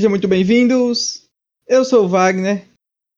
[0.00, 1.26] Sejam muito bem-vindos.
[1.68, 2.64] Eu sou o Wagner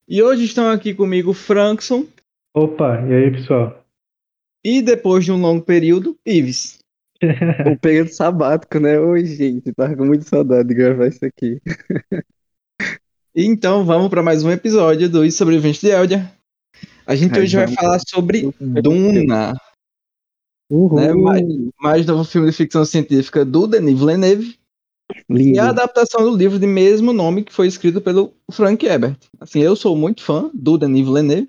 [0.08, 2.08] e hoje estão aqui comigo Frankson
[2.52, 3.84] Opa, e aí, pessoal?
[4.64, 6.80] e depois de um longo período, Ives.
[7.64, 8.98] Um período sabático, né?
[8.98, 11.62] Oi, gente, tava com muita saudade de gravar isso aqui.
[13.32, 16.32] E então vamos para mais um episódio do Os Sobreviventes de Eldia.
[17.06, 17.80] A gente Ai, hoje vai vamos.
[17.80, 19.54] falar sobre Duna,
[20.68, 20.96] Uhul.
[20.96, 21.12] né?
[21.12, 21.44] Mais,
[21.80, 24.60] mais novo filme de ficção científica do Denis Villeneuve
[25.28, 25.60] e Lindo.
[25.60, 29.16] a adaptação do livro de mesmo nome que foi escrito pelo Frank Herbert.
[29.40, 31.48] Assim, eu sou muito fã do Denis Villeneuve.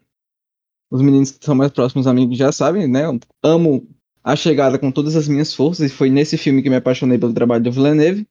[0.92, 3.06] Os meninos que são mais próximos amigos já sabem, né?
[3.06, 3.88] Eu amo
[4.24, 7.34] a chegada com todas as minhas forças e foi nesse filme que me apaixonei pelo
[7.34, 8.26] trabalho do Villeneuve.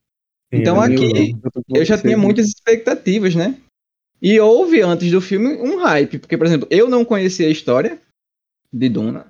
[0.51, 1.35] Então Sim, aqui-
[1.69, 3.57] Eu Eu já tinha muitas expectativas, né?
[4.21, 7.99] E houve antes do filme um hype, porque, por exemplo, eu não conhecia a história
[8.71, 9.27] de Duna,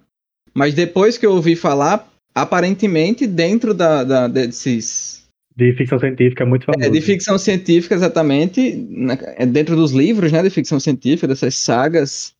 [0.54, 5.23] mas depois que eu ouvi falar, aparentemente dentro da, da- desses
[5.56, 6.86] De ficção científica, muito famoso.
[6.86, 11.56] é, de ficção científica, exatamente, na- é, dentro dos livros, né, de ficção científica, dessas
[11.56, 12.34] sagas,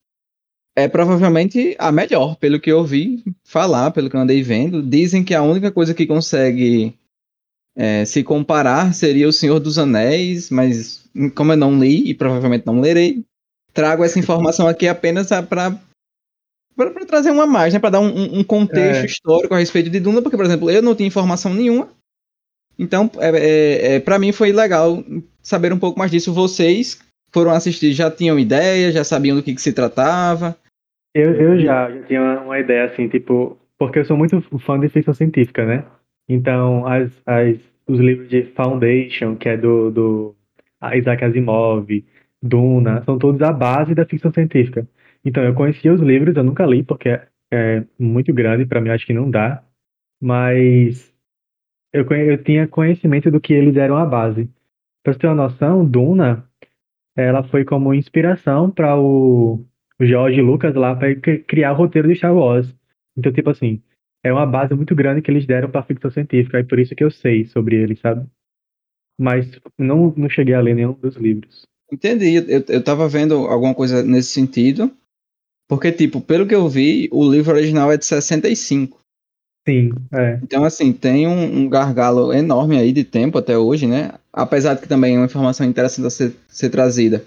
[0.76, 4.82] é provavelmente a melhor, pelo que eu ouvi falar, pelo que eu andei vendo.
[4.82, 6.96] Dizem que a única coisa que consegue
[7.76, 11.04] é, se comparar seria O Senhor dos Anéis, mas
[11.36, 13.24] como eu não li e provavelmente não lerei,
[13.74, 15.80] trago essa informação aqui apenas para
[16.76, 19.06] para trazer uma mais, né, para dar um- um, um contexto É.
[19.06, 21.88] histórico a respeito de Duna, porque, por exemplo, eu não tinha informação nenhuma,
[22.78, 25.04] então, é, é, é, para mim foi legal
[25.42, 26.34] saber um pouco mais disso.
[26.34, 27.00] Vocês
[27.32, 30.56] foram assistir, já tinham ideia, já sabiam do que, que se tratava.
[31.14, 34.80] Eu, eu já, já tinha uma, uma ideia assim, tipo, porque eu sou muito fã
[34.80, 35.86] de ficção científica, né?
[36.28, 37.58] Então, as, as,
[37.88, 40.36] os livros de Foundation, que é do, do
[40.96, 41.88] Isaac Asimov,
[42.42, 44.88] Duna, são todos a base da ficção científica.
[45.24, 48.90] Então, eu conhecia os livros, eu nunca li, porque é, é muito grande, para mim
[48.90, 49.64] acho que não dá,
[50.22, 51.13] mas
[51.94, 54.50] eu, eu tinha conhecimento do que eles eram a base.
[55.04, 56.50] Pra você ter uma noção, Duna,
[57.16, 59.64] ela foi como inspiração para o
[60.00, 62.68] o George Lucas lá para criar o roteiro de Star Wars.
[63.18, 63.82] Então, tipo assim,
[64.24, 67.04] é uma base muito grande que eles deram para ficção científica, e por isso que
[67.04, 68.26] eu sei sobre ele, sabe?
[69.20, 71.66] Mas não, não cheguei a ler nenhum dos livros.
[71.92, 74.92] Entendi, eu, eu tava vendo alguma coisa nesse sentido.
[75.70, 79.00] Porque, tipo, pelo que eu vi, o livro original é de 65.
[79.68, 80.40] Sim, é.
[80.44, 84.12] Então, assim, tem um, um gargalo enorme aí de tempo até hoje, né?
[84.32, 87.26] Apesar de que também é uma informação interessante a ser, ser trazida.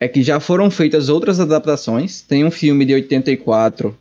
[0.00, 2.22] É que já foram feitas outras adaptações.
[2.22, 3.96] Tem um filme de 84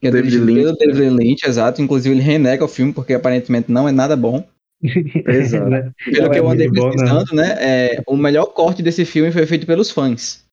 [0.00, 0.92] que é David dirigido pelo Lynch, né?
[0.92, 1.82] David Lynch, exato.
[1.82, 4.46] Inclusive, ele renega o filme porque aparentemente não é nada bom.
[4.80, 5.68] Exato.
[5.68, 5.90] Né?
[6.04, 7.56] Pelo Não que é eu andei pesquisando, né?
[7.58, 10.44] é, o melhor corte desse filme foi feito pelos fãs.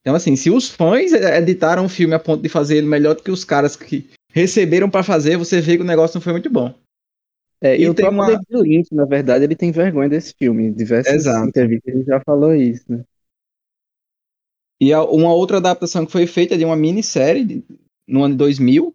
[0.00, 3.22] Então, assim, se os fãs editaram o filme a ponto de fazer ele melhor do
[3.22, 6.50] que os caras que receberam pra fazer, você vê que o negócio não foi muito
[6.50, 6.74] bom.
[7.60, 10.32] É, e, E o tem próprio uma- David Lynch, na verdade, ele tem vergonha desse
[10.38, 10.70] filme.
[10.72, 11.48] Diversas Exato.
[11.48, 13.04] entrevistas ele já falou isso, né?
[14.80, 17.64] E uma outra adaptação que foi feita de uma minissérie
[18.06, 18.94] no ano 2000.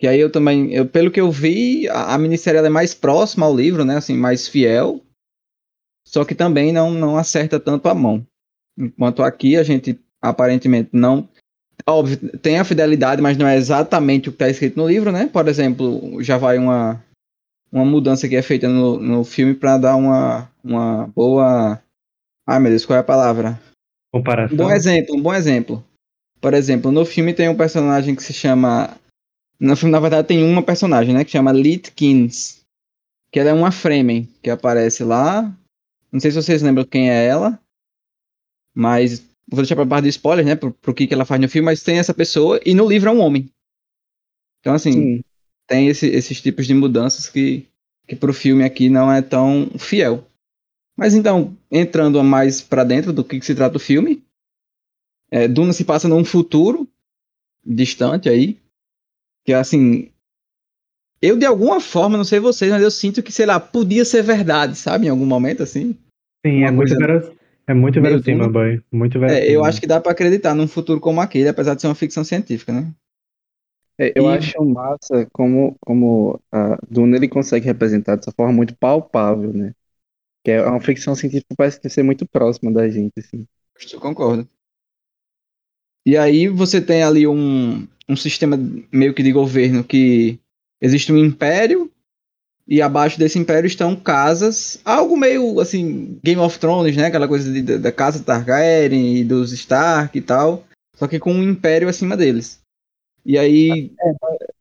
[0.00, 3.44] Que aí eu também, eu, pelo que eu vi, a, a minissérie é mais próxima
[3.46, 3.96] ao livro, né?
[3.98, 5.00] Assim, mais fiel.
[6.06, 8.26] Só que também não, não acerta tanto a mão.
[8.78, 11.28] Enquanto aqui a gente aparentemente não.
[11.86, 15.28] Óbvio, tem a fidelidade, mas não é exatamente o que está escrito no livro, né?
[15.32, 17.02] Por exemplo, já vai uma,
[17.72, 21.82] uma mudança que é feita no, no filme para dar uma, uma boa.
[22.46, 23.60] Ai meu Deus, qual é a palavra?
[24.14, 24.56] Um Comparação.
[24.56, 25.84] bom exemplo, um bom exemplo.
[26.40, 28.96] Por exemplo, no filme tem um personagem que se chama.
[29.58, 31.24] No filme, na verdade, tem uma personagem, né?
[31.24, 32.60] Que chama Litkins.
[33.32, 35.42] Que ela é uma Fremen que aparece lá.
[36.10, 37.58] Não sei se vocês lembram quem é ela.
[38.74, 39.24] Mas.
[39.48, 40.54] Vou deixar pra parte de spoiler, né?
[40.56, 43.08] Pro, pro que, que ela faz no filme, mas tem essa pessoa e no livro
[43.10, 43.48] é um homem.
[44.60, 45.24] Então, assim, Sim.
[45.66, 47.66] tem esse- esses tipos de mudanças que,
[48.06, 50.24] que pro filme aqui não é tão fiel.
[50.96, 54.22] Mas então, entrando mais pra dentro do que, que se trata o filme,
[55.30, 56.86] é, Duna se passa num futuro
[57.64, 58.58] distante aí,
[59.44, 60.10] que assim,
[61.20, 64.22] eu de alguma forma, não sei vocês, mas eu sinto que, sei lá, podia ser
[64.22, 65.96] verdade, sabe, em algum momento assim.
[66.46, 67.41] Sim, é muito, coisa veros...
[67.66, 68.82] é muito verossímil, boy.
[68.92, 69.54] Muito É, verossímil.
[69.54, 72.24] eu acho que dá pra acreditar num futuro como aquele, apesar de ser uma ficção
[72.24, 72.92] científica, né?
[73.98, 78.74] É, eu E- acho massa como, como a Duna ele consegue representar dessa forma muito
[78.76, 79.74] palpável, né?
[80.44, 83.46] Que é uma ficção científica que parece que ser muito próxima da gente, assim.
[83.92, 84.48] Eu concordo.
[86.06, 88.56] E aí você tem ali um, um sistema
[88.92, 90.38] meio que de governo que
[90.80, 91.90] existe um império
[92.72, 97.04] e abaixo desse império estão casas, algo meio assim, Game of Thrones, né?
[97.04, 100.64] Aquela coisa de- da, da casa Targaryen e dos Stark e tal,
[100.96, 102.60] só que com um império acima deles.
[103.26, 103.92] E aí,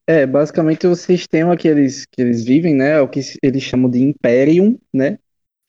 [0.05, 2.97] É, basicamente o sistema que eles, que eles vivem, né?
[2.97, 5.17] É o que eles chamam de Imperium, né?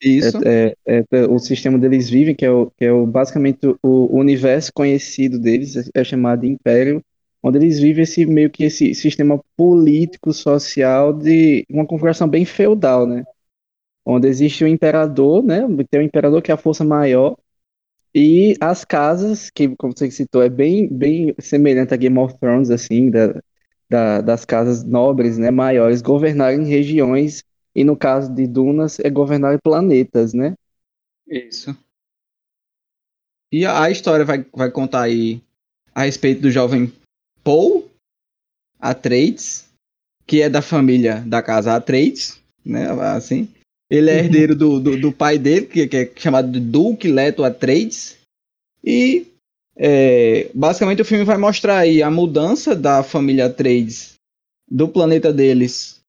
[0.01, 0.37] Isso.
[0.45, 3.77] É, é, é, o sistema deles vivem, que é, o, que é o, basicamente o,
[3.81, 7.01] o universo conhecido deles, é, é chamado de Império,
[7.43, 13.05] onde eles vivem esse meio que esse sistema político, social de uma configuração bem feudal,
[13.05, 13.23] né?
[14.05, 15.61] Onde existe o imperador, né?
[15.91, 17.37] Tem o imperador que é a força maior,
[18.15, 22.69] e as casas, que como você citou, é bem, bem semelhante a Game of Thrones,
[22.69, 23.41] assim, da,
[23.89, 27.43] da, das casas nobres, né, maiores, governarem regiões,
[27.73, 30.53] e no caso de Dunas, é governar planetas, né?
[31.27, 31.75] Isso.
[33.51, 35.41] E a, a história vai, vai contar aí
[35.93, 36.93] a respeito do jovem
[37.43, 37.89] Paul
[38.79, 39.65] Atreides,
[40.25, 43.47] que é da família da casa Atreides, né, assim,
[43.89, 47.43] ele é herdeiro do, do, do pai dele, que, que, é chamado de Duke Leto
[47.43, 48.17] Atreides.
[48.83, 49.27] E
[49.75, 54.13] é, basicamente o filme vai mostrar aí a mudança da família Atreides
[54.69, 56.01] do planeta deles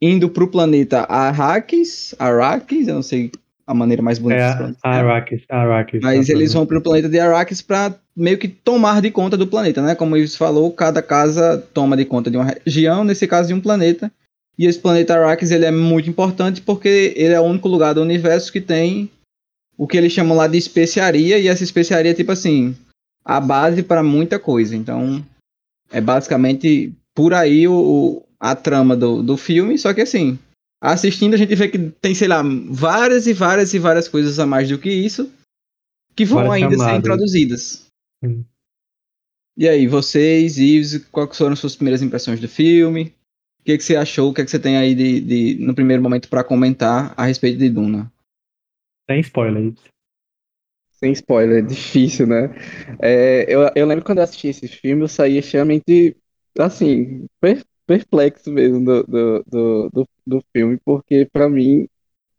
[0.00, 3.32] indo para o planeta Arrakis, Arrakis, eu não sei
[3.68, 6.00] a maneira mais bonita é, de Arrakis, Arrakis.
[6.00, 9.46] Mas eles vão para o planeta de Arrakis para meio que tomar de conta do
[9.46, 9.94] planeta, né?
[9.94, 13.60] Como Ives falou, cada casa toma de conta de uma região, nesse caso de um
[13.60, 14.10] planeta.
[14.58, 18.00] E esse planeta Arrakis ele é muito importante porque ele é o único lugar do
[18.00, 19.10] universo que tem
[19.76, 22.74] o que eles chamam lá de especiaria, e essa especiaria é tipo assim,
[23.22, 24.74] a base para muita coisa.
[24.74, 25.22] Então,
[25.92, 30.38] é basicamente por aí o, a trama do, do filme, só que assim,
[30.80, 34.46] assistindo a gente vê que tem, sei lá, várias e várias e várias coisas a
[34.46, 35.32] mais do que isso
[36.14, 37.86] que vão várias ainda ser introduzidas.
[38.22, 38.44] Hum.
[39.56, 43.12] E aí, vocês, Ives, quais foram suas primeiras impressões do filme?
[43.68, 44.30] que, que você achou?
[44.30, 47.58] O que, que você tem aí de, de no primeiro momento para comentar a respeito
[47.58, 48.10] de Duna?
[49.10, 49.78] Sem spoilers.
[50.92, 52.48] Sem spoiler, é difícil, né?
[52.98, 56.16] É, eu, eu lembro quando eu assisti esse filme, eu saí extremamente,
[56.58, 61.88] assim, per, perplexo mesmo do, do, do, do, do filme, porque para mim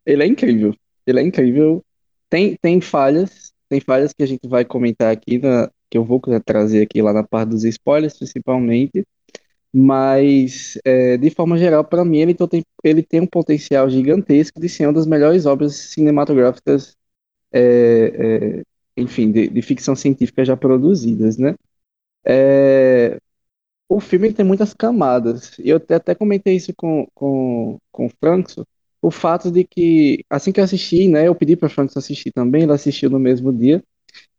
[0.06, 0.75] ele é incrível.
[1.07, 1.84] Ele é incrível.
[2.30, 6.22] Tem, tem falhas, tem falhas que a gente vai comentar aqui, na, que eu vou
[6.46, 9.04] trazer aqui lá na parte dos spoilers, principalmente.
[9.74, 14.69] Mas, é, de forma geral, para mim, ele tem, ele tem um potencial gigantesco de
[14.69, 16.95] ser uma das melhores obras cinematográficas,
[17.52, 21.56] é, é, enfim, de, de, ficção científica já produzidas, né?
[23.89, 25.57] O filme tem muitas camadas.
[25.59, 28.63] E eu até comentei isso com, com, com o Frankson,
[29.01, 32.31] o fato de que, assim que eu assisti, né, eu pedi para o Frankson assistir
[32.31, 33.83] também, ele assistiu no mesmo dia,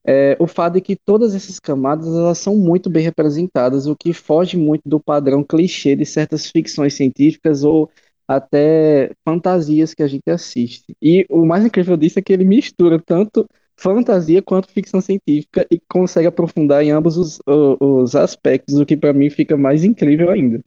[0.07, 4.13] é, o fato é que todas essas camadas elas são muito bem representadas, o que
[4.13, 7.91] foge muito do padrão clichê de certas ficções científicas ou
[8.27, 10.97] até fantasias que a gente assiste.
[11.03, 13.47] E o mais incrível disso é que ele mistura tanto
[13.81, 19.13] fantasia quanto ficção científica e consegue aprofundar em ambos os, os aspectos, o que para
[19.13, 20.63] mim fica mais incrível ainda.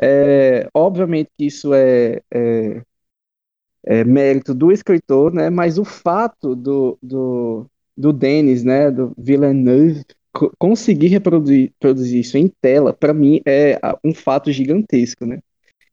[0.00, 2.82] É, obviamente que isso é, é,
[3.84, 5.50] é, mérito do escritor, né?
[5.50, 7.66] Mas o fato do, do,
[7.96, 10.04] do Denis, né, do Villeneuve,
[10.58, 15.40] conseguir reproduzir produzir isso em tela, para mim é um fato gigantesco, né?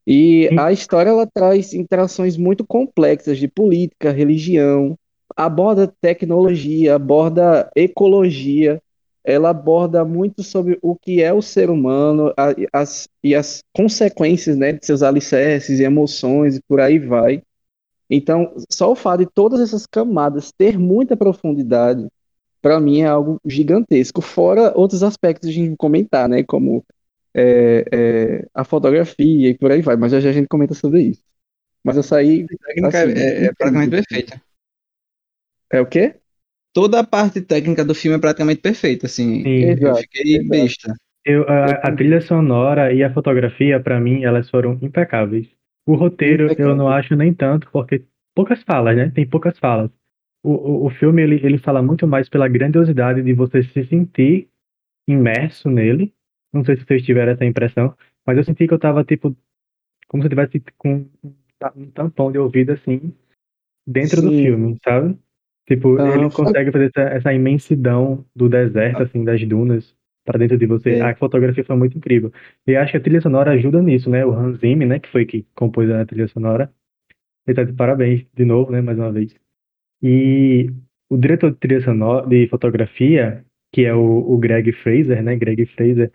[0.04, 4.98] E a história ela traz interações muito complexas de política, religião,
[5.36, 8.80] aborda tecnologia, aborda ecologia,
[9.24, 14.56] ela aborda muito sobre o que é o ser humano a, as, e as consequências
[14.56, 17.42] né, de seus alicerces e emoções e por aí vai.
[18.10, 22.06] Então, só o fato de todas essas camadas ter muita profundidade,
[22.60, 24.20] para mim é algo gigantesco.
[24.20, 26.42] Fora outros aspectos de gente comentar, né?
[26.42, 26.84] Como
[27.34, 29.96] é, é, a fotografia e por aí vai.
[29.96, 31.22] Mas já, já a gente comenta sobre isso.
[31.82, 32.46] Mas eu saí.
[32.84, 34.42] Assim, é, é praticamente perfeita.
[35.72, 36.16] É o quê?
[36.74, 39.42] Toda a parte técnica do filme é praticamente perfeita, assim.
[39.42, 40.48] Sim, eu exato, fiquei exato.
[40.48, 40.94] besta.
[41.24, 45.48] Eu, a, a, trilha sonora e a fotografia, para mim, elas foram impecáveis.
[45.86, 49.10] O roteiro eu não acho nem tanto, porque poucas falas, né?
[49.14, 49.90] Tem poucas falas.
[50.42, 54.48] O, o, o filme ele, ele fala muito mais pela grandiosidade de você se sentir
[55.06, 56.12] imerso nele.
[56.52, 57.94] Não sei se vocês tiveram essa impressão,
[58.26, 59.34] mas eu senti que eu tava tipo
[60.08, 61.06] como se eu tivesse com
[61.76, 63.14] um tampão de ouvido assim
[63.86, 64.26] dentro Sim.
[64.26, 65.18] do filme, sabe?
[65.66, 70.58] Tipo, ah, ele consegue fazer essa, essa, imensidão do deserto, assim, das dunas, para dentro
[70.58, 70.94] de você.
[70.94, 71.02] É.
[71.02, 72.32] A fotografia foi muito incrível.
[72.66, 74.24] E acho que a trilha sonora ajuda nisso, né?
[74.26, 76.72] O Hans Zimmer, né, que foi que compôs a trilha sonora.
[77.46, 79.34] Ele tá de parabéns de novo, né, mais uma vez.
[80.02, 80.70] E
[81.08, 85.66] o diretor de trilha sonora, de fotografia, que é o, o Greg Fraser, né, Greg
[85.66, 86.10] Fraser,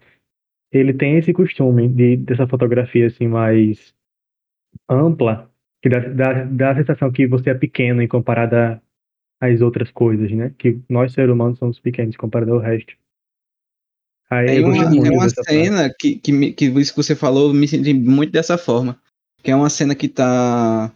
[0.71, 3.95] ele tem esse costume de dessa fotografia assim mais
[4.89, 5.49] ampla,
[5.81, 8.81] que dá, dá, dá a sensação que você é pequeno em comparada
[9.39, 10.53] às outras coisas, né?
[10.57, 12.93] Que nós seres humanos somos pequenos comparado ao resto.
[14.29, 17.93] Aí tem uma, tem uma cena que, que, que isso que você falou, me senti
[17.93, 18.99] muito dessa forma.
[19.41, 20.91] Que é uma cena que tá.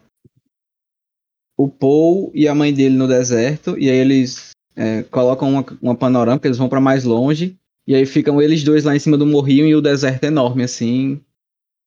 [1.58, 5.96] o Paul e a mãe dele no deserto, e aí eles é, colocam uma, uma
[5.96, 7.58] panorâmica, eles vão para mais longe,
[7.88, 11.22] e aí ficam eles dois lá em cima do morrinho e o deserto enorme, assim.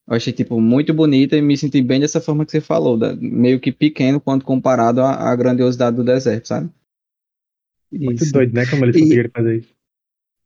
[0.06, 3.14] Eu achei, tipo, muito bonita e me senti bem dessa forma que você falou, da,
[3.16, 6.70] meio que pequeno quando comparado à, à grandiosidade do deserto, sabe?
[7.90, 8.32] Muito isso.
[8.32, 8.66] doido, né?
[8.66, 9.74] Como eles conseguiram fazer isso.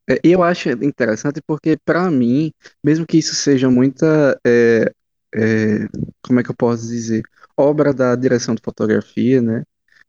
[0.08, 4.38] É, eu acho interessante porque, para mim, mesmo que isso seja muita.
[4.46, 4.92] É,
[5.34, 5.88] é,
[6.22, 7.22] como é que eu posso dizer?
[7.56, 9.64] Obra da direção de fotografia, né?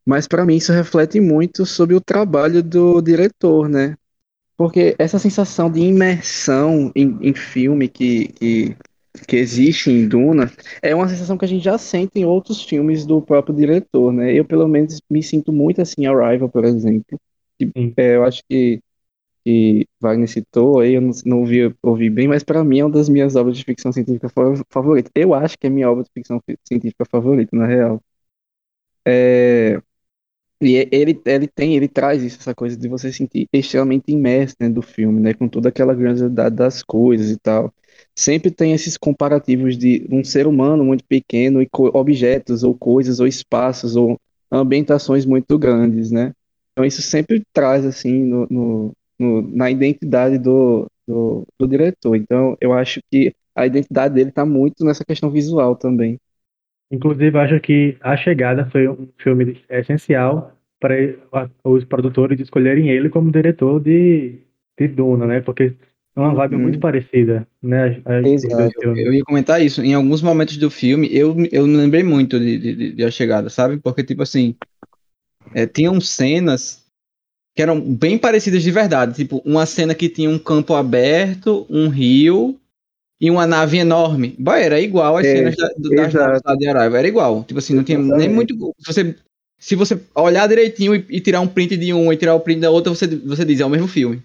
[0.06, 3.96] Mas para mim isso reflete muito sobre o trabalho do diretor, né?
[4.56, 8.78] Porque essa sensação de imersão em, em filme que, que,
[9.28, 10.52] que existe em Duna
[10.82, 14.34] é uma sensação que a gente já sente em outros filmes do próprio diretor, né?
[14.34, 17.20] Eu, pelo menos, me sinto muito assim em Arrival, por exemplo.
[17.98, 18.82] é, eu acho que,
[19.46, 22.92] que Wagner citou aí, eu não, não ouvi, ouvi bem, mas para mim é uma
[22.94, 24.30] das minhas obras de ficção científica
[24.72, 25.12] favorita.
[25.16, 28.02] Eu acho que é minha obra de ficção científica favorita, na real.
[29.06, 29.82] É,
[30.62, 34.56] e ele, ele tem, ele traz isso, essa coisa de você se sentir extremamente imerso
[34.60, 35.34] dentro do filme, né?
[35.34, 37.74] Com toda aquela grandiosidade das coisas e tal.
[38.16, 43.28] Sempre tem esses comparativos de um ser humano muito pequeno e objetos ou coisas ou
[43.28, 44.20] espaços ou
[44.52, 46.34] ambientações muito grandes, né?
[46.74, 52.16] Então isso sempre traz assim no, no, no na identidade do, do, do, diretor.
[52.16, 56.20] Então eu acho que a identidade dele está muito nessa questão visual também.
[56.92, 60.96] Inclusive, acho que A Chegada foi um filme essencial para
[61.64, 64.40] os produtores escolherem ele como diretor de,
[64.78, 65.42] de Duna, né?
[65.42, 65.74] Porque
[66.16, 66.82] é uma vibe muito uhum.
[66.82, 68.02] parecida, né?
[68.26, 68.74] Exato.
[68.82, 69.84] Eu ia comentar isso.
[69.84, 73.78] Em alguns momentos do filme, eu, eu lembrei muito de, de, de A Chegada, sabe?
[73.78, 74.56] Porque, tipo assim,
[75.54, 76.86] é, tinham cenas
[77.56, 79.14] que eram bem parecidas de verdade.
[79.14, 82.60] Tipo, uma cena que tinha um campo aberto, um rio
[83.20, 84.36] e uma nave enorme.
[84.40, 86.98] Bah, era igual às é, cenas da, das naves de Araiva.
[86.98, 87.44] Era igual.
[87.44, 88.28] Tipo assim, não tinha Exatamente.
[88.28, 88.74] nem muito.
[88.80, 89.16] Se você,
[89.60, 92.62] se você olhar direitinho e, e, tirar um print de um e tirar o print
[92.62, 94.24] da outra, você, você diz, é o mesmo filme.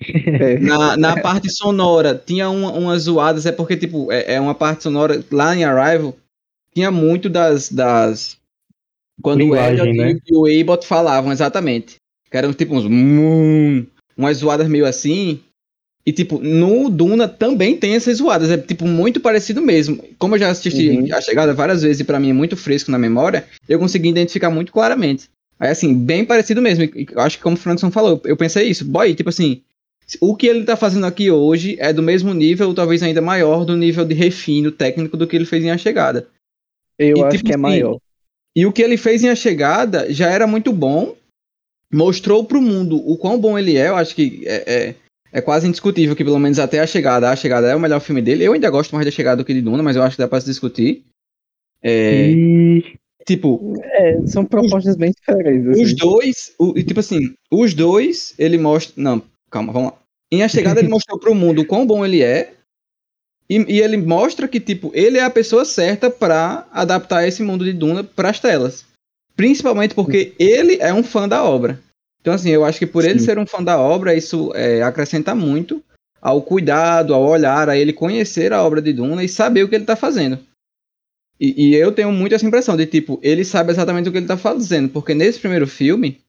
[0.00, 0.58] É.
[0.58, 4.82] Na, na parte sonora, tinha uma, umas zoadas, é porque, tipo, é, é, uma parte
[4.82, 6.16] sonora lá em Arrival,
[6.74, 7.70] tinha muito das.
[7.70, 8.40] das
[9.22, 10.20] quando Linguagem, o Elliot né?
[10.26, 11.96] e o Abbott falavam, exatamente.
[12.28, 12.84] Que eram tipo uns.
[12.84, 15.40] Mmm, umas zoadas meio assim.
[16.04, 18.50] E, tipo, no Duna também tem essas zoadas.
[18.50, 20.02] É, tipo, muito parecido mesmo.
[20.18, 21.14] Como eu já assisti uhum.
[21.14, 24.50] a chegada várias vezes e pra mim é muito fresco na memória, eu consegui identificar
[24.50, 25.30] muito claramente.
[25.60, 26.84] Aí, assim, bem parecido mesmo.
[26.84, 28.84] Eu acho que como o Frankson falou, eu pensei isso.
[28.84, 29.62] Boy, tipo assim,
[30.20, 33.64] o que ele tá fazendo aqui hoje é do mesmo nível, ou talvez ainda maior,
[33.64, 36.28] do nível de refino técnico do que ele fez em A Chegada.
[36.98, 37.98] Eu e, acho tipo, que é assim, maior.
[38.54, 41.14] E o que ele fez em A Chegada já era muito bom,
[41.92, 44.94] mostrou pro mundo o quão bom ele é, eu acho que é, é
[45.32, 48.20] é quase indiscutível que, pelo menos até a chegada, a chegada é o melhor filme
[48.20, 48.44] dele.
[48.44, 50.28] Eu ainda gosto mais da chegada do que de Duna, mas eu acho que dá
[50.28, 51.04] pra se discutir.
[51.82, 52.98] É, e...
[53.26, 53.74] Tipo.
[53.82, 55.68] É, são propostas os, bem diferentes.
[55.68, 55.82] Assim.
[55.82, 58.94] Os dois, o, tipo assim, os dois, ele mostra.
[58.96, 59.98] Não, calma, vamos lá.
[60.30, 62.54] Em A Chegada, ele mostrou pro mundo quão bom ele é.
[63.48, 67.64] E, e, ele mostra que, tipo, ele é a pessoa certa para adaptar esse mundo
[67.64, 68.86] de Duna para as telas.
[69.36, 71.78] Principalmente porque ele é um fã da obra.
[72.22, 73.10] Então, assim, eu acho que por Sim.
[73.10, 75.82] ele ser um fã da obra, isso é, acrescenta muito
[76.20, 79.74] ao cuidado, ao olhar, a ele conhecer a obra de Duna e saber o que
[79.74, 80.38] ele está fazendo.
[81.38, 84.24] E, e, eu tenho muito essa impressão de, tipo, ele sabe exatamente o que ele
[84.24, 86.20] está fazendo, porque nesse primeiro filme,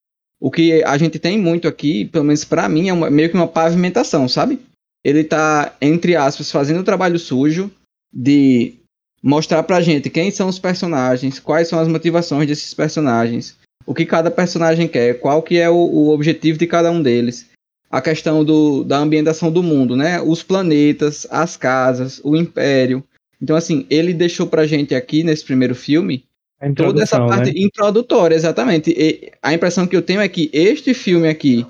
[0.42, 3.36] o que a gente tem muito aqui, pelo menos para mim, é uma, meio que
[3.36, 4.60] uma pavimentação, sabe?
[5.04, 7.72] Ele está entre aspas, fazendo o trabalho sujo
[8.12, 8.74] de
[9.22, 14.06] mostrar pra gente quem são os personagens, quais são as motivações desses personagens, o que
[14.06, 17.50] cada personagem quer, qual que é o, o objetivo de cada um deles.
[17.90, 20.20] A questão do, da ambientação do mundo, né?
[20.20, 23.04] Os planetas, as casas, o império.
[23.42, 26.26] Então, assim, ele deixou pra gente aqui nesse primeiro filme
[26.76, 27.60] toda essa parte né?
[27.60, 28.92] introdutória, exatamente.
[28.92, 31.66] E a impressão que eu tenho é que este filme aqui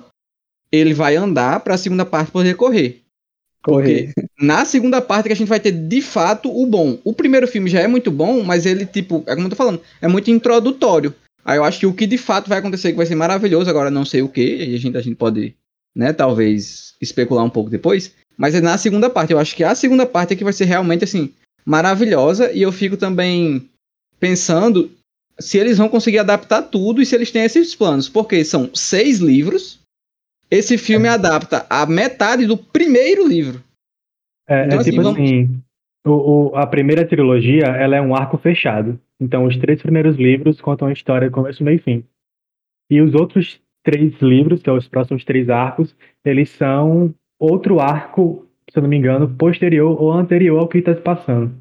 [0.72, 3.01] ele vai andar para a segunda parte poder correr.
[3.63, 4.12] Correr.
[4.13, 6.98] Porque na segunda parte que a gente vai ter de fato o bom.
[7.03, 9.82] O primeiro filme já é muito bom, mas ele, tipo, é como eu tô falando,
[10.01, 11.13] é muito introdutório.
[11.45, 13.91] Aí eu acho que o que de fato vai acontecer que vai ser maravilhoso, agora
[13.91, 15.55] não sei o que, e a gente, a gente pode,
[15.95, 18.15] né, talvez especular um pouco depois.
[18.38, 19.33] Mas é na segunda parte.
[19.33, 21.31] Eu acho que a segunda parte é que vai ser realmente assim
[21.65, 23.69] maravilhosa e eu fico também
[24.19, 24.91] pensando
[25.39, 29.19] se eles vão conseguir adaptar tudo e se eles têm esses planos, porque são seis
[29.19, 29.79] livros.
[30.50, 31.12] Esse filme é.
[31.12, 33.63] adapta a metade do primeiro livro.
[34.47, 35.19] É, então, é assim, tipo vamos...
[35.19, 35.62] assim,
[36.05, 36.12] o,
[36.51, 39.00] o, a primeira trilogia ela é um arco fechado.
[39.24, 42.03] Então, os três primeiros livros contam a história começo, meio e fim.
[42.89, 48.46] E os outros três livros, que são os próximos três arcos, eles são outro arco,
[48.70, 51.56] se eu não me engano, posterior ou anterior ao que está se passando.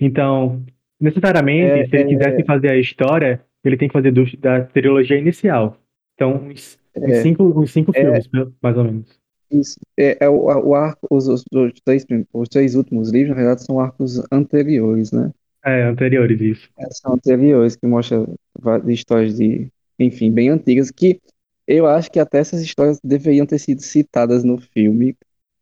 [0.00, 0.64] Então,
[1.00, 2.08] necessariamente, é, se eles é...
[2.08, 5.76] quisessem fazer a história, ele tem que fazer do, da trilogia inicial.
[6.14, 8.28] Então, uns, uns É, cinco, uns cinco é, filmes,
[8.62, 9.20] mais ou menos.
[9.50, 9.78] isso.
[9.98, 13.64] É, é o, o arco, os, os, os três, os três últimos livros, na verdade,
[13.64, 15.32] são arcos anteriores, né?
[15.64, 16.68] É, anteriores, isso.
[16.78, 21.20] É, São anteriores, que mostram va- histórias de, enfim, bem antigas, que
[21.66, 25.14] eu acho que até essas histórias deveriam ter sido citadas no filme,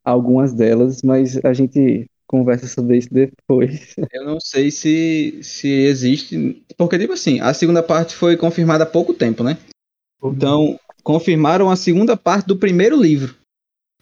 [0.05, 3.95] algumas delas, mas a gente conversa sobre isso depois.
[4.13, 6.65] Eu não sei se, se existe.
[6.77, 9.59] Porque, tipo assim, a segunda parte foi confirmada há pouco tempo, né?
[10.23, 13.35] Então, confirmaram a segunda parte do primeiro livro.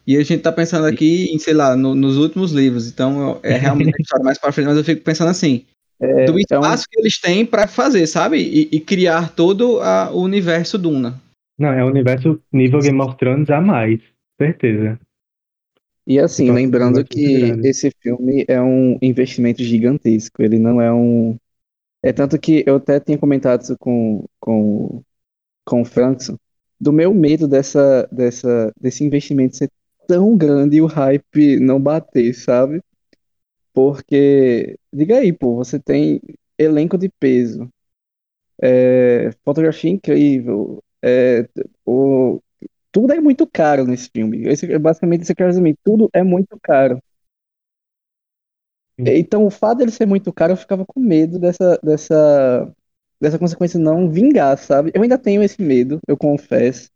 [0.07, 2.88] E a gente tá pensando aqui em, sei lá, no- nos últimos livros.
[2.88, 5.65] Então, é realmente a história mais pra frente, mas eu fico pensando assim,
[6.00, 8.38] É, do é um, espaço que eles têm pra fazer, sabe?
[8.38, 11.21] E, e criar todo a- o universo Duna.
[11.59, 14.00] Não, é um universo nível Game of Thrones a mais,
[14.38, 14.99] certeza.
[16.07, 17.69] e assim, Então, lembrando que grande.
[17.69, 21.37] esse filme é um investimento gigantesco, ele não é um.
[22.03, 25.03] É tanto que eu até tinha comentado isso com, com,
[25.65, 26.37] com o Frankson,
[26.81, 29.71] do meu medo dessa, dessa, desse investimento ser
[30.07, 32.81] tão grande e o hype não bater, sabe?
[33.76, 36.23] Porque, diga aí, pô, você tem
[36.59, 37.71] elenco de peso,
[38.62, 41.49] é, fotografia incrível, é,
[41.87, 42.40] o,
[42.92, 44.49] tudo é muito caro nesse filme.
[44.49, 47.00] Esse, basicamente, esse casamento, tudo é muito caro.
[48.99, 49.04] Sim.
[49.09, 52.73] Então, o fato dele ser muito caro, eu ficava com medo dessa, dessa,
[53.21, 54.90] dessa consequência não vingar, sabe?
[54.95, 56.90] Eu ainda tenho esse medo, eu confesso.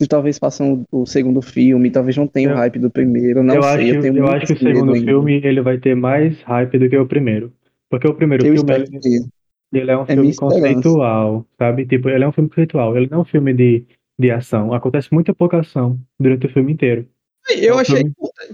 [0.00, 3.54] De talvez façam o segundo filme, talvez não tenha o Eu, hype do primeiro, não
[3.54, 5.06] eu sei, acho, eu tenho eu acho que o segundo ainda.
[5.06, 7.52] filme ele vai ter mais hype do que o primeiro.
[7.88, 9.28] Porque o primeiro Eu filme ele,
[9.72, 11.86] ele é um É filme conceitual, sabe?
[11.86, 12.96] Tipo, ele é um filme conceitual.
[12.96, 13.84] Ele não é um filme de,
[14.18, 14.72] de ação.
[14.74, 17.06] Acontece muita pouca ação durante o filme inteiro.
[17.50, 18.02] É Eu um achei,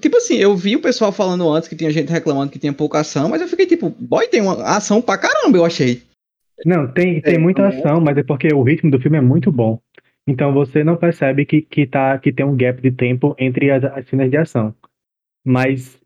[0.01, 3.01] tipo assim, eu vi o pessoal falando antes que tinha gente reclamando que tinha pouca
[3.01, 6.03] ação, mas eu fiquei tipo, boy, tem uma ação pra caramba, eu achei.
[6.67, 9.21] Não, tem, tem É, muita também ação, mas é porque o ritmo do filme é
[9.21, 9.81] muito bom.
[10.29, 13.83] Então você não percebe que, que, tá, que tem um gap de tempo entre as,
[13.85, 14.75] as cenas de ação.
[15.45, 16.01] Mas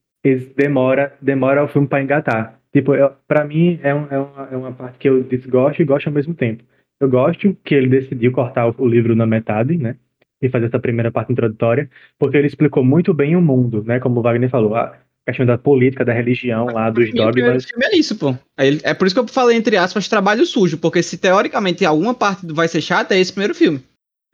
[0.57, 2.61] demora, demora o filme para engatar.
[2.72, 5.85] Tipo, eu, pra mim é, um- é uma, é uma parte que eu desgosto e
[5.85, 6.64] gosto ao mesmo tempo.
[7.00, 9.96] Eu gosto que ele decidiu cortar o, o livro na metade, né?
[10.40, 14.00] E fazer essa primeira parte introdutória, porque ele explicou muito bem o mundo, né?
[14.00, 14.96] Como o Wagner falou, a
[15.27, 17.64] questão da política, da religião lá, dos mim, o primeiro dogmas.
[17.64, 18.35] filme é isso, pô.
[18.83, 22.46] É por isso que eu falei, entre aspas, trabalho sujo, porque se teoricamente alguma parte
[22.53, 23.81] vai ser chata, é esse primeiro filme.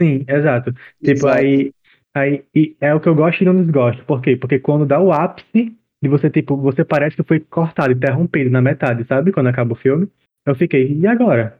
[0.00, 0.72] Sim, exato.
[1.04, 1.38] Tipo, Exato.
[1.38, 1.72] aí,
[2.14, 2.44] aí
[2.80, 4.04] é o que eu gosto e não desgosto.
[4.04, 4.36] Por quê?
[4.36, 8.62] Porque quando dá o ápice de você, tipo, você parece que foi cortado, interrompido na
[8.62, 9.32] metade, sabe?
[9.32, 10.08] Quando acaba o filme.
[10.46, 11.58] Eu fiquei, e agora?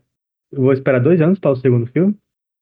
[0.50, 2.16] Eu vou esperar dois anos para o segundo filme,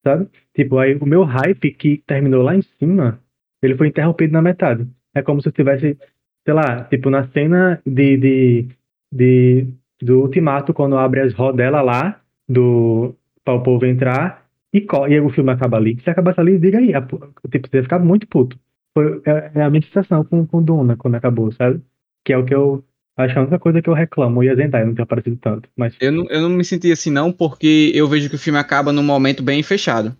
[0.04, 0.28] sabe?
[0.54, 3.20] Tipo, aí o meu hype que terminou lá em cima,
[3.62, 4.86] ele foi interrompido na metade.
[5.14, 5.96] É como se eu tivesse,
[6.44, 8.68] sei lá, tipo, na cena de, de,
[9.12, 9.66] de,
[10.02, 13.14] do Ultimato, quando abre as rodelas lá, do,
[13.44, 15.98] para o povo entrar, e, e o filme acaba ali.
[16.02, 16.94] Se acabasse ali, diga aí.
[16.94, 18.59] a- Tipo, você ia ficar muito puto.
[18.96, 21.81] Foi, é, é a minha sensação com, com Duna quando acabou, sabe?
[22.24, 22.85] Que é o que eu.
[23.16, 24.42] Acho que é a única coisa que eu reclamo.
[24.44, 25.68] E a Zendaya não tem aparecido tanto.
[25.76, 28.59] Mas Eu não, eu não me senti assim, não, porque eu vejo que o filme
[28.59, 30.16] acaba num momento bem fechado.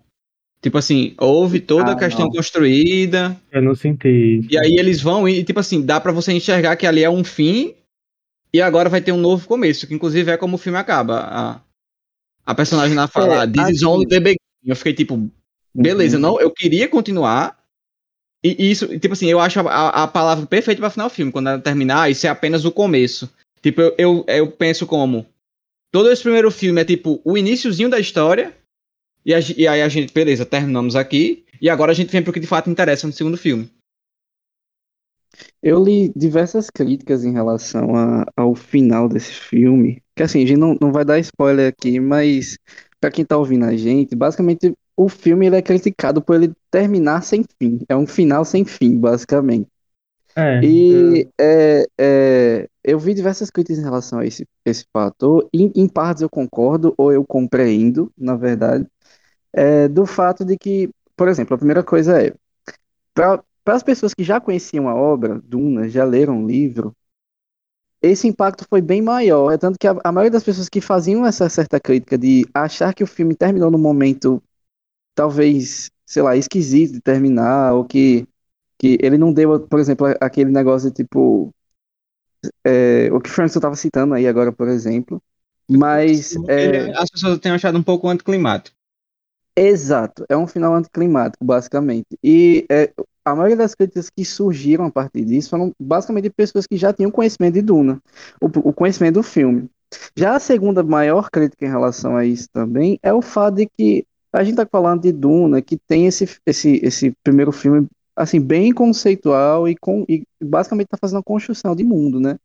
[0.61, 2.31] Tipo assim, houve toda Ah, a questão não.
[2.31, 4.49] construída, eu não senti isso.
[4.51, 7.23] e aí eles vão e, tipo assim, dá pra você enxergar que ali é um
[7.23, 7.73] fim,
[8.53, 11.19] e agora vai ter um novo começo, que inclusive é como o filme acaba.
[11.21, 11.61] A,
[12.45, 14.37] a personagem lá fala, É, This is assim- only the beginning.
[14.65, 15.29] Eu fiquei tipo,
[15.73, 16.21] beleza, Uhum.
[16.21, 17.57] não, eu queria continuar.
[18.43, 21.47] E isso, tipo assim, eu acho a, a palavra perfeita pra final do filme, quando
[21.49, 23.29] ela terminar, isso é apenas o começo.
[23.61, 25.25] Tipo, eu, eu, eu penso como.
[25.91, 28.55] Todo esse primeiro filme é tipo o iníciozinho da história.
[29.25, 31.43] E, a e aí a gente, beleza, terminamos aqui.
[31.61, 33.69] E agora a gente vem pro que de fato interessa no segundo filme.
[35.61, 40.01] Eu li diversas críticas em relação a- ao final desse filme.
[40.15, 42.57] Que assim, a gente não, não vai dar spoiler aqui, mas
[42.99, 47.23] pra quem tá ouvindo a gente, basicamente o filme ele é criticado por ele terminar
[47.23, 47.79] sem fim.
[47.89, 49.67] É um final sem fim, basicamente.
[50.35, 55.47] É, E é, é, eu vi diversas críticas em relação a esse, esse fator.
[55.53, 58.85] Em, em partes eu concordo, ou eu compreendo, na verdade,
[59.53, 62.33] é, do fato de que, por exemplo, a primeira coisa é,
[63.63, 66.95] para as pessoas que já conheciam a obra, Duna, já leram o livro,
[68.01, 69.51] esse impacto foi bem maior.
[69.51, 72.93] É tanto que a, a maioria das pessoas que faziam essa certa crítica de achar
[72.93, 74.41] que o filme terminou num momento
[75.13, 78.25] talvez, sei lá, esquisito de terminar, ou que,
[78.77, 81.53] que ele não deu, por exemplo, aquele negócio de tipo.
[82.63, 85.21] é, o que o Frankson estava citando aí agora, por exemplo.
[85.69, 86.35] Mas.
[86.47, 88.75] é, as pessoas têm achado um pouco anticlimático.
[89.55, 92.17] Exato, é um final anticlimático, basicamente.
[92.23, 92.93] E é,
[93.23, 96.93] a maioria das críticas que surgiram a partir disso foram basicamente de pessoas que já
[96.93, 98.01] tinham conhecimento de Duna,
[98.41, 99.69] o, o conhecimento do filme.
[100.15, 104.05] Já a segunda maior crítica em relação a isso também é o fato de que
[104.31, 108.73] a gente está falando de Duna, que tem esse, esse, esse primeiro filme assim bem
[108.73, 112.37] conceitual e, com, e basicamente está fazendo uma construção de mundo, né?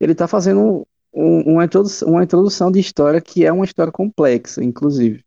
[0.00, 4.64] Ele está fazendo um, uma, introdução, uma introdução de história que é uma história complexa,
[4.64, 5.24] inclusive.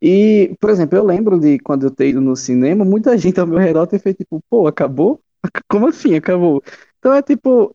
[0.00, 3.58] E, por exemplo, eu lembro de quando eu tenho no cinema, muita gente ao meu
[3.58, 5.20] redor tem feito tipo, pô, acabou?
[5.68, 6.62] Como assim acabou?
[6.98, 7.74] Então é tipo,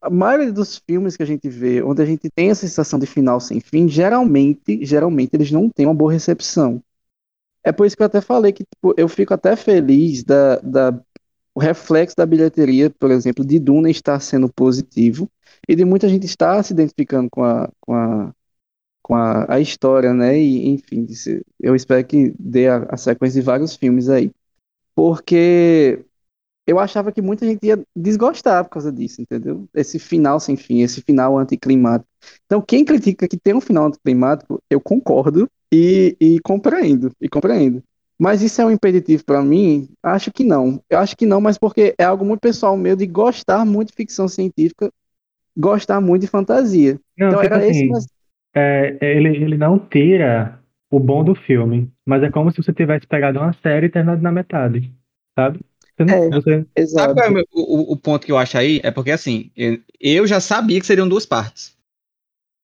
[0.00, 3.06] a maioria dos filmes que a gente vê, onde a gente tem a sensação de
[3.06, 6.82] final sem fim, geralmente, geralmente eles não têm uma boa recepção.
[7.64, 11.00] É por isso que eu até falei que tipo, eu fico até feliz da, da
[11.54, 15.28] o reflexo da bilheteria, por exemplo, de Duna estar sendo positivo
[15.68, 18.32] e de muita gente estar se identificando com a, com a,
[19.10, 20.38] com a, a história, né?
[20.38, 21.04] E, enfim,
[21.58, 24.30] eu espero que dê a, a sequência de vários filmes aí.
[24.94, 26.04] Porque
[26.64, 29.68] eu achava que muita gente ia desgostar por causa disso, entendeu?
[29.74, 32.08] Esse final sem fim, esse final anticlimático.
[32.46, 37.82] Então, quem critica que tem um final anticlimático, eu concordo e, e compreendo, e compreendo.
[38.16, 39.88] Mas isso é um impeditivo para mim?
[40.04, 40.80] Acho que não.
[40.88, 43.94] Eu acho que não, mas porque é algo muito pessoal meu de gostar muito de
[43.94, 44.88] ficção científica,
[45.56, 47.00] gostar muito de fantasia.
[47.18, 48.19] Não, então tipo era assim, esse.
[48.54, 50.58] É, ele, ele não tira
[50.90, 54.22] o bom do filme, mas é como se você tivesse pegado uma série e terminado
[54.22, 54.92] na metade,
[55.38, 55.60] sabe?
[55.98, 56.66] É, você...
[56.86, 58.80] Sabe qual é o, o, ponto que eu acho aí?
[58.82, 59.50] É porque assim,
[60.00, 61.78] eu já sabia que seriam duas partes.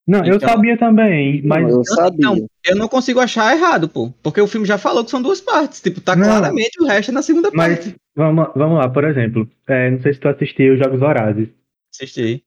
[0.06, 1.62] Não, então, eu sabia também, mas.
[1.64, 2.20] Não, eu, sabia.
[2.20, 4.12] Não, eu não consigo achar errado, pô.
[4.22, 5.82] Porque o filme já falou que são duas partes.
[5.82, 7.96] Tipo, tá não, claramente o resto é na segunda mas, parte.
[8.14, 9.50] Vamos, vamos lá, por exemplo.
[9.66, 11.48] É, não sei se tu assistiu os Jogos Horazes.
[11.92, 12.44] Assisti.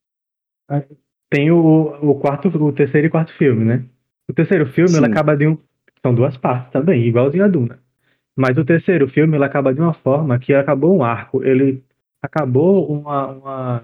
[1.29, 3.85] Tem o, o quarto, o terceiro e quarto filme, né?
[4.27, 5.57] O terceiro filme, ele acaba de um.
[6.01, 7.79] São duas partes também, igualzinho a Duna.
[8.35, 11.83] Mas o terceiro filme ele acaba de uma forma que acabou um arco, ele
[12.21, 13.83] acabou uma, uma,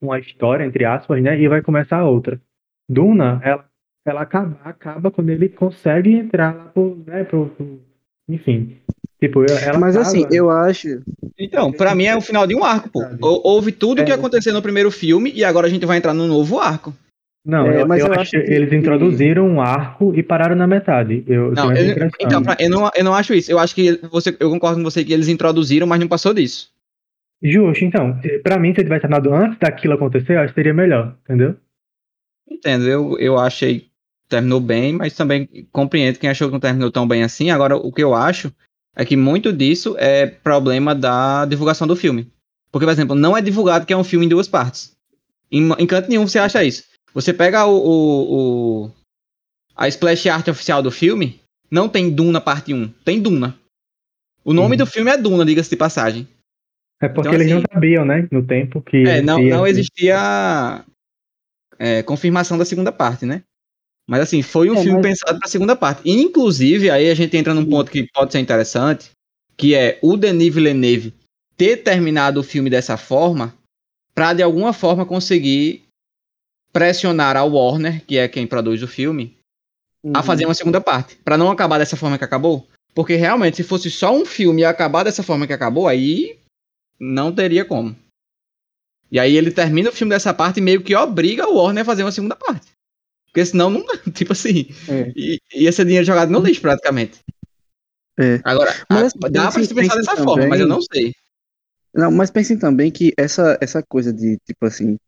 [0.00, 1.40] uma história, entre aspas, né?
[1.40, 2.40] E vai começar outra.
[2.88, 3.64] Duna, ela,
[4.04, 7.80] ela acaba, acaba quando ele consegue entrar lá pro, né, pro, pro
[8.28, 8.78] enfim.
[9.20, 11.00] Tipo, ela Mas assim, eu acho.
[11.38, 13.02] Então, para mim é o final de um arco, pô.
[13.20, 14.04] Houve tudo o é.
[14.04, 16.94] que aconteceu no primeiro filme e agora a gente vai entrar num novo arco.
[17.44, 20.66] Não, é, eu, mas eu, eu acho que eles introduziram um arco e pararam na
[20.66, 21.24] metade.
[21.26, 23.50] Eu, não, eu, então, eu não, eu não acho isso.
[23.50, 26.70] Eu acho que você, eu concordo com você que eles introduziram, mas não passou disso.
[27.42, 28.20] Justo, então.
[28.42, 31.56] Pra mim, se ele tivesse terminado antes daquilo acontecer, eu acho que seria melhor, entendeu?
[32.50, 33.90] Entendo, eu, eu achei que
[34.28, 37.50] terminou bem, mas também compreendo quem achou que não terminou tão bem assim.
[37.50, 38.52] Agora, o que eu acho
[38.98, 42.26] é que muito disso é problema da divulgação do filme.
[42.72, 44.92] Porque, por exemplo, não é divulgado que é um filme em duas partes.
[45.50, 46.82] Em, em canto nenhum você acha isso.
[47.14, 48.90] Você pega o, o, o,
[49.76, 53.56] a splash art oficial do filme, não tem Duna parte 1, tem Duna.
[54.44, 54.78] O nome uhum.
[54.78, 56.28] do filme é Duna, diga-se de passagem.
[57.00, 59.04] É porque então, eles assim, não sabiam, né, no tempo que...
[59.06, 60.84] É, não, não existia
[61.78, 63.44] é, confirmação da segunda parte, né?
[64.08, 65.02] Mas assim, foi um é, filme mas...
[65.02, 66.00] pensado para a segunda parte.
[66.02, 69.10] E, inclusive, aí a gente entra num ponto que pode ser interessante,
[69.54, 71.12] que é o Denis Villeneuve
[71.58, 73.54] ter terminado o filme dessa forma
[74.14, 75.84] para de alguma forma conseguir
[76.72, 79.36] pressionar a Warner, que é quem produz o filme,
[80.02, 80.12] uhum.
[80.14, 82.66] a fazer uma segunda parte, para não acabar dessa forma que acabou.
[82.94, 86.38] Porque realmente, se fosse só um filme e acabar dessa forma que acabou, aí
[86.98, 87.94] não teria como.
[89.10, 91.84] E aí ele termina o filme dessa parte e meio que obriga a Warner a
[91.84, 92.77] fazer uma segunda parte.
[93.38, 95.12] Porque senão, não, tipo assim, é.
[95.54, 97.20] ia ser dinheiro jogado no lixo praticamente.
[98.18, 98.40] É.
[98.42, 101.14] Agora, mas, a, dá pra se pensar dessa também, forma, mas eu não sei.
[101.94, 104.98] Não, mas pensem também que essa, essa coisa de, tipo assim,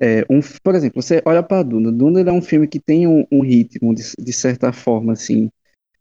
[0.00, 1.92] é, um, por exemplo, você olha para Duna.
[1.92, 5.50] Duna é um filme que tem um, um ritmo, de, de, certa forma, assim,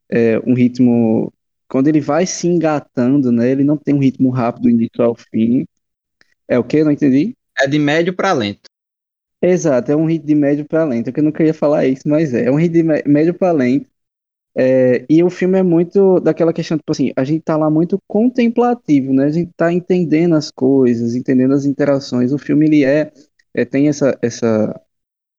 [0.09, 1.33] é, um ritmo.
[1.67, 3.49] Quando ele vai se engatando, né?
[3.49, 5.65] Ele não tem um ritmo rápido do início ao fim.
[6.47, 6.85] É o que?
[6.85, 7.35] Não entendi?
[7.59, 8.69] É de médio para lento.
[9.41, 11.11] Exato, é um ritmo de médio para lento.
[11.15, 12.45] Eu não queria falar isso, mas é.
[12.45, 13.87] É um ritmo de médio para lento.
[14.57, 17.99] É, e o filme é muito daquela questão, tipo assim, a gente tá lá muito
[18.07, 19.25] contemplativo, né?
[19.25, 22.31] A gente tá entendendo as coisas, entendendo as interações.
[22.31, 23.11] O filme, ele é
[23.55, 24.79] é, tem essa, essa,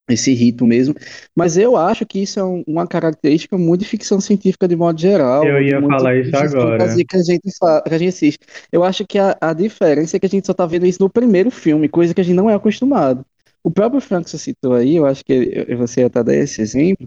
[0.09, 0.95] esse ritmo mesmo.
[1.37, 4.99] Mas eu acho que isso é um, uma característica muito de ficção científica de modo
[4.99, 5.45] geral.
[5.45, 6.79] Eu ia falar isso agora.
[6.79, 8.39] Que a, gente, que a gente assiste.
[8.73, 11.11] Eu acho que a, a diferença é que a gente só tá vendo isso no
[11.11, 13.25] primeiro filme, coisa que a gente não é acostumado.
[13.66, 17.05] O próprio Frank citou aí, eu acho que você ia estar dando esse exemplo,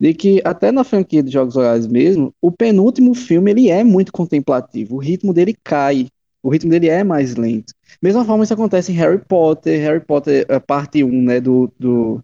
[0.00, 4.10] de que até na franquia de Jogos Horários mesmo, o penúltimo filme ele é muito
[4.10, 6.08] contemplativo, o ritmo dele cai,
[6.42, 7.72] o ritmo dele é mais lento.
[8.02, 12.20] Mesma forma isso acontece em Harry Potter, Harry Potter, a parte 1, né, do, do,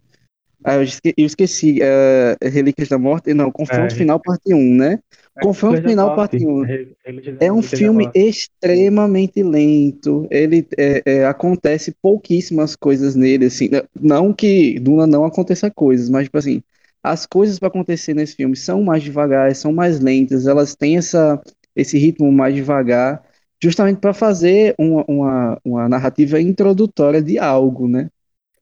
[0.63, 3.97] Ah, eu esqueci, eu esqueci é, Relíquias da Morte, não, Confronto É.
[3.97, 4.99] Final Parte 1, né?
[5.37, 6.63] É, Confronto Relíquias Final Parte 1.
[6.65, 10.27] Re- Relíquias- É um filme extremamente lento.
[10.29, 13.69] Ele é, é, acontece pouquíssimas coisas nele, assim.
[13.69, 13.81] né?
[13.99, 16.61] Não que Duna não aconteça coisas, mas tipo assim,
[17.01, 20.45] as coisas para acontecer nesse filme são mais devagar, são mais lentas.
[20.47, 21.41] Elas têm essa,
[21.75, 23.23] esse ritmo mais devagar,
[23.63, 28.09] justamente para fazer uma, uma, uma narrativa introdutória de algo, né?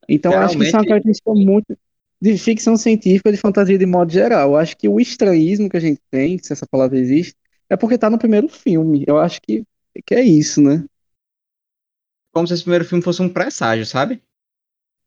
[0.07, 1.77] Então eu acho que isso é uma característica muito
[2.21, 4.51] de ficção científica, de fantasia de modo geral.
[4.51, 7.35] Eu acho que o estranhismo que a gente tem, se essa palavra existe,
[7.69, 9.03] é porque tá no primeiro filme.
[9.07, 9.63] Eu acho que,
[10.05, 10.85] que é isso, né?
[12.33, 14.23] Como se esse primeiro filme fosse um presságio, sabe?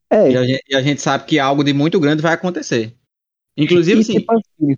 [0.09, 2.95] É, E a, gente, e a gente sabe que algo de muito grande vai acontecer.
[3.57, 4.75] Inclusive, e, assim, tipo assim,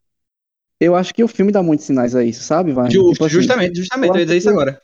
[0.79, 2.89] eu acho que o filme dá muitos sinais a isso, sabe, Vai?
[2.89, 4.81] justo, Tipo assim, justamente, justamente, eu ia dizer isso agora.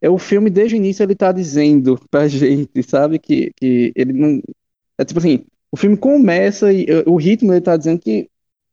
[0.00, 4.12] é o filme desde o início ele tá dizendo pra gente, sabe, que, que ele
[4.12, 4.40] não.
[4.98, 8.28] É tipo assim, o filme começa e eh, o ritmo ele tá dizendo que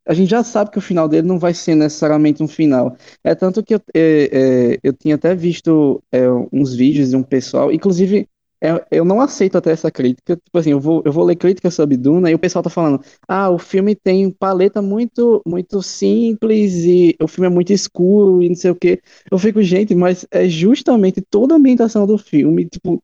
[0.08, 2.98] a gente já sabe que o final dele não vai ser necessariamente um final.
[3.24, 7.24] É tanto que eu, eh, eh, eu tinha até visto eh, uns vídeos de um
[7.24, 8.28] pessoal, inclusive
[8.92, 10.36] eu não aceito até essa crítica.
[10.36, 13.02] Tipo assim, eu vou, eu vou ler críticas sobre Duna e o pessoal tá falando:
[13.28, 18.50] ah, o filme tem paleta muito, muito simples e o filme é muito escuro e
[18.50, 19.02] não sei o quê.
[19.32, 23.02] Eu fico, gente, mas é justamente toda a ambientação do filme, tipo,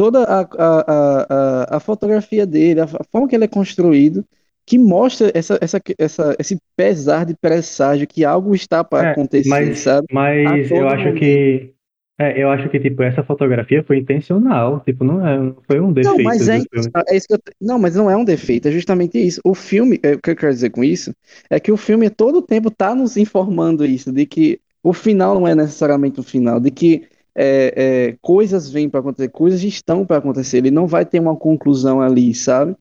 [0.00, 4.24] toda a, a, a, a, fotografia dele, a, a forma que ele é construído,
[4.64, 9.74] que mostra essa, essa, essa, esse pesar de presságio que algo está para É, acontecer,
[9.74, 10.08] mas, sabe?
[10.10, 11.18] mas eu acho momento.
[11.18, 11.74] que
[12.18, 15.92] é, eu acho que tipo essa fotografia foi intencional, tipo não é, não foi um
[16.02, 16.62] Não, defeito mas do é,
[17.08, 19.40] é isso eu, não, mas não é um defeito, é justamente isso.
[19.44, 21.14] O filme, é, o que eu quero dizer com isso,
[21.50, 25.34] é que o filme todo o tempo está nos informando isso, de que o final
[25.34, 30.06] não é necessariamente o final, de que é, é, coisas vêm para acontecer, coisas estão
[30.06, 32.76] para acontecer, ele não vai ter uma conclusão ali, sabe?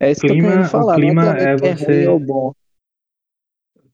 [0.00, 2.18] É isso que eu Clima- querendo o falar, clima é é que é você- ou
[2.20, 2.52] bom.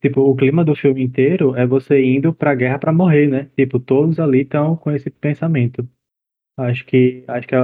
[0.01, 3.49] Tipo, o clima do filme inteiro é você indo pra guerra pra morrer, né?
[3.55, 5.87] Tipo, todos ali estão com esse pensamento.
[6.57, 7.59] Acho que acho que é,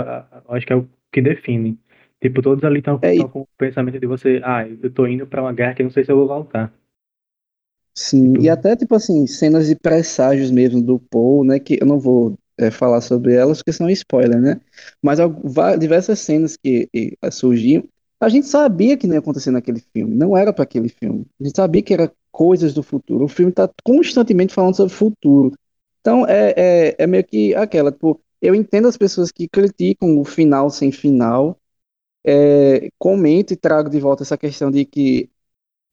[0.50, 1.80] acho que é o que define.
[2.22, 5.42] Tipo, todos ali estão É, com o pensamento de você, ah, eu tô indo pra
[5.44, 6.74] uma guerra que não sei se eu vou voltar.
[8.02, 11.60] Sim, Tipo- e até tipo assim, cenas de presságios mesmo do Paul, né?
[11.60, 14.62] Que eu não vou é, falar sobre elas porque senão é spoiler, né?
[15.02, 15.20] Mas
[15.80, 17.84] diversas cenas que e, surgiam,
[18.20, 21.26] a gente sabia que não ia acontecer naquele filme, não era para aquele filme.
[21.40, 23.26] A gente sabia que era coisas do futuro.
[23.26, 25.54] O filme tá constantemente falando sobre o futuro.
[26.02, 30.24] Então é, é, é meio que aquela, tipo, eu entendo as pessoas que criticam o
[30.26, 31.58] final sem final,
[32.26, 35.30] é, comento e trago de volta essa questão de que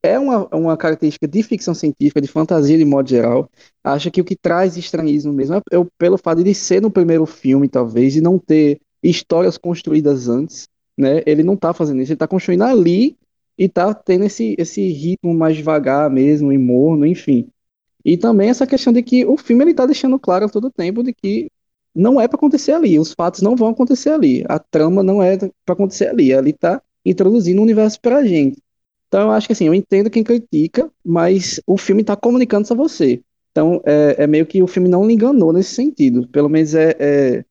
[0.06, 3.50] é uma, uma característica de ficção científica, de fantasia de modo geral.
[3.84, 7.26] Acho que o que traz estranhismo mesmo é eu- pelo fato de ser no primeiro
[7.26, 11.22] filme, talvez, e não ter histórias construídas antes, né?
[11.26, 13.16] Ele não tá fazendo isso, ele tá construindo ali
[13.58, 17.48] e tá tendo esse, esse ritmo mais devagar mesmo, e morno, enfim.
[18.04, 21.02] E também essa questão de que o filme ele tá deixando claro a todo tempo
[21.02, 21.50] de que
[21.94, 25.36] não é para acontecer ali, os fatos não vão acontecer ali, a trama não é
[25.38, 28.60] para acontecer ali, ali tá introduzindo o universo pra gente.
[29.16, 32.74] Então eu acho que assim, eu entendo quem critica, mas o filme está comunicando isso
[32.74, 33.22] a você.
[33.50, 36.28] Então é, é meio que o filme não lhe enganou nesse sentido.
[36.28, 37.44] Pelo menos é, é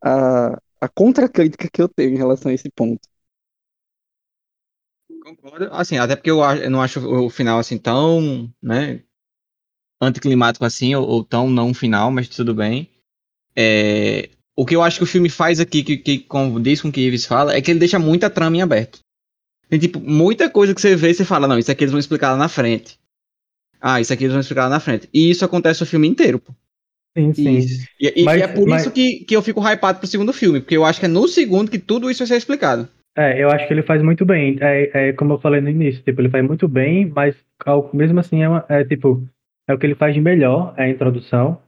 [0.00, 3.00] a, a contracrítica que eu tenho em relação a esse ponto.
[5.24, 5.68] Concordo.
[5.72, 9.02] Assim, até porque eu, eu não acho o final assim tão, né,
[10.00, 12.88] anticlimático assim, ou, ou tão não final, mas tudo bem.
[13.56, 16.24] É, o que eu acho que o filme faz aqui, que, que
[16.62, 19.00] diz com o que Ives fala, é que ele deixa muita trama em aberto.
[19.70, 22.00] Tem, tipo, muita coisa que você vê e você fala, não, isso aqui eles vão
[22.00, 22.98] explicar lá na frente.
[23.80, 25.08] Ah, isso aqui eles vão explicar lá na frente.
[25.14, 26.52] E isso acontece o filme inteiro, pô.
[27.16, 27.58] Sim, sim.
[28.00, 30.60] E, e Mas- é por mas- isso que, que eu fico hypado pro segundo filme,
[30.60, 32.88] porque eu acho que é no segundo que tudo isso vai ser explicado.
[33.16, 34.56] É, eu acho que ele faz muito bem.
[34.60, 38.20] É, é como eu falei no início, tipo, ele faz muito bem, mas ao- mesmo
[38.20, 39.26] assim é, uma- é, tipo,
[39.68, 41.60] é o que ele faz de melhor, é a introdução,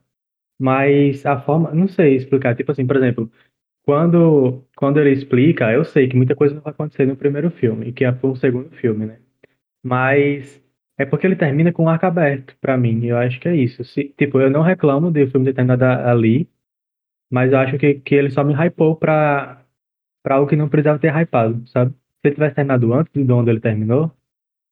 [0.60, 3.30] mas a forma, não sei explicar, tipo assim, por exemplo,
[3.82, 7.88] quando quando ele explica, eu sei que muita coisa não vai acontecer no primeiro filme,
[7.88, 9.20] e que é pro segundo filme, né?
[9.84, 10.62] Mas
[10.98, 13.04] é porque ele termina com o arco aberto, pra mim.
[13.06, 13.84] Eu acho que é isso.
[13.84, 16.48] Se- tipo, eu não reclamo de o filme ter terminado ali,
[17.30, 19.64] mas eu acho que, que ele só me hypou pra,
[20.22, 21.92] pra algo que não precisava ter hypado, sabe?
[21.92, 24.12] Se ele tivesse terminado antes de onde ele terminou,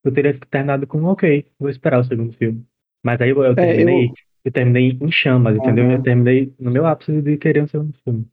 [0.05, 2.67] eu teria terminado com ok, vou esperar o segundo filme.
[3.05, 4.53] Mas aí eu, eu É, terminei, eu- eu...
[4.53, 5.91] terminei em chamas, entendeu?
[5.91, 5.93] Aham.
[5.93, 8.27] Eu terminei no meu ápice de querer um segundo filme.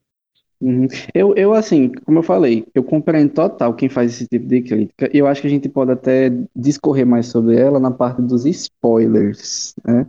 [0.60, 0.88] Uhum.
[1.13, 5.10] Eu, eu, assim, como eu falei, eu compreendo total quem faz esse tipo de crítica.
[5.13, 8.46] E eu acho que a gente pode até discorrer mais sobre ela na parte dos
[8.46, 10.08] spoilers, né?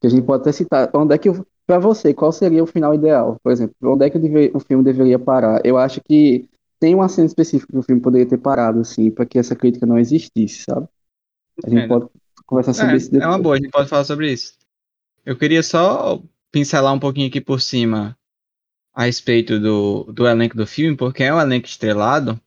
[0.00, 0.90] Que a gente pode até citar.
[0.94, 1.30] Onde é que,
[1.66, 3.38] para você, qual seria o final ideal?
[3.42, 5.60] Por exemplo, onde é que o deve- o filme deveria parar?
[5.64, 6.48] Eu acho que
[6.80, 9.86] tem uma cena específica que o filme poderia ter parado, assim, para que essa crítica
[9.86, 10.86] não existisse, sabe?
[11.64, 12.06] A gente pode
[12.46, 13.24] conversar sobre é, isso depois.
[13.24, 14.54] É uma boa, a gente pode falar sobre isso.
[15.26, 18.16] Eu queria só pincelar um pouquinho aqui por cima
[18.94, 22.40] a respeito do, do elenco do filme, porque é um elenco estrelado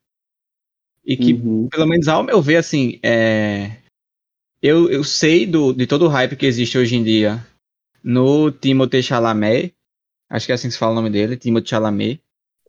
[1.06, 1.68] e que, Uhum.
[1.70, 3.78] pelo menos ao meu ver, assim, é...
[4.62, 7.46] eu, eu sei do, de todo o hype que existe hoje em dia
[8.04, 9.74] no Timothée Chalamet,
[10.30, 12.22] acho que é assim que se fala o nome dele, Timothée Chalamet,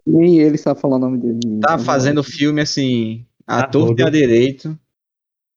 [0.06, 1.60] Nem ele sabe falar o nome dele.
[1.60, 4.78] tá fazendo filme assim, a Ah, torto e a direito.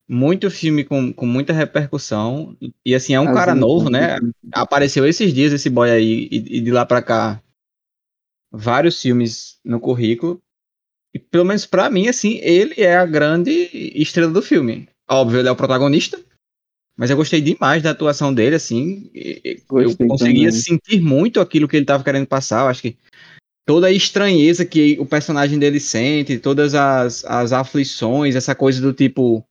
[0.10, 2.56] Muito filme com, com muita repercussão.
[2.86, 4.18] E assim, é um As cara imagens, novo, né?
[4.54, 7.42] Apareceu esses dias esse boy aí, e, e de lá pra cá,
[8.52, 10.42] vários filmes no currículo.
[11.14, 14.88] E pelo menos pra mim, assim, ele é a grande estrela do filme.
[15.10, 16.20] Óbvio, ele é o protagonista.
[16.98, 19.12] Mas eu gostei demais da atuação dele, assim.
[19.68, 20.62] Gostei eu conseguia também.
[20.62, 22.62] sentir muito aquilo que ele tava querendo passar.
[22.62, 22.98] Eu acho que
[23.68, 28.94] toda a estranheza que o personagem dele sente, todas as, as aflições, essa coisa do
[28.94, 29.44] tipo.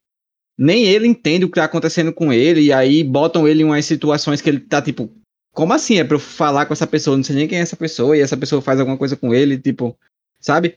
[0.58, 3.84] Nem ele entende o que tá acontecendo com ele, e aí botam ele em umas
[3.84, 5.10] situações que ele tá tipo.
[5.56, 5.98] Como assim?
[5.98, 7.16] É pra eu falar com essa pessoa?
[7.16, 9.58] Não sei nem quem é essa pessoa, e essa pessoa faz alguma coisa com ele,
[9.58, 9.96] tipo.
[10.38, 10.76] Sabe?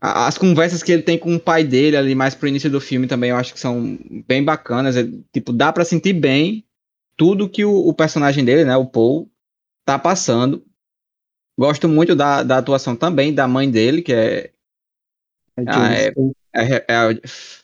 [0.00, 3.06] As conversas que ele tem com o pai dele ali mais pro início do filme
[3.06, 4.96] também eu acho que são bem bacanas.
[4.96, 6.64] É, tipo, dá pra sentir bem
[7.16, 9.30] tudo que o, o personagem dele, né, o Paul,
[9.86, 10.64] tá passando.
[11.58, 14.50] Gosto muito da, da atuação também da mãe dele, que é,
[15.66, 16.12] Ah, é-
[16.52, 17.08] é, Re- é a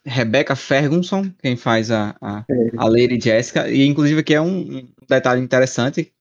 [0.04, 2.54] Rebecca Ferguson, quem faz a, a, É.
[2.78, 3.70] a Lady Jessica.
[3.70, 6.12] E inclusive aqui é um detalhe interessante,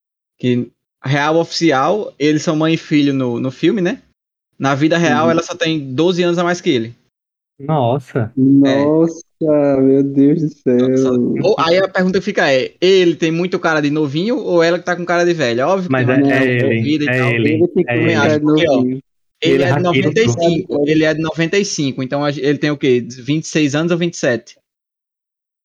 [0.41, 0.67] que
[1.03, 4.01] real oficial, eles são mãe e filho no, no filme, né?
[4.57, 5.31] Na vida real, Uhum.
[5.31, 6.95] ela só tem 12 anos a mais que ele.
[7.59, 8.31] Nossa.
[8.35, 11.33] Nossa, meu Deus do céu.
[11.43, 14.79] Ou- aí a pergunta que fica é: ele tem muito cara de novinho ou ela
[14.79, 15.67] que tá com cara de velha?
[15.67, 17.03] Óbvio que Mas é, uma é ele.
[17.05, 17.29] e É tal.
[17.29, 17.49] ele.
[17.53, 18.39] Ele É ele.
[18.39, 18.99] de novinho.
[19.43, 22.77] Ele Ele é de é 95, ele é de 95, então a- ele tem o
[22.77, 22.99] quê?
[23.01, 24.55] 26 anos ou 27?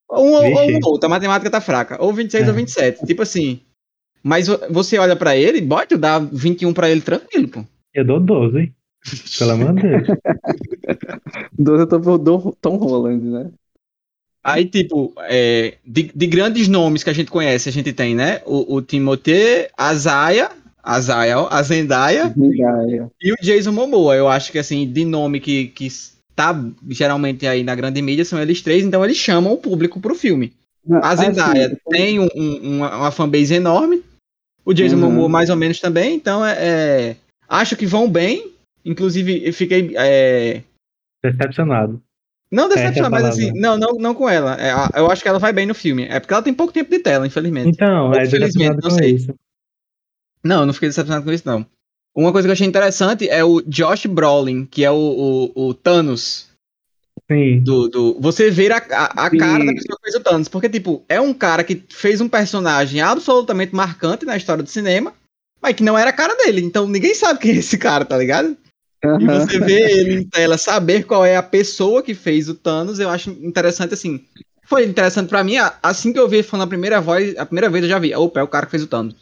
[0.08, 0.54] Ou um ou, Vixe.
[0.54, 2.02] ou um ou outro, a matemática tá fraca.
[2.02, 2.48] Ou 26 É.
[2.50, 3.60] ou 27, tipo assim.
[4.26, 7.64] Mas vo- você olha pra ele, bota, dá 21 pra ele tranquilo, pô.
[7.94, 8.72] Eu dou 12.
[9.38, 10.08] Pelo amor de Deus.
[11.56, 13.50] Doze eu tô por do Tom Holland, né?
[14.42, 18.40] Aí, tipo, é, de, de grandes nomes que a gente conhece, a gente tem, né?
[18.44, 20.50] O, o Timothée, a Zaya,
[20.82, 23.08] a Zaya, a Zendaya Zendaya.
[23.22, 24.14] e o Jason Momoa.
[24.16, 25.88] Eu acho que, assim, de nome que, que
[26.34, 26.52] tá
[26.88, 30.52] geralmente aí na grande mídia são eles três, então eles chamam o público pro filme.
[30.84, 34.02] Não, A Zendaya assim, tem um- um- uma, uma fanbase enorme,
[34.66, 35.02] o Jason Uhum.
[35.02, 37.16] Momoa mais ou menos também, então é, é-
[37.48, 38.52] acho que vão bem.
[38.84, 40.62] Inclusive, eu fiquei é,
[41.24, 42.02] Decepcionado.
[42.50, 44.56] Não é decepcionado, mas assim, não, não, não com ela.
[44.60, 46.04] É, eu acho que ela vai bem no filme.
[46.04, 47.68] É porque ela tem pouco tempo de tela, infelizmente.
[47.70, 49.10] Então, Ou é felizmente, decepcionado não sei.
[49.14, 49.34] isso.
[50.44, 51.66] Não, eu não fiquei decepcionado com isso, não.
[52.14, 55.74] Uma coisa que eu achei interessante é o Josh Brolin, que é o, o, o
[55.74, 56.48] Thanos
[57.30, 57.60] Sim.
[57.60, 58.20] do, do.
[58.20, 60.48] Você ver a, a, a cara da pessoa que fez o Thanos.
[60.48, 65.12] Porque, tipo, é um cara que fez um personagem absolutamente marcante na história do cinema,
[65.60, 66.60] mas que não era a cara dele.
[66.60, 68.56] Então ninguém sabe quem é esse cara, tá ligado?
[69.04, 69.40] E aham.
[69.40, 73.10] você vê ele em tela, saber qual é a pessoa que fez o Thanos, eu
[73.10, 74.24] acho interessante assim.
[74.64, 77.70] Foi interessante pra mim, assim que eu vi ele falando a primeira voz, a primeira
[77.70, 79.14] vez eu já vi, opa, é o cara que fez o Thanos.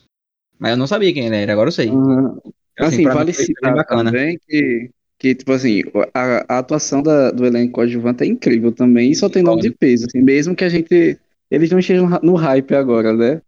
[0.59, 1.89] Mas eu não sabia quem ele era, agora eu sei.
[1.89, 2.39] Aham.
[2.79, 4.11] Assim, mim vale foi bem citar bacana.
[4.11, 4.91] também que,
[5.25, 5.81] que, tipo assim,
[6.13, 9.71] a, a atuação da- do elenco coadjuvante é incrível também, e só tem nome de
[9.71, 11.19] peso, assim, mesmo que a gente,
[11.51, 13.41] eles não estejam no hype agora, né?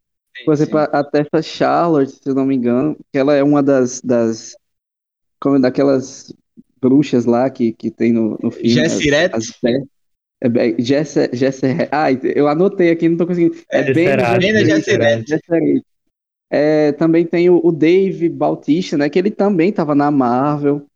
[0.47, 4.01] Por exemplo, a, Tessa Charlotte, se eu não me engano, que ela é uma das,
[4.01, 4.57] das
[5.39, 6.33] como daquelas
[6.81, 8.71] bruxas lá que, que tem no, no filme.
[8.71, 9.37] Jessirete?
[9.37, 9.87] as- as-
[10.43, 11.21] é, Jesse,
[11.93, 13.55] ah, eu anotei aqui, não tô conseguindo.
[13.71, 14.07] É, É, bem.
[16.49, 19.11] É, também tem o, o Dave Bautista, né?
[19.11, 20.87] Que ele também estava na Marvel.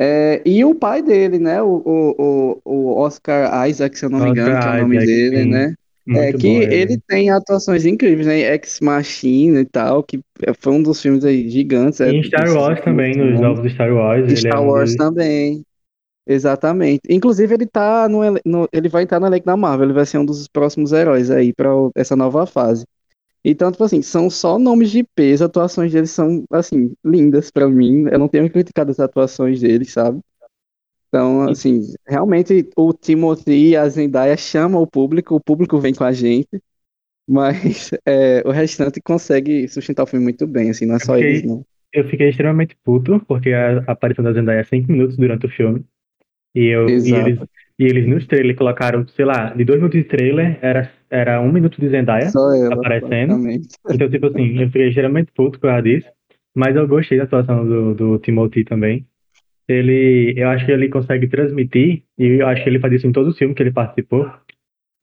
[0.00, 1.60] É, e o pai dele, né?
[1.60, 5.06] O, o, o, Oscar Isaac, se eu não me engano, que é o nome Oscar
[5.06, 5.50] dele, Isaac, sim.
[5.50, 5.74] né?
[6.10, 8.38] É Muito que bom ele tem atuações incríveis, né?
[8.54, 10.20] Ex Machina e tal, que
[10.60, 12.00] foi um dos filmes aí gigantes.
[12.00, 14.20] E é, em Star Wars também, nos novos Star Wars.
[14.22, 15.62] E ele Star é um Wars dos- também.
[16.26, 17.00] Exatamente.
[17.08, 20.06] Inclusive, ele tá no, ele- no- ele vai estar no elenco da Marvel, ele vai
[20.06, 22.84] ser um dos próximos heróis aí para essa nova fase.
[23.50, 27.66] Então, tipo assim, são só nomes de peso, as atuações deles são, assim, lindas pra
[27.66, 28.04] mim.
[28.10, 30.20] Eu não tenho criticado as atuações deles, sabe?
[31.08, 36.04] Então, assim, realmente o Timothy e a Zendaya chamam o público, o público vem com
[36.04, 36.62] a gente,
[37.26, 41.42] mas é, o restante consegue sustentar o filme muito bem, assim, não é só eles,
[41.42, 41.64] não.
[41.90, 45.82] Eu fiquei extremamente puto, porque a aparição da Zendaya é 5 minutos durante o filme.
[46.54, 47.40] E, eu, e, eles,
[47.78, 51.52] e eles nos trailers colocaram, sei lá, de 2 minutos de trailer, era, era um
[51.52, 52.30] minuto de Zendaya.
[52.34, 53.34] Ela, aparecendo.
[53.88, 56.08] Então, tipo assim, eu fiquei extremamente puto por causa disso.
[56.56, 59.06] Mas eu gostei da atuação do, do Timothy também.
[59.68, 63.12] ele, eu acho que ele consegue transmitir, e eu acho que ele faz isso em
[63.12, 64.28] todo o filme que ele participou,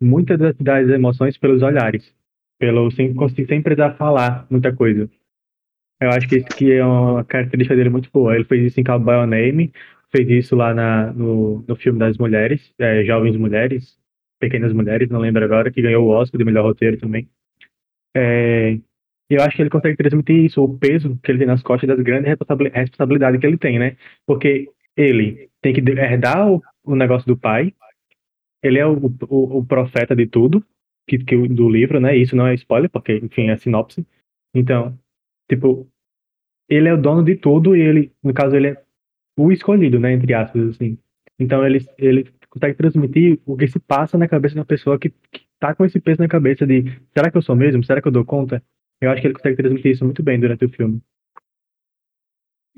[0.01, 2.13] muitas das, das emoções pelos olhares,
[2.59, 3.15] pelo sem,
[3.47, 5.09] sem precisar falar muita coisa.
[6.01, 8.35] Eu acho que isso que é uma característica dele muito boa.
[8.35, 9.71] Ele fez isso em Cowboy Name,
[10.15, 13.99] fez isso lá na, no, no filme das mulheres, é, Jovens Mulheres,
[14.39, 17.27] Pequenas Mulheres, não lembro agora, que ganhou o Oscar de melhor roteiro também.
[18.15, 18.77] É,
[19.29, 21.99] eu acho que ele consegue transmitir isso, o peso que ele tem nas costas das
[21.99, 22.29] grandes
[22.73, 23.97] responsabilidades que ele tem, né?
[24.25, 27.73] Porque ele tem que herdar o, o negócio do pai,
[28.63, 28.97] ele é o,
[29.27, 30.63] o, o profeta de tudo,
[31.07, 32.15] que, que, do livro, né?
[32.15, 34.05] Isso não é spoiler, porque, enfim, é sinopse.
[34.53, 34.97] Então,
[35.49, 35.87] tipo,
[36.69, 38.84] ele é o dono de tudo e ele, no caso, ele é
[39.37, 40.13] o escolhido, né?
[40.13, 40.97] Entre aspas, assim.
[41.39, 45.09] Então, ele, ele consegue transmitir o que se passa na cabeça de uma pessoa que,
[45.09, 46.83] que tá com esse peso na cabeça de
[47.13, 47.83] será que eu sou mesmo?
[47.83, 48.63] Será que eu dou conta?
[49.01, 51.01] Eu acho que ele consegue transmitir isso muito bem durante o filme.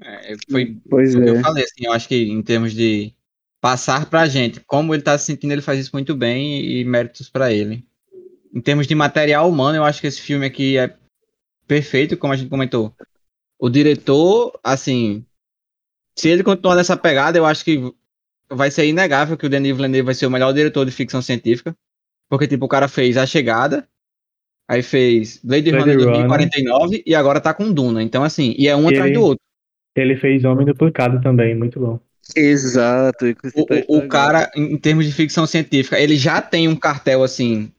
[0.03, 1.23] É, foi pois o é.
[1.23, 3.13] que eu falei, assim, eu acho que em termos de
[3.61, 6.85] passar pra gente como ele tá se sentindo, ele faz isso muito bem e, e
[6.85, 7.85] méritos para ele.
[8.53, 10.95] Em termos de material humano, eu acho que esse filme aqui é
[11.67, 12.93] perfeito, como a gente comentou.
[13.59, 15.25] O diretor, assim,
[16.17, 17.79] se ele continuar nessa pegada, eu acho que
[18.49, 21.75] vai ser inegável que o Denis Villeneuve vai ser o melhor diretor de ficção científica.
[22.29, 23.87] Porque, tipo, o cara fez A Chegada,
[24.67, 28.03] aí fez Blade, Blade Runner 2049 e agora tá com Duna.
[28.03, 29.41] Então, assim, e é um atrás do outro.
[29.95, 31.99] Ele fez Homem Duplicado também, muito bom.
[32.35, 33.25] Exato.
[33.87, 37.71] O, o cara, em termos de ficção científica, ele já tem um cartel, assim,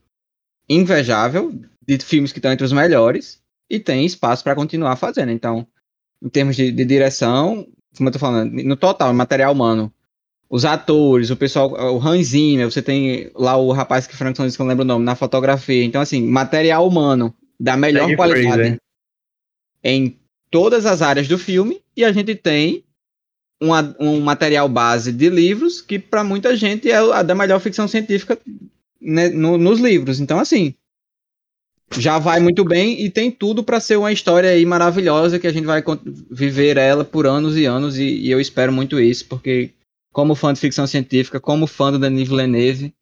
[0.67, 1.53] invejável
[1.85, 5.31] de filmes que estão entre os melhores e tem espaço para continuar fazendo.
[5.31, 5.67] Então,
[6.21, 7.67] em termos de, de, direção,
[7.99, 9.93] como eu tô falando, no total, material humano,
[10.49, 14.57] os atores, o pessoal, o Hans Zimmer, você tem lá o rapaz que Frank disse
[14.57, 15.83] que eu não lembro o nome, na fotografia.
[15.83, 18.79] Então, assim, material humano da melhor qualidade
[19.83, 20.17] em
[20.49, 22.83] todas as áreas do filme e a gente tem
[23.61, 27.87] uma, um material base de livros que para muita gente é a da melhor ficção
[27.87, 28.39] científica
[28.99, 30.19] né, no, nos livros.
[30.19, 30.73] Então, assim,
[31.97, 35.51] já vai muito bem e tem tudo para ser uma história aí maravilhosa que a
[35.51, 35.83] gente vai
[36.29, 39.71] viver ela por anos e anos e, e eu espero muito isso, porque
[40.11, 42.93] como fã de ficção científica, como fã do Denis Villeneuve,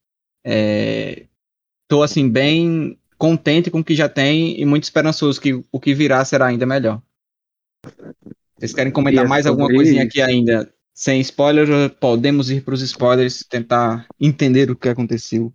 [1.83, 5.79] estou é, assim bem contente com o que já tem e muito esperançoso que o
[5.79, 7.01] que virá será ainda melhor.
[8.57, 10.71] Vocês querem comentar é mais alguma coisinha aqui ainda?
[10.93, 15.53] Sem spoiler, podemos ir para os spoilers, tentar entender o que aconteceu.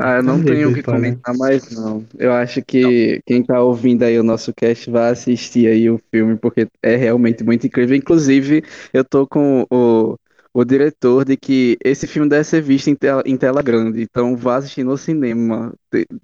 [0.00, 2.06] Ah, eu não tenho o que comentar mais, não.
[2.16, 3.22] Eu acho que não.
[3.26, 7.42] quem tá ouvindo aí o nosso cast vai assistir aí o filme, porque é realmente
[7.42, 7.96] muito incrível.
[7.96, 10.16] Inclusive, eu tô com o,
[10.54, 14.36] o diretor de que esse filme deve ser visto em tela, em tela grande, então
[14.36, 15.74] vá assistir no cinema.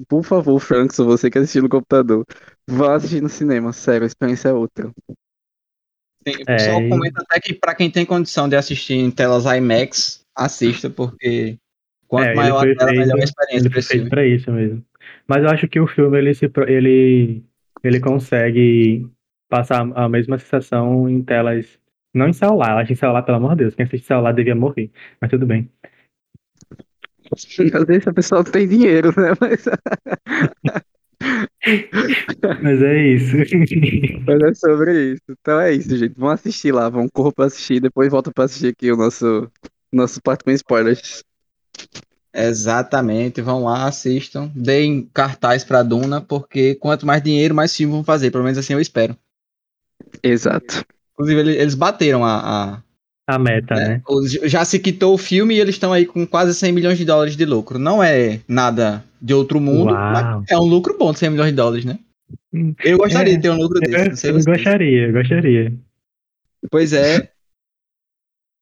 [0.08, 2.24] Por favor, Frankson, você que assistiu no computador,
[2.68, 4.88] vá assistir no cinema, sério, a experiência é outra.
[6.26, 6.88] Sim, o pessoal é...
[6.88, 11.58] comenta até que para quem tem condição de assistir em telas IMAX, assista, porque
[12.08, 14.84] Quanto é, maior a tela, melhor a experiência ele foi pra isso mesmo.
[15.26, 17.42] Mas eu acho que o filme ele, se, ele,
[17.82, 19.06] ele consegue
[19.48, 21.78] passar a mesma sensação em telas.
[22.14, 24.32] Não em celular, eu acho que em celular, pelo amor de Deus, quem assiste celular
[24.32, 24.90] devia morrer.
[25.20, 25.70] Mas tudo bem.
[27.32, 29.32] Às vezes a pessoa não tem dinheiro, né?
[29.40, 29.64] Mas,
[32.62, 33.36] Mas é isso.
[34.26, 35.22] Mas é sobre isso.
[35.30, 36.14] Então é isso, gente.
[36.16, 39.50] Vamos assistir lá, vamos correr pra assistir, depois volta pra assistir aqui o nosso,
[39.92, 41.24] nosso parte com spoilers.
[42.34, 48.02] Exatamente, vão lá, assistam, deem cartaz para Duna, porque quanto mais dinheiro, mais filme vão
[48.02, 49.16] fazer, pelo menos assim eu espero.
[50.20, 50.84] Exato.
[51.12, 52.82] Inclusive, eles bateram a.
[53.28, 53.88] A, a meta, né?
[53.88, 54.02] né?
[54.48, 57.36] Já se quitou o filme e eles estão aí com quase 100 milhões de dólares
[57.36, 57.78] de lucro.
[57.78, 60.12] Não é nada de outro mundo, Uau.
[60.12, 62.00] mas é um lucro bom de 100 milhões de dólares, né?
[62.84, 64.26] Eu gostaria é, de ter um lucro desse.
[64.26, 65.72] Eu, eu gostaria, eu gostaria.
[66.68, 67.30] Pois é.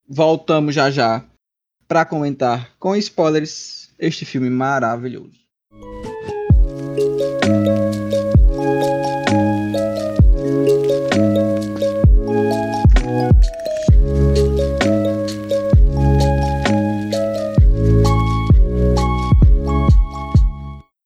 [0.06, 1.24] Voltamos já já
[1.92, 5.38] para comentar com spoilers este filme maravilhoso.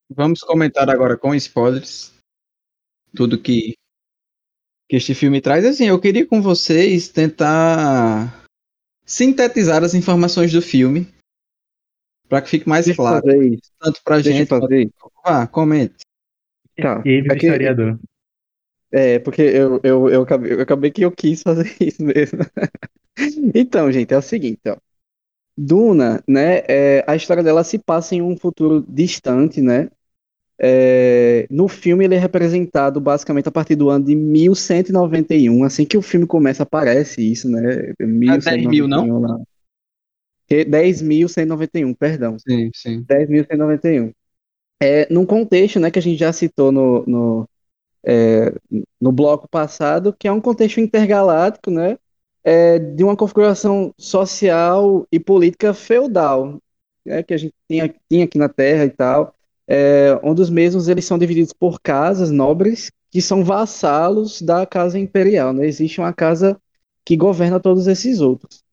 [0.08, 2.14] Vamos comentar agora com spoilers
[3.12, 3.74] tudo que,
[4.88, 5.64] que este filme traz.
[5.64, 8.45] Assim, eu queria com vocês tentar
[9.06, 11.06] sintetizar as informações do filme
[12.28, 13.24] para que fique mais Deixa claro.
[13.80, 14.48] Tanto pra Deixa gente.
[14.48, 14.90] Fazer.
[15.24, 15.94] Vá, comente.
[16.76, 17.00] Tá.
[17.06, 17.98] E é historiador.
[18.90, 22.40] É, porque eu, eu, eu, acabei, eu acabei que eu quis fazer isso mesmo.
[23.54, 24.76] então, gente, é o seguinte, ó.
[25.58, 29.88] Duna, né, é, a história dela se passa em um futuro distante, né,
[30.58, 35.98] É, no filme ele é representado basicamente a partir do ano de 1191, assim que
[35.98, 37.92] o filme começa aparece isso, né?
[37.98, 39.20] 10 mil, não?
[39.20, 39.38] Lá.
[40.48, 42.38] 10.191, perdão.
[42.38, 43.04] Sim, sim.
[43.04, 44.12] 10.191.
[44.80, 47.48] É, num contexto né, que a gente já citou no, no,
[48.04, 48.52] é,
[49.00, 51.98] no bloco passado, que é um contexto intergaláctico, né?
[52.44, 56.62] É, de uma configuração social e política feudal,
[57.04, 59.35] né, que a gente tinha, tinha aqui na Terra e tal,
[59.68, 64.98] é, onde os mesmos eles são divididos por casas nobres que são vassalos da casa
[64.98, 65.52] imperial.
[65.52, 65.66] Né?
[65.66, 66.60] Existe uma casa
[67.04, 68.64] que governa todos esses outros.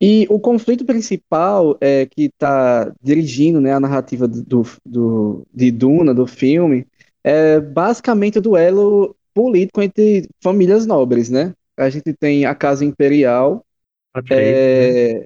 [0.00, 6.14] E o conflito principal é, que está dirigindo né, a narrativa do, do, de Duna,
[6.14, 6.86] do filme,
[7.24, 11.54] é basicamente o duelo político entre famílias nobres, né?
[11.76, 13.64] A gente tem a Casa Imperial.
[14.14, 14.54] Atreides.
[14.54, 15.24] É,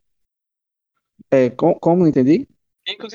[1.30, 2.48] é, com, como não entendi?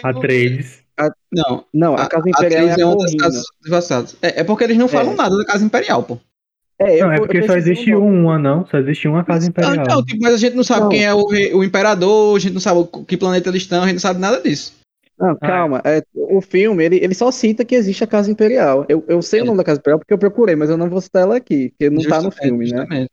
[0.03, 0.79] Atreides.
[0.79, 0.84] A,
[1.31, 4.17] não, não, a, a Casa Imperial é, é uma das casas.
[4.21, 5.15] É, é porque eles não falam é.
[5.15, 6.19] nada da Casa Imperial, pô.
[6.77, 8.65] É, não, é porque só existe uma, não.
[8.65, 9.85] Só existe uma casa imperial.
[9.87, 10.89] Não, tipo, mas a gente não sabe não.
[10.89, 13.95] quem é o, o imperador, a gente não sabe que planeta eles estão, a gente
[13.95, 14.73] não sabe nada disso.
[15.17, 15.37] Não, ah.
[15.37, 15.81] calma.
[15.85, 18.85] É, o filme, ele, ele só cita que existe a Casa Imperial.
[18.89, 19.43] Eu, eu sei é.
[19.43, 21.69] o nome da Casa Imperial porque eu procurei, mas eu não vou citar ela aqui,
[21.69, 22.77] porque não justamente, tá no filme, né?
[22.77, 23.01] justamente.
[23.01, 23.07] né?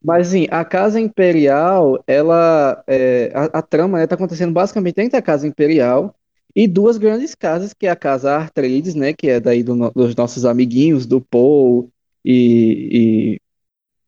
[0.00, 2.84] Mas, assim, a Casa Imperial, ela...
[2.86, 6.14] É, a, a, trama, né, tá acontecendo basicamente entre a Casa Imperial
[6.58, 10.16] e duas grandes casas, que é a Casa Artrades, né, que é daí do, dos
[10.16, 11.88] nossos amiguinhos, do Paul
[12.24, 13.40] e, e,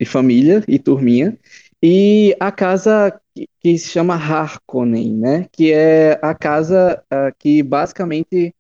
[0.01, 1.39] e família e turminha,
[1.81, 5.47] e a casa que, que, se chama Harkonnen, né?
[5.53, 8.53] Que é a casa uh, que basicamente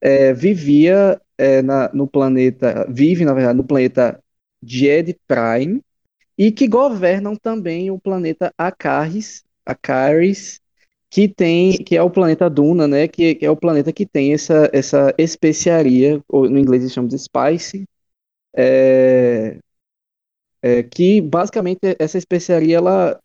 [0.00, 4.22] é, vivia é, na, no planeta, vive na verdade no planeta
[4.62, 5.82] Jed Prime
[6.36, 10.62] e que governam também o planeta Acaris, Acaris,
[11.10, 13.08] que tem, que é o planeta Duna, né?
[13.08, 17.08] Que, que é o planeta que tem essa essa especiaria, ou no inglês eles chamam
[17.08, 17.86] de spice,
[18.54, 19.58] é,
[20.62, 23.18] é, que basicamente essa especiaria ela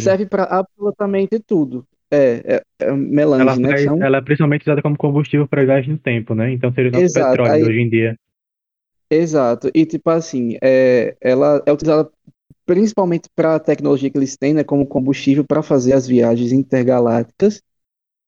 [0.00, 1.86] serve para absolutamente tudo.
[2.10, 3.68] É, é, é melange, ela, né?
[3.70, 6.52] Faz, ela é principalmente usada como combustível para viagem no tempo, né?
[6.52, 8.16] Então seria o nosso Exato, petróleo aí, hoje em dia.
[9.10, 9.70] Exato.
[9.74, 12.08] E tipo assim, é, ela é utilizada
[12.66, 17.62] principalmente para a tecnologia que eles têm, né, como combustível para fazer as viagens intergalácticas,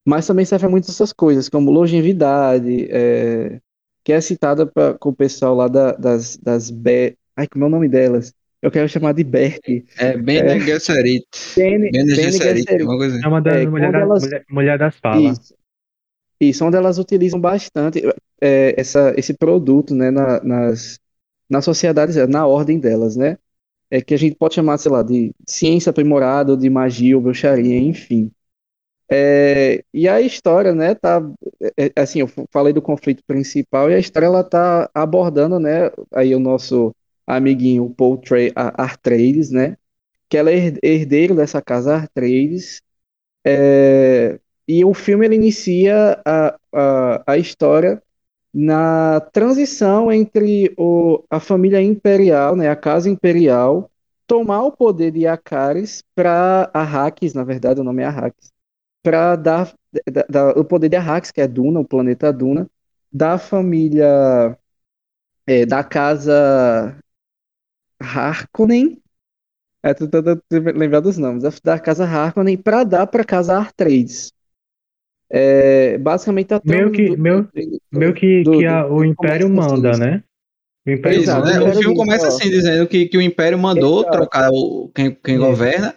[0.07, 3.61] mas também serve a muitas outras coisas, como longevidade, é,
[4.05, 7.17] que é citada pra, com o pessoal lá da, das, das Be...
[7.37, 8.33] Ai, como é o nome delas?
[8.63, 9.85] Eu quero chamar de Berk.
[9.99, 11.27] É, Bene é, Gesserit.
[11.55, 13.25] Bene, Bene Gesserit, uma coisa assim.
[13.25, 14.23] É uma das é, mulher, da, elas...
[14.25, 15.39] mulher, mulher, das falas.
[15.39, 15.55] Isso,
[16.41, 18.03] isso, onde elas utilizam bastante
[18.41, 20.99] é, essa, esse produto, né, na, nas,
[21.51, 23.37] nas sociedades, na ordem delas, né?
[23.91, 27.79] É que a gente pode chamar, sei lá, de ciência aprimorada, de magia ou bruxaria,
[27.79, 28.31] enfim.
[29.11, 31.23] É, e a história, né, tá,
[31.79, 35.91] é, é, assim, eu falei do conflito principal e a história ela tá abordando, né,
[36.13, 36.95] aí o nosso
[37.27, 39.77] amiguinho Paul Trey, Artrades, né,
[40.29, 42.83] que ela é herdeiro dessa casa Artrades,
[43.47, 48.03] é, e o filme ele inicia a, a, a história
[48.59, 53.91] na transição entre o, a família imperial, né, a casa imperial,
[54.27, 58.53] tomar o poder de Acaris para Arrakis, na verdade o nome é Arrakis,
[59.03, 59.75] para dar,
[60.57, 62.69] o poder de Arrax, que é Duna, o planeta Duna,
[63.13, 64.57] da família
[65.47, 66.99] é, da casa
[68.01, 69.01] Harkonnen.
[69.83, 71.45] É, tô tentando lembrar dos nomes.
[71.63, 74.33] Da casa Harkonnen para dar para casa Artrades.
[75.31, 77.51] É, basicamente a meio que, do, meu, do,
[77.93, 80.01] meu que, do, que a, o Império manda, assim.
[80.01, 80.23] né?
[80.87, 81.61] O, Império Exato, manda.
[81.61, 81.71] Né?
[81.71, 84.17] o filme começa assim, dizendo que, que o Império mandou Exato.
[84.17, 85.39] trocar o, quem, quem é.
[85.39, 85.95] governa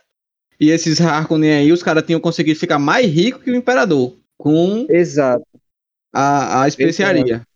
[0.59, 4.15] e esses Harkonnen aí, os caras tinham conseguido ficar mais ricos que o Imperador.
[4.37, 5.43] Com Exato.
[6.13, 7.23] A, a especiaria.
[7.25, 7.51] Exato.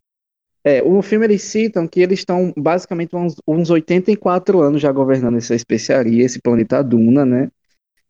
[0.63, 5.37] É, o filme eles citam que eles estão basicamente uns, uns 84 anos já governando
[5.37, 7.51] essa especiaria, esse planeta Duna, né?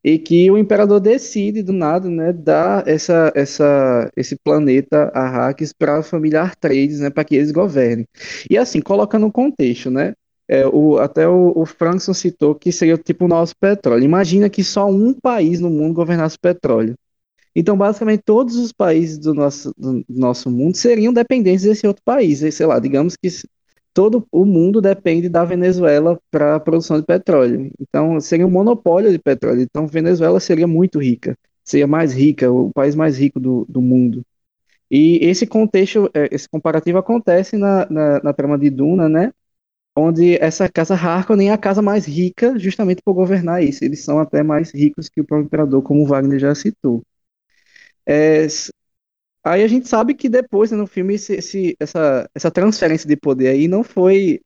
[0.05, 5.97] E que o imperador decide do nada, né, dar essa, essa, esse planeta Arrakis para
[5.97, 8.07] a família Artrades, né, para que eles governem.
[8.47, 10.13] E assim, colocando no contexto, né?
[10.47, 14.03] É, o, até o, o Frankson citou que seria tipo o nosso petróleo.
[14.03, 16.93] Imagina que só um país no mundo governasse o petróleo.
[17.55, 22.41] Então, basicamente, todos os países do nosso, do nosso mundo seriam dependentes desse outro país.
[22.53, 23.27] Sei lá, digamos que
[23.95, 27.71] todo o mundo depende da Venezuela para a produção de petróleo.
[27.79, 29.61] Então, seria um monopólio de petróleo.
[29.63, 34.23] Então, Venezuela seria muito rica, seria mais rica, o país mais rico do, do mundo.
[34.91, 39.31] E esse contexto, é, esse comparativo acontece na, na, na trama de Duna, né?
[39.97, 43.83] onde essa casa Harkonnen é a casa mais rica justamente por governar isso.
[43.83, 47.03] Eles são até mais ricos que o próprio imperador, como o Wagner já citou.
[48.05, 48.47] É,
[49.45, 53.15] aí a gente sabe que depois né, no filme esse, esse- essa, essa transferência de
[53.15, 54.41] poder aí não foi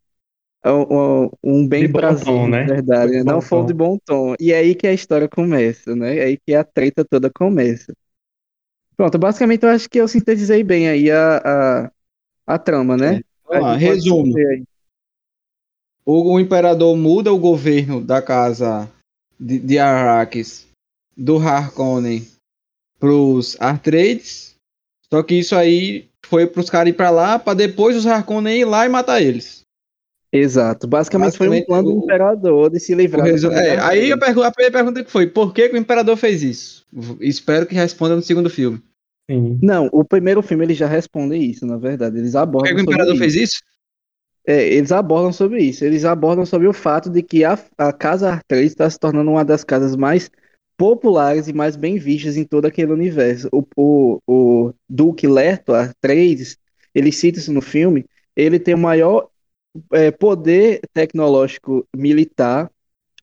[0.65, 2.65] um, um- um bem De bom prazer, tom, na né?
[2.65, 3.23] verdade, né?
[3.23, 4.35] Não foi de bom tom.
[4.39, 6.17] E é aí que a história começa, né?
[6.17, 7.93] É aí que a treta toda começa.
[8.97, 11.37] Pronto, basicamente eu acho que eu sintetizei bem aí a,
[11.85, 11.91] a,
[12.45, 13.21] a trama, né?
[13.47, 14.33] Vamos lá, resumo.
[16.05, 18.89] O, o imperador muda o governo da casa
[19.39, 20.67] de, de Arrakis
[21.15, 22.27] do Harkonnen
[22.99, 24.48] pros Artrades.
[25.11, 28.65] Só que isso aí foi pros caras ir pra lá, pra depois os Harkonnen ir
[28.65, 29.65] lá e matar eles.
[30.31, 30.87] Exato.
[30.87, 34.17] Basicamente, foi um Basicamente, plano do o- imperador de se livrar família é, aí a,
[34.17, 36.85] pergu- a primeira pergunta que foi: por que, que o imperador fez isso?
[37.19, 38.81] Espero que responda no segundo filme.
[39.29, 39.59] Sim.
[39.61, 42.17] Não, o primeiro filme eles já respondem isso, na verdade.
[42.17, 43.23] Eles Por que, abordam que o imperador isso.
[43.23, 43.59] fez isso?
[44.47, 45.83] É, eles abordam sobre isso.
[45.85, 49.45] Eles abordam sobre o fato de que a, a Casa Artrades está se tornando uma
[49.45, 50.29] das casas mais
[50.79, 53.49] populares e mais bem vistas em todo aquele universo.
[53.51, 56.57] O, o, o Duque Leto Artrades,
[56.95, 59.27] ele cita isso no filme, ele tem o maior
[59.91, 62.71] é, poder tecnológico militar,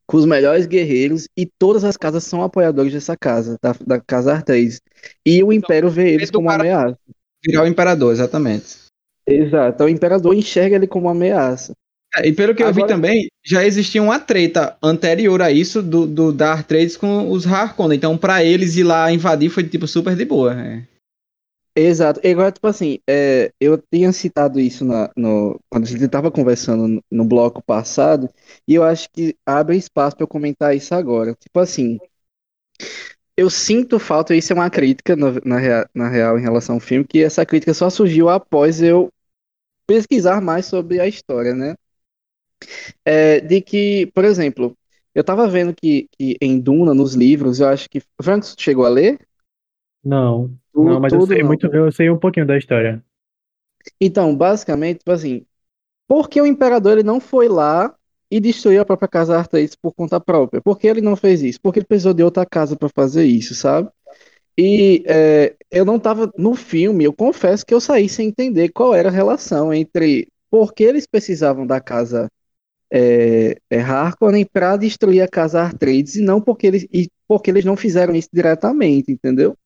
[0.07, 4.35] com os melhores guerreiros, e todas as casas são apoiadores dessa casa, da, da Casa
[4.35, 4.81] Artrades.
[5.25, 6.99] E o Império vê eles como cara- ameaça.
[7.45, 8.87] Virar o imperador, exatamente.
[9.27, 9.75] Exato.
[9.75, 11.73] Então, o Imperador enxerga ele como ameaça.
[12.17, 15.83] É, e pelo que eu vi Agora- também, já existia uma treta anterior a isso
[15.83, 17.97] do, do da Artrades com os Harkonnen.
[17.97, 20.55] Então, pra eles ir lá invadir foi tipo super de boa.
[20.61, 20.83] é.
[21.79, 22.21] Exato.
[22.25, 26.31] E agora, tipo assim, é, eu tinha citado isso na, no, quando a gente estava
[26.31, 28.31] conversando no, no bloco passado,
[28.67, 31.35] e eu acho que abre espaço para eu comentar isso agora.
[31.35, 31.99] Tipo assim,
[33.37, 35.27] eu sinto falta, isso é uma crítica na,
[35.95, 39.11] na real em relação ao filme, que essa crítica só surgiu após eu
[39.87, 41.75] pesquisar mais sobre a história, né?
[43.05, 44.77] É, de que, por exemplo,
[45.15, 48.01] eu tava vendo que, que em Duna, nos livros, eu acho que.
[48.23, 49.19] Frank, chegou a ler?
[50.03, 51.43] Não, Tu- não, mas eu sei não.
[51.43, 53.05] muito, eu sei um pouquinho da história.
[54.01, 55.45] Então, basicamente, tipo assim,
[56.09, 57.95] por que o imperador ele não foi lá
[58.31, 60.63] e destruiu a própria casa Artrades por conta própria?
[60.63, 61.61] Por que ele não fez isso?
[61.63, 63.91] Porque ele precisou de outra casa para fazer isso, sabe?
[64.59, 68.95] E é, eu não tava no filme, eu confesso que eu saí sem entender qual
[68.95, 72.29] era a relação entre por que eles precisavam da casa
[72.93, 77.64] é, é, Harkonnen para destruir a casa Artrades e não porque eles, e porque eles
[77.64, 79.57] não fizeram isso diretamente, entendeu?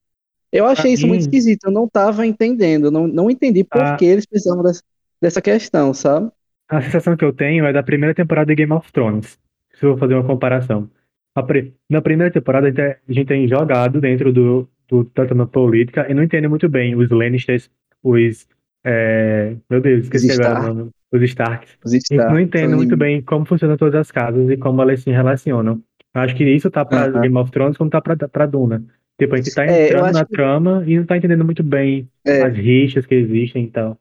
[0.53, 3.97] Eu achei isso muito esquisito, eu não tava entendendo, eu não, não entendi por Ah.
[3.97, 4.83] que eles precisavam dessa,
[5.23, 6.31] dessa questão, sabe?
[6.69, 9.39] A sensação que eu tenho é da primeira temporada de Game of Thrones.
[9.75, 10.91] Se eu vou fazer uma comparação.
[11.35, 16.07] A pri- Na primeira temporada, a gente é- tem jogado dentro do, do trama política
[16.11, 17.71] e não entende muito bem os Lannisters,
[18.03, 18.47] os.
[18.85, 20.71] é, Meu Deus, esqueci agora Stark.
[20.71, 20.91] o nome.
[21.13, 21.77] Os Starks.
[21.85, 24.81] Os E Stark, não entende são muito bem como funcionam todas as casas e como
[24.83, 25.83] elas se relacionam.
[26.15, 27.09] Eu acho que isso tá pra.
[27.09, 28.85] Game of Thrones como tá pra, pra Duna.
[29.19, 31.63] Tipo, a gente tá É, entrando acho na que- trama e não tá entendendo muito
[31.63, 32.43] bem É.
[32.43, 33.99] as rixas que existem e tal.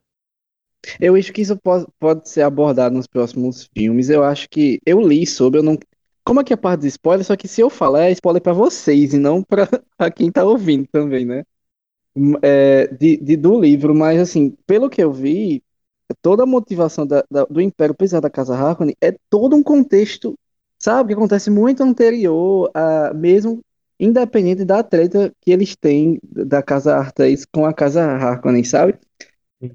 [0.99, 4.09] Eu acho que isso pode, pode ser abordado nos próximos filmes.
[4.09, 5.77] Eu acho que eu li sobre, eu não.
[6.23, 9.13] Como aqui é parte de spoiler, só que se eu falar, é spoiler pra vocês
[9.13, 11.43] e não pra pra quem tá ouvindo também, né?
[12.41, 15.61] É, de, de- do livro, mas assim, pelo que eu vi,
[16.21, 20.35] toda a motivação da- da- do Império precisar da Casa Harkonnen é todo um contexto,
[20.79, 23.61] sabe, que acontece muito anterior a mesmo
[23.99, 28.97] independente da treta que eles têm da Casa Artrades com a Casa Harkonnen, sabe?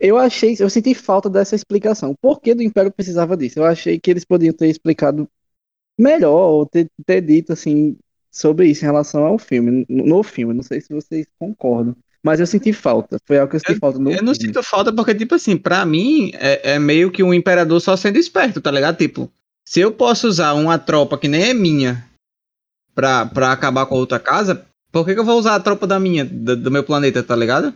[0.01, 2.15] Eu achei, eu senti falta dessa explicação.
[2.21, 3.59] Por que do Império precisava disso?
[3.59, 5.29] Eu achei que eles poderiam ter explicado
[5.99, 7.97] melhor, ou ter, ter dito assim
[8.31, 10.55] sobre isso em relação ao filme, no filme.
[10.55, 13.19] Não sei se vocês concordam, mas eu senti falta.
[13.27, 14.47] Foi algo que eu senti falta no Eu não filme.
[14.47, 18.19] sinto falta porque, tipo assim, pra mim é, é meio que um imperador só sendo
[18.19, 18.97] esperto, tá ligado?
[18.97, 19.31] Tipo,
[19.65, 22.05] se eu posso usar uma tropa que nem é minha
[22.95, 25.87] pra, pra acabar com a outra casa, por que, que eu vou usar a tropa
[25.87, 27.75] da minha, do, do meu planeta, tá ligado?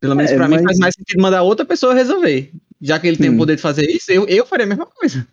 [0.00, 2.50] Pelo menos É, pra mim mas- faz mais sentido mandar outra pessoa resolver.
[2.80, 3.34] Já que ele tem Hum.
[3.34, 5.26] o poder de fazer isso, eu, eu faria a mesma coisa.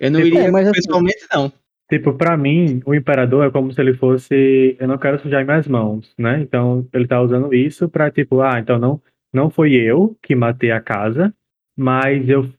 [0.00, 1.52] Eu não É, iria mas assim- pessoalmente, não.
[1.88, 5.68] Tipo, pra mim, o imperador é como se ele fosse, eu não quero sujar minhas
[5.68, 6.40] mãos, né?
[6.40, 9.00] Então, ele tá usando isso pra, tipo, ah, então não,
[9.32, 11.32] não foi eu que matei a casa,
[11.76, 12.50] mas eu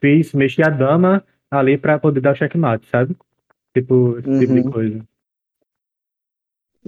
[0.00, 3.16] fiz, mexi a dama ali pra poder dar o checkmate, sabe?
[3.76, 4.70] Tipo, esse tipo de Uhum.
[4.70, 5.04] coisa.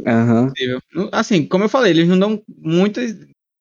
[0.07, 0.49] Aham.
[0.49, 0.81] possível.
[1.13, 3.17] Assim, como eu falei, eles não dão muitas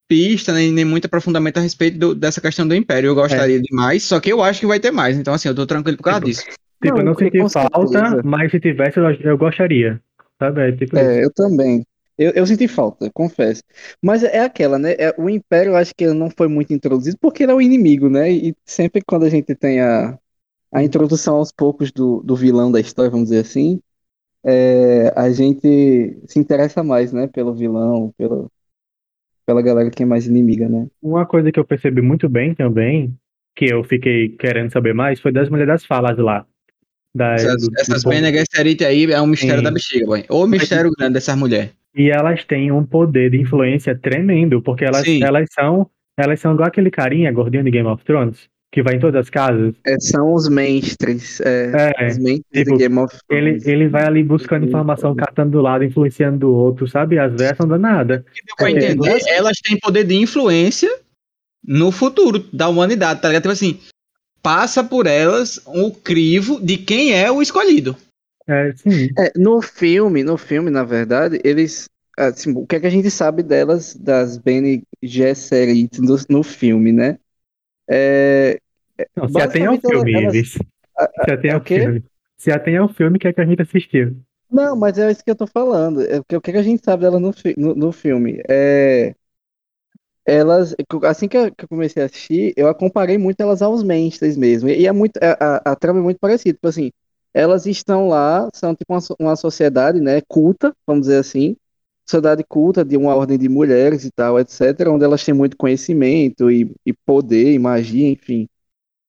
[0.08, 3.08] pistas, nem, nem muito aprofundamento a respeito do- dessa questão do Império.
[3.08, 5.16] Eu gostaria de mais, só que eu acho que vai ter mais.
[5.16, 6.44] Então, assim, eu tô tranquilo por causa Tipo, disso.
[6.82, 10.00] Tipo, eu Não, não senti falta, mas se tivesse, eu, eu gostaria,
[10.38, 10.68] sabe?
[10.68, 10.96] É tipo.
[10.96, 11.86] É, eu também.
[12.18, 13.62] Eu, eu senti falta, confesso.
[14.02, 14.92] Mas é aquela, né?
[14.98, 17.60] É, o Império, eu acho que ele não foi muito introduzido porque ele é o
[17.60, 18.30] inimigo, né?
[18.30, 20.18] E sempre quando a gente tem a,
[20.72, 23.80] a introdução aos poucos do, do vilão da história, vamos dizer assim,
[24.44, 27.28] é, a gente se interessa mais, né?
[27.28, 28.50] Pelo vilão, pelo,
[29.46, 30.88] pela galera que é mais inimiga, né?
[31.00, 33.16] Uma coisa que eu percebi muito bem também,
[33.56, 36.46] que eu fiquei querendo saber mais, foi das mulheres das falas lá.
[37.14, 38.04] Da, Essas, do- essas.
[38.04, 38.26] Bene
[38.86, 39.64] aí é um mistério Sim.
[39.64, 40.24] da bexiga, boy.
[40.28, 41.70] Ou mistério grande dessas mulheres.
[41.94, 45.22] E elas têm um poder de influência tremendo, porque elas, Sim.
[45.22, 48.98] elas são elas são igual aquele carinha gordinho de Game of Thrones, que vai em
[48.98, 49.74] todas as casas.
[49.86, 53.66] É, são os mestres, é, É, os mestres tipo, de Game of ele, Thrones.
[53.66, 57.18] ele vai ali buscando informação, catando do lado, influenciando do outro, sabe?
[57.18, 58.22] As velhas são danadas.
[58.22, 60.90] Deu pra É, entender, mas- elas têm poder de influência
[61.66, 63.42] no futuro da humanidade, tá ligado?
[63.42, 63.78] Tipo assim,
[64.42, 67.96] passa por elas o crivo de quem é o escolhido.
[68.46, 69.08] É, sim.
[69.18, 71.88] É, no filme, no filme, na verdade, eles.
[72.18, 76.92] Assim, o que é que a gente sabe delas, das Bene Gesserit no, no filme,
[76.92, 77.18] né?
[77.88, 78.58] É,
[79.16, 80.52] Não, se atém ao filme, elas- Ives.
[81.24, 82.04] Se atém é ao filme.
[82.36, 84.16] Se atém ao filme, que é que a gente assistiu.
[84.50, 86.02] Não, mas é isso que eu tô falando.
[86.02, 88.42] É, o que o que é que a gente sabe dela no, no, no filme?
[88.48, 89.14] É,
[90.26, 94.68] elas, assim que eu, comecei a assistir, eu comparei muito elas aos mainstreams mesmo.
[94.68, 96.54] E é muito, a, a, a trama é muito parecida.
[96.54, 96.90] Tipo assim,
[97.34, 101.56] elas estão lá, são tipo uma, uma sociedade, né, culta, vamos dizer assim,
[102.08, 106.50] sociedade culta de uma ordem de mulheres e tal, etc., onde elas têm muito conhecimento
[106.50, 108.48] e, e poder, e magia, enfim.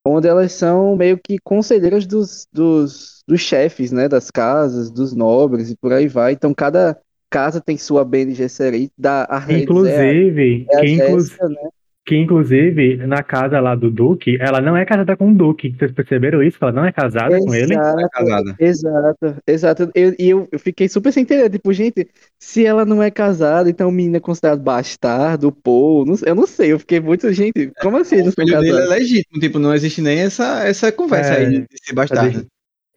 [0.05, 5.69] Onde elas são meio que conselheiras dos, dos, dos chefes, né, das casas, dos nobres
[5.71, 6.33] e por aí vai.
[6.33, 6.99] Então, cada
[7.33, 11.49] casa tem sua Bene Gesserit, da Arledes Inclusive, é a, é a que, inclu- Jéssica,
[11.49, 11.69] né?
[12.05, 15.73] que inclusive, na casa lá do Duque, ela não é casada com o Duque.
[15.79, 16.57] Vocês perceberam isso?
[16.57, 17.73] Que ela não é casada com ele?
[17.73, 18.55] Exato, casada.
[18.59, 19.91] exato, exato.
[19.95, 21.49] Eu- E eu, eu fiquei super sem entender.
[21.49, 22.05] Tipo, gente,
[22.37, 26.03] se ela não é casada, então o menino é considerado bastardo, pô.
[26.05, 27.31] Não, eu não sei, eu fiquei muito.
[27.31, 30.91] Gente, como assim eles O filho dele é legítimo, tipo, não existe nem essa, essa
[30.91, 31.37] conversa É.
[31.37, 32.45] aí de de ser bastardo.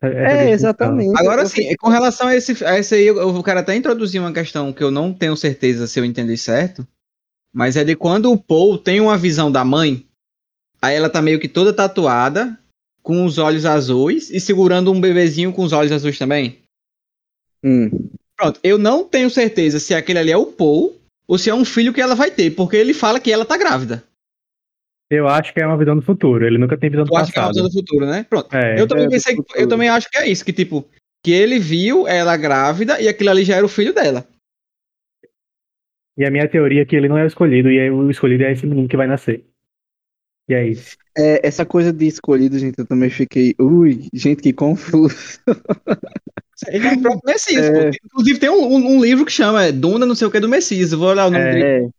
[0.09, 0.55] Essa É, distinção.
[0.55, 1.19] exatamente.
[1.19, 4.33] Agora sim, com relação a esse, a esse aí, eu, eu quero até introduzir uma
[4.33, 6.87] questão que eu não tenho certeza se eu entendi certo,
[7.53, 10.05] mas é de quando o Paul tem uma visão da mãe,
[10.81, 12.59] aí ela tá meio que toda tatuada,
[13.03, 16.59] com os olhos azuis e segurando um bebezinho com os olhos azuis também.
[17.65, 17.91] Hum.
[18.37, 20.95] Pronto, eu não tenho certeza se aquele ali é o Paul
[21.27, 23.57] ou se é um filho que ela vai ter, porque ele fala que ela tá
[23.57, 24.05] grávida.
[25.11, 26.45] Eu acho que é uma visão do futuro.
[26.45, 27.65] Ele nunca tem visão do Eu acho que é uma passado.
[27.65, 28.27] visão do futuro, né?
[28.29, 28.55] Pronto.
[28.55, 30.85] É, Eu também É, pensei, que- eu também acho que é isso, que tipo,
[31.25, 34.27] que ele viu ela grávida e aquilo ali já era o filho dela.
[36.19, 38.43] E a minha teoria é que ele não é o escolhido, e aí o escolhido
[38.43, 39.45] é esse menino que vai nascer.
[40.49, 40.97] E é isso.
[41.17, 43.55] É, essa coisa de escolhido, gente, eu também fiquei.
[43.61, 45.41] Ui, gente, que confuso.
[46.69, 47.67] Ele é o próprio Messias.
[47.67, 47.91] É.
[47.91, 47.97] pô.
[48.07, 50.49] Inclusive tem um, um- um livro que chama é, Duna, não sei o que, do
[50.49, 50.93] Messias.
[50.93, 51.53] Eu vou olhar o nome É.
[51.53, 51.91] dele.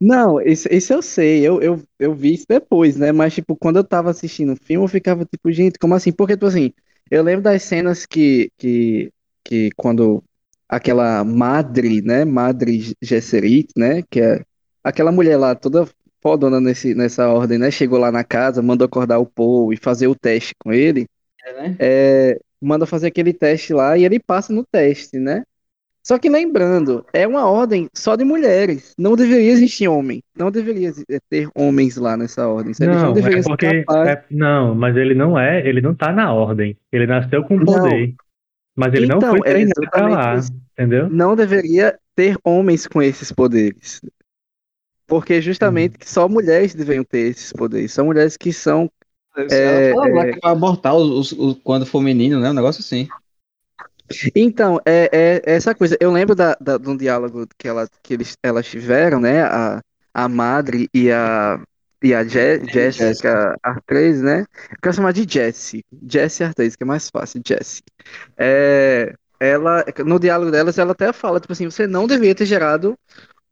[0.00, 3.10] Não, isso, isso eu sei, eu, eu, eu vi isso depois, né?
[3.10, 6.12] Mas, tipo, quando eu tava assistindo o filme, eu ficava tipo, gente, como assim?
[6.12, 6.72] Porque, tipo assim,
[7.10, 9.10] eu lembro das cenas que, que,
[9.44, 10.22] que quando
[10.68, 12.24] aquela Madre, né?
[12.24, 14.02] Madre Gesserit, né?
[14.10, 14.44] Que é
[14.84, 15.88] aquela mulher lá, toda
[16.22, 17.70] fodona nesse, nessa ordem, né?
[17.70, 21.06] Chegou lá na casa, mandou acordar o Paul e fazer o teste com ele.
[21.44, 21.76] É, né?
[21.80, 25.42] é, manda fazer aquele teste lá e ele passa no teste, né?
[26.08, 28.94] Só que lembrando, é uma ordem só de mulheres.
[28.96, 30.22] Não deveria existir homem.
[30.34, 32.72] Não deveria exi- ter homens lá nessa ordem.
[32.80, 33.66] Não, não é porque.
[33.66, 35.66] é- não, mas ele não é.
[35.68, 36.74] Ele não tá na ordem.
[36.90, 37.64] Ele nasceu com Não.
[37.66, 38.14] poder.
[38.74, 40.34] Mas ele não Então, foi é treinado pra exatamente lá.
[40.36, 40.52] isso.
[40.72, 41.10] Entendeu?
[41.10, 44.00] Não deveria ter homens com esses poderes.
[45.06, 47.92] Porque justamente que só mulheres deveriam ter esses poderes.
[47.92, 48.90] São mulheres que são.
[49.36, 52.50] Ela fala lá que vai abortar os, os- os- quando for menino, né?
[52.50, 53.08] Um negócio assim.
[54.34, 55.96] Então, é, é essa coisa.
[56.00, 59.42] Eu lembro da, da, de um diálogo que, ela, que eles, elas tiveram, né?
[59.42, 59.80] A,
[60.14, 61.60] a Madre e a,
[62.02, 64.44] e a Je, Jessica Artrez, né?
[64.70, 65.84] Eu quero chamar de Jessie.
[66.08, 67.82] Jessie Artrez, que é mais fácil, Jessie.
[68.36, 72.96] É, ela, no diálogo delas, ela até fala, tipo assim, você não deveria ter gerado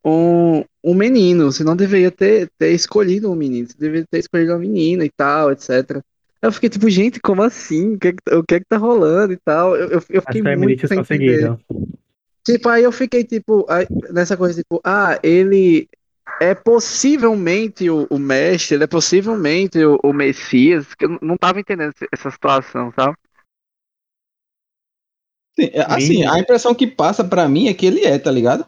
[0.05, 4.53] um, um menino, você não deveria ter, ter escolhido um menino, você deveria ter escolhido
[4.53, 6.01] uma menina e tal, etc.
[6.47, 7.95] Eu fiquei tipo, gente, como assim?
[7.95, 9.75] O que é que, o que, é que tá rolando e tal?
[9.75, 11.57] Eu, eu, eu As fiquei muito feministas sem entender.
[12.45, 15.89] Tipo, aí eu fiquei tipo, aí, nessa coisa, tipo, ah, ele
[16.41, 21.37] é possivelmente o, o mestre, ele é possivelmente o, o Messias, que eu não- não
[21.37, 23.17] tava entendendo essa- situação, sabe?
[25.59, 28.65] Sim, é, assim, a impressão que passa pra mim é que ele é, tá ligado?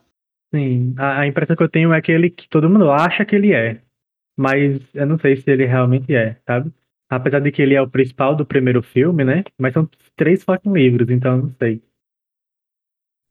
[0.52, 3.36] Sim, a, a impressão que eu tenho é que ele que todo mundo acha que
[3.36, 3.80] ele é.
[4.36, 6.72] Mas eu não sei se ele realmente é, sabe?
[7.08, 9.42] Apesar de que ele é o principal do primeiro filme, né?
[9.58, 11.82] Mas são três fucking livros, então não sei.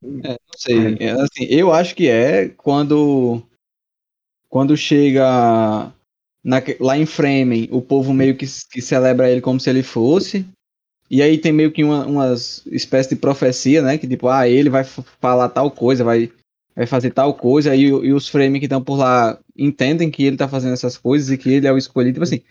[0.02, 0.98] Não sei.
[1.00, 3.44] é, assim, eu acho que é quando.
[4.50, 5.94] Quando chega
[6.44, 10.48] naque- lá em Fremen, o povo meio que, que celebra ele como se ele fosse.
[11.10, 13.98] E aí tem meio que uma, umas espécie de profecia, né?
[13.98, 16.32] Que tipo, ah, ele vai falar tal coisa, vai
[16.76, 20.38] vai fazer tal coisa, e, e os frames que estão por lá entendem que ele
[20.38, 22.14] tá fazendo essas coisas e que ele é o escolhido.
[22.14, 22.44] Tipo assim,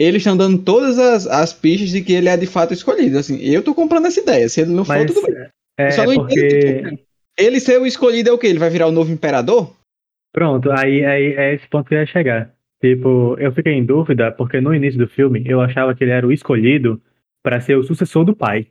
[0.00, 3.18] eles estão dando todas as, as pistas de que ele é de fato escolhido.
[3.18, 4.48] Assim, eu tô comprando essa ideia.
[4.48, 5.34] Se ele não for, tudo bem.
[5.78, 6.46] É, Só é não porque...
[6.46, 7.02] entendo, tipo,
[7.38, 8.46] ele ser o escolhido é o quê?
[8.46, 9.76] Ele vai virar o novo imperador?
[10.32, 12.54] Pronto, aí, aí é esse ponto que eu ia chegar.
[12.80, 16.26] Tipo, eu fiquei em dúvida porque no início do filme eu achava que ele era
[16.26, 17.00] o escolhido
[17.42, 18.68] para ser o sucessor do pai.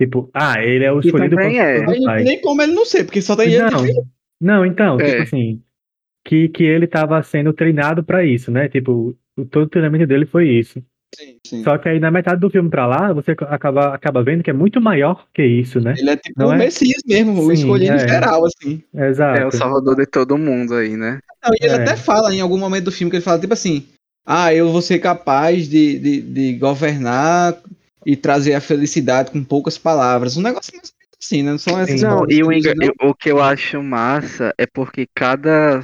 [0.00, 1.60] Tipo, ah, ele é o escolhido para é.
[1.60, 2.16] Aí do não pai.
[2.18, 4.02] tem nem como ele não ser, porque só tem ele de Não, filho.
[4.40, 5.04] não, então, É.
[5.10, 5.62] tipo assim,
[6.24, 8.68] que, que ele tava sendo treinado pra isso, né?
[8.68, 10.82] Tipo, o, todo o treinamento dele foi isso.
[11.14, 11.62] Sim, sim.
[11.62, 14.54] Só que aí na metade do filme pra lá, você acaba, acaba vendo que é
[14.54, 15.94] muito maior que isso, né?
[15.98, 16.56] Ele é tipo Não o é?
[16.56, 18.08] Messias mesmo, o Sim, escolhido é.
[18.08, 18.82] geral, assim.
[18.94, 19.40] Exato.
[19.40, 21.18] É o salvador de todo mundo aí, né?
[21.44, 21.82] Não, e ele É.
[21.82, 23.86] até fala em algum momento do filme que ele fala, tipo assim,
[24.24, 27.58] ah, eu vou ser capaz de, de, de governar
[28.06, 30.36] e trazer a felicidade com poucas palavras.
[30.38, 31.50] Um negócio mais assim, né?
[31.52, 32.00] Não são essas.
[32.00, 32.62] Não, e o, e
[33.02, 35.80] o que eu acho massa é porque cada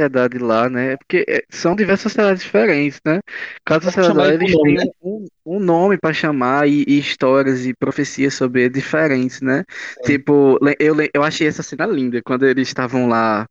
[0.00, 0.96] sociedade lá, né?
[0.96, 3.20] Porque é, são diversas sociedades diferentes, né?
[3.64, 8.34] Cada sociedade eles nome, têm um, um nome pra chamar e, e histórias e profecias
[8.34, 9.64] sobre diferentes, né?
[10.02, 13.46] Tipo, le- eu, eu achei essa cena linda quando eles estavam lá.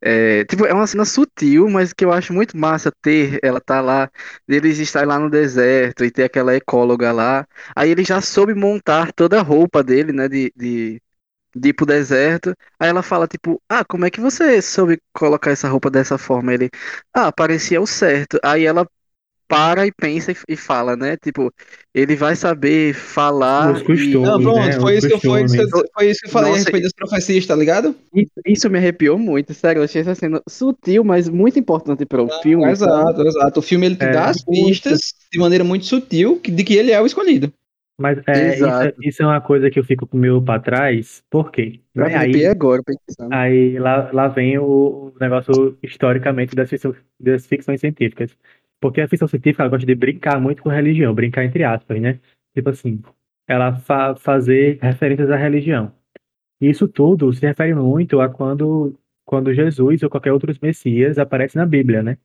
[0.00, 3.38] É, tipo, é uma cena sutil, mas que eu acho muito massa ter.
[3.42, 4.10] Ela tá lá,
[4.48, 7.46] eles estarem lá no deserto e ter aquela ecóloga lá.
[7.76, 10.28] Aí ele já soube montar toda a roupa dele, né?
[10.28, 11.00] De, de,
[11.54, 12.54] de ir pro deserto.
[12.78, 16.52] Aí ela fala, tipo, ah, como é que você soube colocar essa roupa dessa forma?
[16.54, 16.70] Ele,
[17.14, 18.38] ah, parecia o certo.
[18.44, 18.86] Aí ela
[19.48, 21.16] para e pensa e, e fala, né?
[21.16, 21.52] Tipo,
[21.94, 23.72] ele vai saber falar.
[23.72, 24.22] Os e- costumes.
[24.28, 25.46] Não, pronto, né, foi, isso que eu, foi,
[25.94, 27.94] foi isso que eu falei a Nossa, respeito das profecias, tá ligado?
[28.14, 29.80] Isso, isso me arrepiou muito, sério.
[29.80, 32.72] Eu achei essa cena sutil, mas muito importante para o filme.
[32.72, 32.72] sabe?
[32.72, 33.60] Exato, exato.
[33.60, 34.80] O filme ele te É, dá as muito.
[34.82, 37.52] pistas de maneira muito sutil de que ele é o escolhido.
[38.02, 41.24] Mas é, isso, isso é uma coisa que eu fico com o meu pra trás.
[41.30, 41.80] Por quê?
[41.94, 43.32] Né, Aí, agora pensando.
[43.32, 48.36] aí lá, lá vem o, negócio historicamente das, ficção- das ficções científicas.
[48.80, 52.18] Porque a ficção científica gosta de brincar muito com religião, brincar entre aspas, né?
[52.54, 53.00] Tipo assim,
[53.46, 55.92] ela fa fazer referências à religião.
[56.60, 58.94] E isso tudo se refere muito a quando,
[59.24, 62.18] quando Jesus ou qualquer outro Messias aparece na Bíblia, né?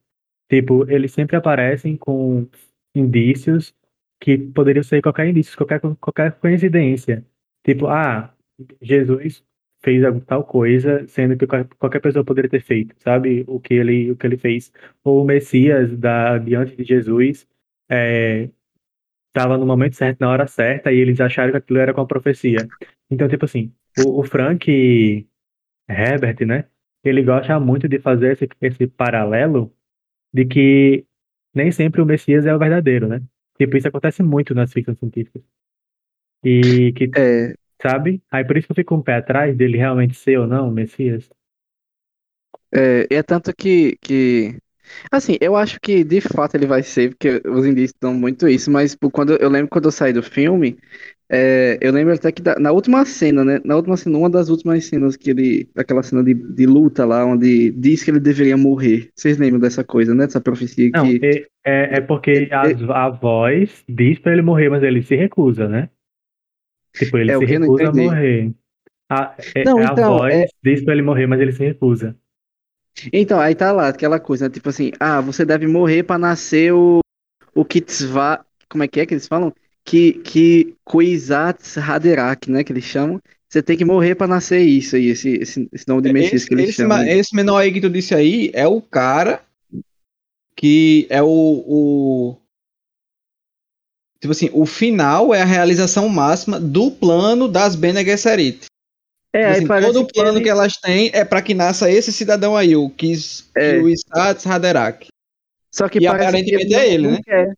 [0.49, 2.47] Tipo, eles sempre aparecem com
[2.95, 3.75] indícios
[4.20, 7.26] que poderiam ser qualquer indício, qualquer, qualquer coincidência.
[7.65, 8.34] Tipo, ah,
[8.82, 9.43] Jesus
[9.84, 13.45] fez tal coisa, sendo que qual- qualquer pessoa poderia ter feito, sabe?
[13.47, 14.72] O que ele, o que ele fez.
[15.03, 17.47] Ou o Messias da, diante de Jesus
[19.28, 22.07] estava no momento certo, na hora certa, e eles acharam que aquilo era com a
[22.07, 22.72] profecia.
[23.09, 25.28] Então, tipo assim, o, o Frank
[25.89, 26.65] Herbert, né?
[27.03, 29.74] Ele gosta muito de fazer esse, esse paralelo
[30.34, 31.05] de que
[31.53, 33.22] nem sempre o Messias é o verdadeiro, né?
[33.57, 35.41] Tipo, isso acontece muito nas ficções científicas.
[36.43, 38.23] E que, É, sabe?
[38.31, 40.71] Aí por isso que eu fico o pé atrás dele realmente ser ou não o
[40.73, 41.29] Messias.
[42.73, 44.57] é, é tanto que, que.
[45.11, 48.71] Assim, eu acho que de fato ele vai ser, porque os indícios dão muito isso,
[48.71, 50.77] mas pô, quando eu lembro quando eu saí do filme,
[51.30, 53.59] é, eu lembro até que da- na última cena, né?
[53.65, 55.69] Na última cena, uma das últimas cenas que ele.
[55.75, 59.09] Aquela cena de, de luta lá, onde diz que ele deveria morrer.
[59.15, 60.25] Vocês lembram dessa coisa, né?
[60.25, 61.19] Dessa profecia Não, que.
[61.21, 65.67] é, é, é porque a, a voz diz pra ele morrer, mas ele se recusa,
[65.67, 65.89] né?
[66.97, 68.53] Tipo, ele É, se recusa a morrer.
[69.11, 72.17] A, é- Não, a então, voz é- diz pra ele morrer, mas ele se recusa.
[73.13, 74.51] Então, aí tá lá, aquela coisa, né?
[74.53, 76.99] Tipo assim, ah, você deve morrer pra nascer o,
[77.55, 78.45] o Kitsva.
[78.69, 79.53] Como é que é que eles falam?
[79.88, 82.63] Que, que Kwisatz Haderach, né?
[82.63, 83.21] Que eles chamam.
[83.49, 86.47] Você tem que morrer pra nascer isso aí, esse, esse, esse nome de Messias Esse,
[86.47, 86.97] que eles esse, chamam.
[86.97, 89.41] ma- esse menor aí que tu disse aí é o cara
[90.55, 92.35] que é o, o.
[94.19, 98.65] Tipo assim, o final é a realização máxima do plano das Bene Gesserit.
[99.33, 101.89] É, Tipo assim, todo o que plano ele- que elas têm é pra que nasça
[101.91, 103.77] esse cidadão aí, o Kis, É.
[103.77, 105.07] o Isatz Haderach.
[105.71, 107.21] Só que E que aparentemente ele é ele, né?
[107.23, 107.53] quer.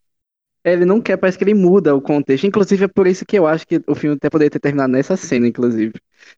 [0.63, 2.45] Ele não quer, parece que ele muda o contexto.
[2.45, 5.15] Inclusive, é por isso que eu acho que o filme até poderia ter terminado nessa
[5.15, 5.93] cena, inclusive.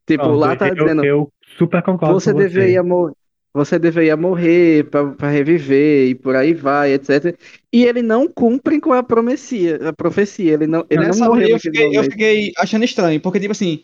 [0.06, 2.48] Tipo, Pronto, lá tá eu, dizendo, eu super concordo você com você.
[2.48, 3.14] deveria morrer.
[3.54, 7.36] Você deveria morrer para reviver e por aí vai, etc.
[7.74, 10.54] E ele não cumpre com a promessia, a profecia.
[10.54, 13.84] Ele não, ele não Nessa morreu eu fiquei, eu fiquei achando estranho, porque, tipo assim,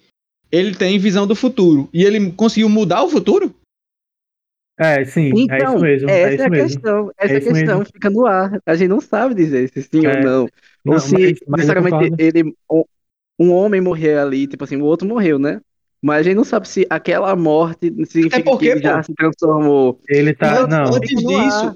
[0.50, 1.90] ele tem visão do futuro.
[1.94, 3.54] E ele conseguiu mudar o futuro?
[4.80, 6.68] É, sim, é isso Então, mesmo, é essa é isso a mesmo.
[6.70, 7.12] questão.
[7.18, 7.86] Essa É questão mesmo.
[7.86, 8.60] fica no ar.
[8.66, 10.48] A gente não sabe dizer se sim É, ou não.
[10.86, 12.54] Não, Ou se mas- mas necessariamente ele,
[13.40, 15.60] um- homem morrer ali, tipo assim, o outro morreu, né?
[16.02, 19.14] Mas a gente não sabe se aquela morte significa porque, que ele já pô, se
[19.16, 20.00] transformou.
[20.08, 20.60] Ele tá.
[20.62, 21.76] Antes- Não, antes disso.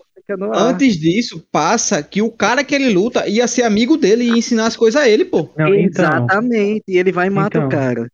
[0.54, 4.68] Antes disso, passa que o cara que ele luta ia ser amigo dele e ensinar
[4.68, 5.50] as coisas a ele, pô.
[5.58, 6.06] não, então.
[6.06, 6.84] Exatamente.
[6.88, 7.68] E ele vai e mata Então.
[7.68, 8.08] o cara.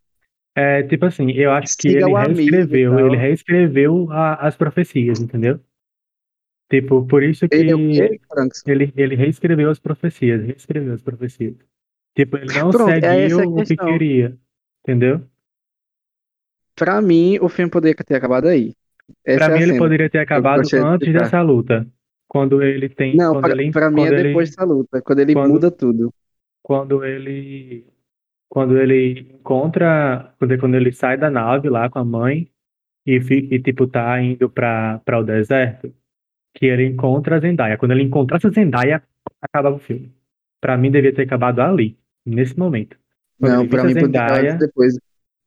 [0.59, 3.05] É, tipo assim, eu acho que Siga ele amigo reescreveu, tal.
[3.07, 5.59] ele reescreveu a- as profecias, entendeu?
[6.69, 8.63] Tipo, por isso Ele é que quê, Franks?
[8.65, 11.55] ele, ele reescreveu as profecias, reescreveu as profecias.
[12.15, 14.35] Tipo, ele não Pronto, é seguiu a o que queria,
[14.83, 15.21] entendeu?
[16.75, 18.73] Pra mim, o filme poderia ter acabado aí.
[19.23, 19.77] Essa Pra é mim, ele cena.
[19.83, 21.23] poderia ter acabado de antes explicar.
[21.23, 21.87] dessa luta.
[22.27, 23.15] Quando ele tem.
[23.15, 25.51] Não, quando pra, ele, pra mim é quando ele, depois dessa luta, quando ele quando-
[25.51, 26.13] muda tudo.
[26.61, 27.85] quando ele.
[28.49, 30.33] Quando ele encontra.
[30.59, 32.49] Quando, ele sai da nave lá com a mãe
[33.05, 35.93] e, e tipo, tá indo pra, pra o deserto,
[36.53, 37.77] que ele encontra a Zendaya.
[37.77, 39.03] Quando ele encontrasse a Zendaya,
[39.41, 40.11] acabava o filme.
[40.61, 42.97] Pra mim, devia ter acabado ali, nesse momento.
[43.39, 44.97] Quando Não, pra mim Zendaya, depois.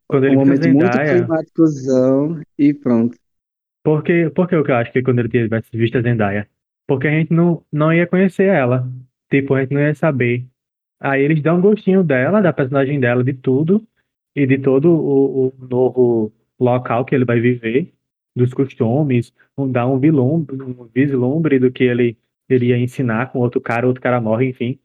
[0.07, 3.19] quando Um ele a momento muito Zendaya, climáticozão e pronto.
[3.83, 6.49] Por que, por que eu acho que quando ele tivesse visto a Zendaya?
[6.87, 8.89] Porque a gente não, não ia conhecer ela.
[9.31, 10.47] Tipo, a gente não ia saber.
[11.01, 13.83] Aí eles dão um gostinho dela, da personagem dela, de tudo.
[14.37, 17.93] E de todo o, o novo local que ele vai viver.
[18.37, 19.33] Dos costumes.
[19.57, 22.17] Um, dá um vislumbre, um vislumbre do que ele
[22.49, 24.79] iria ensinar com outro cara, outro cara morre, enfim.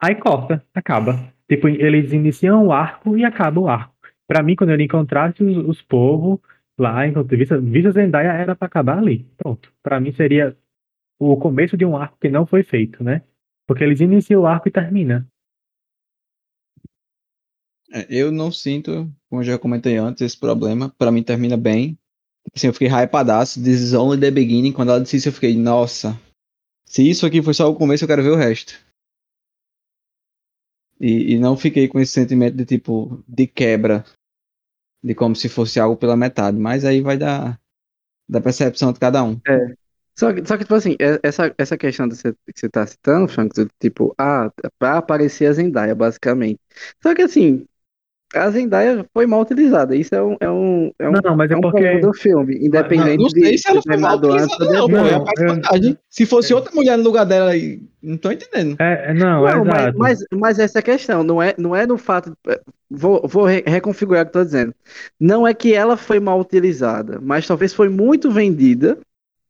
[0.00, 1.32] Aí corta, acaba.
[1.48, 3.94] Tipo, eles iniciam o arco e acaba o arco.
[4.26, 6.38] Pra mim, quando ele encontrasse os, os povos
[6.78, 9.26] lá, enquanto Vista, Vista Zendaya era pra acabar ali.
[9.36, 9.72] Pronto.
[9.82, 10.56] Pra mim seria
[11.18, 13.22] o começo de um arco que não foi feito, né?
[13.66, 15.26] Porque eles iniciam o arco e termina.
[17.92, 20.94] É, Eu não sinto, como já comentei antes, esse problema.
[20.98, 21.98] Pra mim termina bem.
[22.54, 23.62] Assim, eu fiquei hypadaço.
[23.62, 24.72] This is only the beginning.
[24.72, 26.18] Quando ela disse isso, eu fiquei, nossa.
[26.86, 28.74] Se isso aqui foi só o começo, eu quero ver o resto.
[31.00, 34.04] E, e não fiquei com esse sentimento de tipo, de quebra.
[35.02, 36.58] De como se fosse algo pela metade.
[36.58, 37.60] Mas aí vai dar
[38.28, 39.40] da percepção de cada um.
[40.18, 42.86] Só que, só que, tipo assim, é- essa, essa questão que você, que você tá
[42.86, 46.58] citando, Frank, tipo, ah, pra aparecer a Zendaya, basicamente.
[47.02, 47.64] Só que assim,
[48.34, 49.96] a Zendaya foi mal utilizada.
[49.96, 51.78] Isso é um, é um, é um, Não, mas é é um porque.
[51.78, 54.72] problema do filme, independente Não sei de se ela foi mal utilizada, não.
[54.74, 55.98] É a Não, eu- vantagem.
[56.10, 58.76] Se fosse outra mulher no lugar dela, aí, não tô entendendo.
[58.80, 59.98] É, é, não, Não, mas, exato.
[59.98, 62.36] mas, mas essa é a questão, não é, não é no fato.
[62.90, 64.74] Vou, vou re- reconfigurar o que eu tô dizendo.
[65.18, 68.98] Não é que ela foi mal utilizada, mas talvez foi muito vendida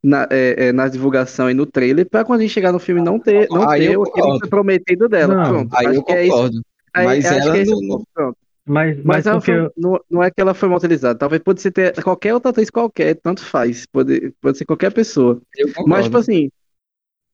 [0.03, 3.01] na, é, é, na divulgação e no trailer, pra quando a gente chegar no filme
[3.03, 5.35] não ter, não Aí ter aquele que foi prometido dela.
[5.35, 5.76] Não, Pronto.
[5.76, 6.33] Aí acho eu que é isso.
[6.33, 6.62] concordo.
[6.95, 7.62] Aí, Mas acho ela que é
[8.69, 9.53] Mas, mas Mas porque.
[9.53, 11.19] foi- não, não é que ela foi mal utilizada.
[11.19, 13.87] Talvez pode ser ter qualquer outra atriz qualquer, tanto faz.
[13.87, 15.41] Pode, pode ser qualquer pessoa.
[15.87, 16.51] Mas, tipo assim,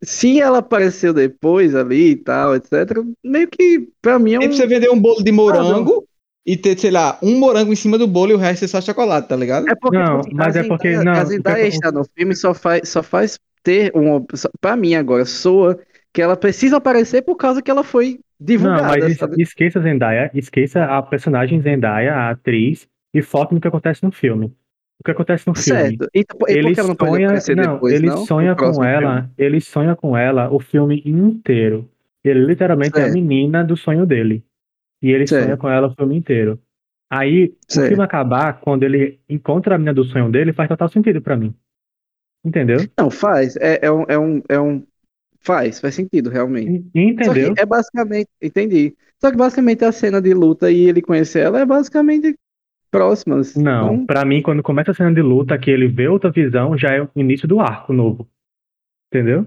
[0.02, 2.72] se ela apareceu depois ali e tal, etc.,
[3.22, 4.40] meio que, pra mim, é um.
[4.42, 6.06] Tipo você vender um bolo de morango
[6.46, 8.80] e ter, sei lá, um morango em cima do bolo e o resto é só
[8.80, 9.68] chocolate, tá ligado?
[9.68, 11.92] É porque, Não, tipo assim, mas é porque- não, a o que Zendaya eu- estar
[11.92, 14.24] no filme só faz, só faz ter um.
[14.60, 15.78] Pra mim agora, soa
[16.12, 19.42] que ela precisa aparecer por causa que ela foi Não, mas sabe?
[19.42, 24.12] esqueça a Zendaya, esqueça a personagem Zendaya, a atriz, e foque no que acontece no
[24.12, 24.46] filme.
[25.00, 25.80] O que acontece no filme?
[25.80, 26.08] Certo.
[26.14, 28.16] E, e por Ele sonha, não, depois, ele não?
[28.26, 29.34] sonha com ela, filme?
[29.38, 31.88] ele sonha com ela o filme inteiro.
[32.24, 33.12] Ele literalmente é a Certo.
[33.12, 34.44] menina do sonho dele.
[35.02, 35.60] E ele sonha Certo.
[35.60, 36.58] com ela o filme inteiro.
[37.10, 37.88] Aí, o Certo.
[37.88, 41.54] filme acabar, quando ele encontra a menina do sonho dele, faz total sentido pra mim.
[42.44, 42.78] Entendeu?
[42.98, 43.56] Não, faz.
[43.56, 44.86] É, é um, é um, é um.
[45.44, 46.84] Faz, faz sentido, realmente.
[46.94, 47.48] Entendeu?
[47.48, 48.28] Só que é basicamente.
[48.40, 48.96] Entendi.
[49.20, 52.36] Só que basicamente a cena de luta e ele conhecer ela é basicamente
[52.90, 53.54] próximas.
[53.54, 56.76] Não, Então, pra mim, quando começa a cena de luta, que ele vê outra visão,
[56.78, 58.28] já é o início do arco novo.
[59.12, 59.46] Entendeu?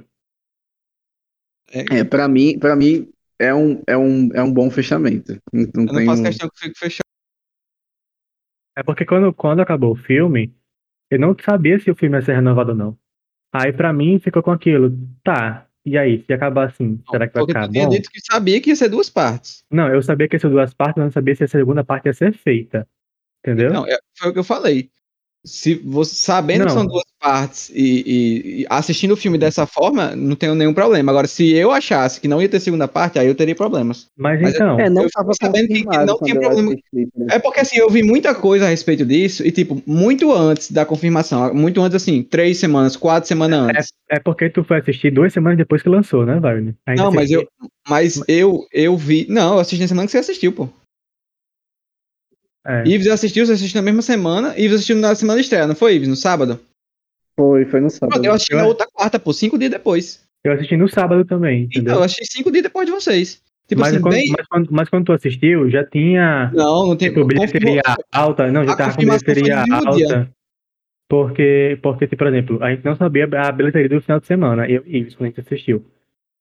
[1.72, 5.34] é, pra mim, pra mim é um, é um, é um bom fechamento.
[5.52, 7.08] Não, não Eu não tem faço um- questão que eu fique fechado.
[8.76, 10.54] É porque quando, quando acabou o filme,
[11.10, 12.98] eu não sabia se o filme ia ser renovado ou não.
[13.54, 14.92] Aí pra mim ficou com aquilo,
[15.24, 17.90] tá, e aí, se acabar assim, será que vai ficar bom?
[17.90, 19.64] dito que sabia que ia ser duas partes.
[19.72, 22.08] Não, eu sabia que ia ser duas partes, mas não sabia se a segunda parte
[22.08, 22.88] ia ser feita.
[23.42, 23.72] Entendeu?
[23.72, 24.90] Não, é- foi o que eu falei.
[25.46, 26.74] Se você sabendo que Não.
[26.82, 31.10] são duas partes e, e- e assistindo o filme dessa forma, não tenho nenhum problema.
[31.12, 34.08] Agora, se eu achasse que não ia ter segunda parte, aí eu teria problemas.
[34.18, 36.72] Mas Mas então, É, não eu fiquei sabendo que- que não tinha eu problema.
[36.72, 37.28] assisti, né?
[37.32, 40.86] É porque assim, eu vi muita coisa a respeito disso, e tipo, muito antes da
[40.86, 43.88] confirmação, muito antes, assim, três semanas, quatro semanas antes.
[44.10, 46.76] é porque tu foi assistir duas semanas depois que lançou, né, Wagner?
[46.86, 49.26] Ainda Não, mas assisti- eu, mas eu, eu vi.
[49.30, 50.68] Não, eu assisti na semana que você assistiu, pô.
[52.68, 55.76] É, Ives assistiu, você assistiu na mesma semana, Ives assistiu na semana de estreia, não
[55.76, 56.08] foi, Ives?
[56.10, 56.60] No sábado?
[57.40, 58.26] Foi, foi no sábado.
[58.26, 60.22] Eu assisti Eu- na outra quarta, pô, cinco dias depois.
[60.44, 61.96] eu assisti no sábado também, Então, entendeu?
[61.96, 63.42] eu assisti cinco dias depois de vocês.
[63.68, 64.34] Tipo mas, assim, quando, bem.
[64.38, 67.10] mas, quando, mas quando tu assistiu, já tinha Não, não tem.
[67.10, 67.82] tipo, bilheteria
[68.14, 68.50] alta.
[68.52, 70.30] Não, já A tava com bilheteria alta.
[71.10, 74.68] Porque, porque, tipo, por exemplo, a gente não sabia a bilheteria do final de semana.
[74.70, 75.86] Eu e Ives, quando a gente assistiu.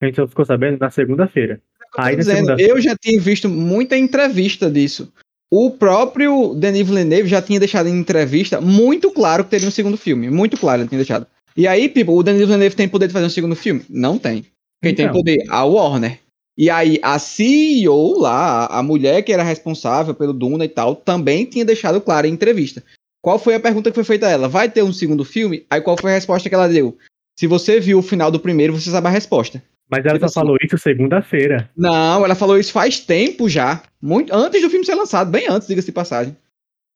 [0.00, 1.60] A gente só ficou sabendo na segunda-feira.
[1.96, 5.12] Eu Aí na dizendo, segunda eu já tinha visto muita entrevista disso.
[5.50, 9.96] O próprio Denis Villeneuve já tinha deixado em entrevista muito claro que teria um segundo
[9.96, 10.30] filme.
[10.30, 11.26] Muito claro ele tinha deixado.
[11.56, 13.82] E aí, tipo, o Denis Villeneuve tem poder de fazer um segundo filme?
[13.88, 14.44] Não tem.
[14.82, 15.06] Quem então.
[15.06, 15.44] tem poder?
[15.48, 16.18] A Warner.
[16.58, 21.44] E aí, a CEO lá, a mulher que era responsável pelo Duna e tal, também
[21.44, 22.82] tinha deixado claro em entrevista.
[23.22, 24.48] Qual foi a pergunta que foi feita a ela?
[24.48, 25.66] Vai ter um segundo filme?
[25.68, 26.96] Aí qual foi a resposta que ela deu?
[27.38, 29.62] Se você viu o final do primeiro, você sabe a resposta.
[29.88, 31.70] Mas ela tipo só assim, falou isso segunda-feira.
[31.76, 33.82] Não, ela falou isso faz tempo já.
[34.02, 36.36] Muito antes do filme ser lançado, bem antes, diga-se de passagem.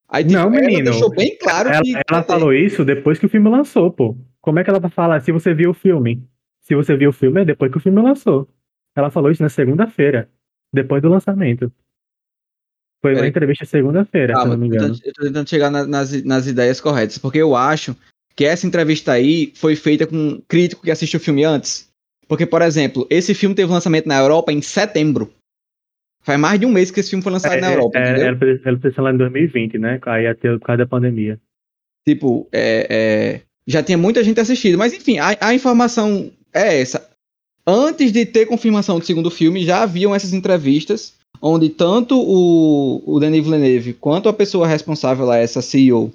[0.09, 0.91] Aí, tipo, não, menino.
[0.91, 1.93] deixou bem claro ela, que.
[2.09, 4.17] Ela falou isso depois que o filme lançou, pô.
[4.41, 6.21] Como é que ela vai falar se você viu o filme?
[6.59, 8.49] Se você viu o filme, é depois que o filme lançou.
[8.95, 10.29] Ela falou isso na segunda-feira,
[10.73, 11.71] depois do lançamento.
[13.01, 13.29] Foi uma é.
[13.29, 14.95] entrevista segunda-feira, ah, se não me engano.
[15.03, 17.95] Eu tô tentando chegar nas, nas ideias corretas, porque eu acho
[18.35, 21.90] que essa entrevista aí foi feita com um crítico que assistiu o filme antes.
[22.31, 25.33] Porque, por exemplo, esse filme teve lançamento na Europa em setembro.
[26.23, 27.99] Faz mais de um mês que esse filme foi lançado é, na Europa.
[27.99, 28.25] É, entendeu?
[28.63, 29.99] Era pra ser lá em 2020, né?
[30.05, 31.37] Aí ter por causa da pandemia.
[32.07, 34.77] Tipo, é, é, já tinha muita gente assistido.
[34.77, 37.05] Mas enfim, a, a, informação é essa.
[37.67, 43.19] Antes de ter confirmação do segundo filme, já haviam essas entrevistas onde tanto o, o
[43.19, 46.13] Denis Villeneuve quanto a pessoa responsável lá, essa CEO,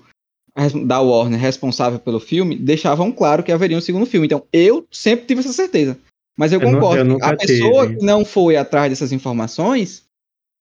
[0.87, 4.27] da Warner responsável pelo filme deixavam claro que haveria um segundo filme.
[4.27, 5.99] Então, eu sempre tive essa certeza.
[6.37, 7.05] Mas eu, eu concordo.
[7.05, 10.05] Não, eu a pessoa que não foi atrás dessas informações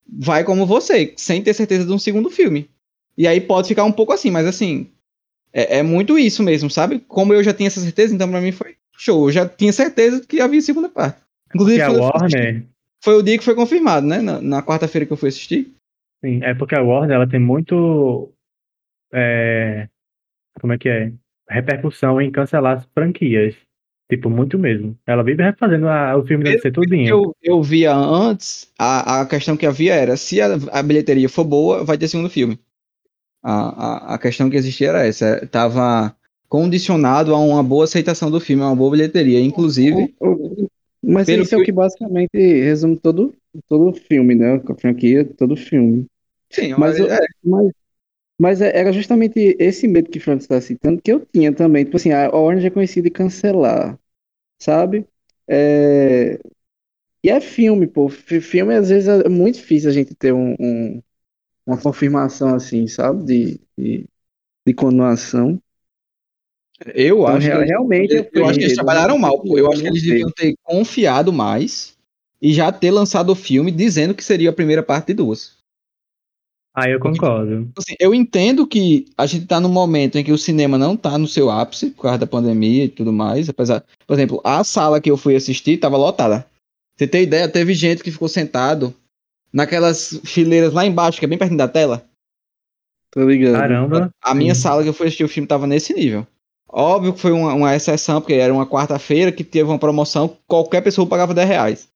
[0.07, 2.69] vai como você, sem ter certeza de um segundo filme.
[3.17, 4.87] E aí pode ficar um pouco assim, mas assim,
[5.53, 6.99] é, é muito isso mesmo, sabe?
[7.07, 9.27] Como eu já tinha essa certeza, então pra mim foi show.
[9.27, 11.19] Eu já tinha certeza que havia segunda parte.
[11.53, 12.65] Inclusive, foi, a Warner...
[13.01, 14.21] foi o dia que foi confirmado, né?
[14.21, 15.73] Na, na quarta-feira que eu fui assistir.
[16.23, 18.29] Sim, é porque a Warner ela tem muito
[19.15, 19.87] é,
[20.59, 21.11] como é que é?
[21.49, 23.55] Repercussão em cancelar as franquias.
[24.09, 24.95] Tipo, muito mesmo.
[25.07, 27.07] Ela vive refazendo a, o filme deve ser tudinho.
[27.07, 31.43] Eu, eu via antes, a, a questão que havia era, se a, a bilheteria for
[31.43, 32.59] boa, vai ter segundo filme.
[33.41, 35.47] A, a, a questão que existia era essa.
[35.47, 36.15] Tava
[36.47, 39.41] condicionado a uma boa aceitação do filme, a uma boa bilheteria.
[39.41, 40.13] Inclusive.
[41.01, 43.33] Mas isso é o que basicamente resume todo,
[43.67, 44.61] todo o filme, né?
[44.67, 46.05] A franquia, todo o filme.
[46.51, 47.19] Sim, mas, é.
[47.43, 47.71] mas,
[48.39, 51.85] mas é, era justamente esse medo que o Frank está citando que eu tinha também.
[51.85, 53.97] Tipo assim, a Orange é conhecida de cancelar,
[54.59, 55.05] sabe?
[55.47, 56.39] É...
[57.23, 58.07] E é filme, pô.
[58.09, 61.01] Filme às vezes é muito difícil a gente ter um, um
[61.65, 63.25] uma confirmação assim, sabe?
[63.25, 64.05] De, de,
[64.67, 65.59] de continuação.
[66.93, 69.41] Eu então, acho que realmente eu, eu acho que eles trabalharam mal.
[69.41, 69.57] Pô.
[69.57, 71.97] Eu acho que eles deviam ter confiado mais
[72.41, 75.54] e já ter lançado o filme dizendo que seria a primeira parte de duas.
[76.75, 77.71] Ah, eu concordo.
[77.77, 81.17] Assim, eu entendo que a gente tá num momento em que o cinema não tá
[81.17, 83.47] no seu ápice, por causa da pandemia e tudo mais.
[83.47, 86.45] Apesar, por exemplo, a sala que eu fui assistir tava lotada.
[86.97, 87.47] Você tem ideia?
[87.47, 88.93] Teve gente que ficou sentado
[89.53, 92.05] naquelas fileiras lá embaixo, que é bem perto da tela.
[93.09, 93.53] Tô ligado.
[93.53, 94.11] Caramba.
[94.21, 94.61] A minha Sim.
[94.61, 96.27] sala que eu fui assistir o filme tava nesse nível.
[96.67, 100.81] Óbvio que foi uma, uma exceção, porque era uma quarta-feira que teve uma promoção, qualquer
[100.81, 101.87] pessoa pagava 10 reais.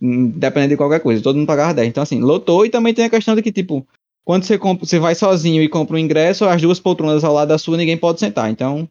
[0.00, 1.88] Dependendo de qualquer coisa, todo mundo pagava 10.
[1.88, 3.86] Então, assim, lotou e também tem a questão de que, tipo,
[4.24, 7.48] quando você, compra, você vai sozinho e compra um ingresso, as duas poltronas ao lado
[7.48, 8.50] da sua ninguém pode sentar.
[8.50, 8.88] Então,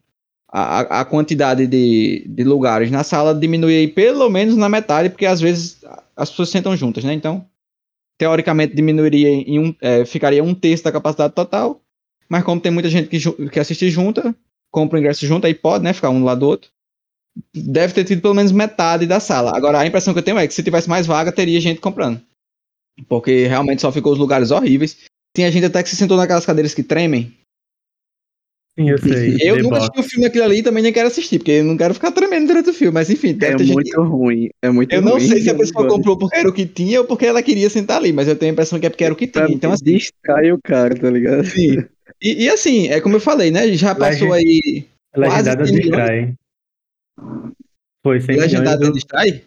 [0.48, 5.40] a, a quantidade de, de lugares na sala diminui pelo menos na metade, porque às
[5.40, 5.78] vezes
[6.16, 7.12] as pessoas sentam juntas, né?
[7.12, 7.46] Então,
[8.18, 11.80] teoricamente diminuiria em um, é, ficaria um terço da capacidade total.
[12.28, 14.34] Mas como tem muita gente que, que assiste junta,
[14.70, 15.92] compra o ingresso junto, aí pode, né?
[15.92, 16.70] Ficar um do lado do outro.
[17.54, 19.56] Deve ter tido pelo menos metade da sala.
[19.56, 22.20] Agora, a impressão que eu tenho é que se tivesse mais vaga, teria gente comprando.
[23.08, 24.98] Porque realmente só ficou os lugares horríveis.
[25.34, 27.32] Tinha gente até que se sentou naquelas cadeiras que tremem.
[28.78, 29.36] Sim, eu sei.
[29.42, 31.76] Eu nunca assisti o filme aquilo ali e também nem quero assistir, porque eu não
[31.76, 32.94] quero ficar tremendo durante o filme.
[32.94, 33.96] Mas enfim, é ter muito gente...
[33.96, 34.48] ruim.
[34.62, 35.08] É muito eu ruim.
[35.08, 37.42] Eu não sei se a pessoa comprou porque era o que tinha ou porque ela
[37.42, 39.48] queria sentar ali, mas eu tenho a impressão que é porque era o que tinha.
[39.50, 39.84] Então, assim...
[39.84, 41.44] Distrai o cara, tá ligado?
[41.44, 41.84] Sim.
[42.22, 43.72] E, e, assim, é como eu falei, né?
[43.72, 44.34] Já passou Legend...
[44.34, 44.86] aí.
[45.16, 46.34] Legendado distrai.
[48.02, 48.94] Foi 100 Legendado milhões.
[48.94, 49.44] distrai?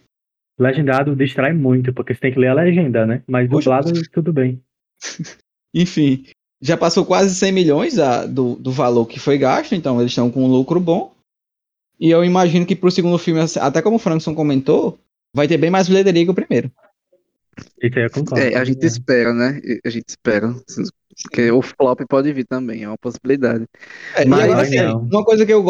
[0.60, 3.24] Legendado distrai muito, porque você tem que ler a legenda, né?
[3.28, 4.62] Mas dublado, tudo bem.
[5.74, 6.26] Enfim,
[6.62, 10.32] já passou quase 100 milhões a, do, do valor que foi gasto, então eles estão
[10.32, 11.14] com um lucro bom.
[12.00, 14.98] E eu imagino que pro segundo filme, até como o Frankson comentou,
[15.34, 16.72] vai ter bem mais bilheteria que o primeiro.
[17.82, 18.44] Isso aí eu concordo.
[18.44, 19.62] É, a gente espera, né?
[19.86, 20.56] A gente espera.
[21.22, 23.66] Porque o flop pode vir também, é uma possibilidade.
[24.16, 25.64] É, mas, assim, uma coisa que eu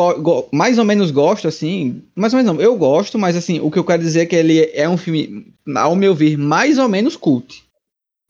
[0.54, 3.78] mais ou menos gosto, assim, mais ou menos não, eu gosto, mas assim, o que
[3.78, 7.18] eu quero dizer é que ele é um filme, ao meu ver, mais ou menos
[7.18, 7.64] cult.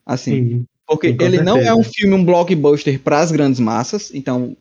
[0.04, 0.66] Assim, Sim.
[0.86, 1.44] Porque Sim, ele certeza.
[1.44, 4.10] não é um filme, um blockbuster para as grandes massas.
[4.14, 4.56] Então,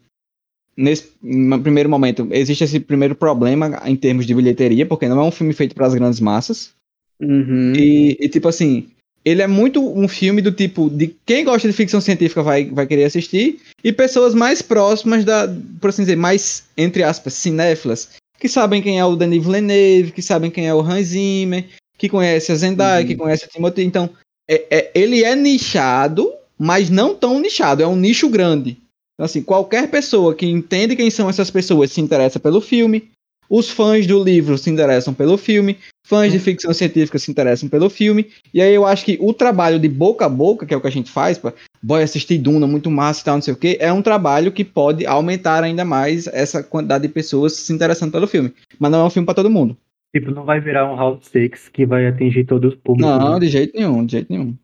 [0.75, 1.11] nesse
[1.61, 5.53] primeiro momento, existe esse primeiro problema em termos de bilheteria, porque não é um filme
[5.53, 6.71] feito para as grandes massas.
[7.19, 7.73] Uhum.
[7.75, 8.87] E, e, tipo assim,
[9.23, 12.85] ele é muito um filme do tipo de quem gosta de ficção científica vai, vai
[12.85, 15.47] querer assistir e pessoas mais próximas da,
[15.79, 18.09] por assim dizer, mais entre aspas, cinéfilas,
[18.39, 21.65] que sabem quem é o Denis Villeneuve, que sabem quem é o Hans Zimmer,
[21.97, 23.07] que conhece a Zendaya, uhum.
[23.07, 23.83] que conhece o Timothy.
[23.83, 24.09] Então,
[24.49, 28.77] é, é, ele é nichado, mas não tão nichado, é um nicho grande.
[29.13, 33.11] Então, assim, qualquer pessoa que entende quem são essas pessoas se interessa pelo filme,
[33.49, 37.89] os fãs do livro se interessam pelo filme, fãs de ficção científica se interessam pelo
[37.89, 40.81] filme, e aí eu acho que o trabalho de boca a boca, que é o
[40.81, 43.57] que a gente faz, para boy, assistir Duna, muito massa e tal, não sei o
[43.57, 48.11] que, é um trabalho que pode aumentar ainda mais essa quantidade de pessoas se interessando
[48.11, 48.53] pelo filme.
[48.79, 49.77] Mas não é um filme para todo mundo.
[50.13, 53.11] Tipo, não vai virar um Round Six que vai atingir todos os públicos.
[53.11, 53.39] Não, né?
[53.39, 54.55] de jeito nenhum, de jeito nenhum.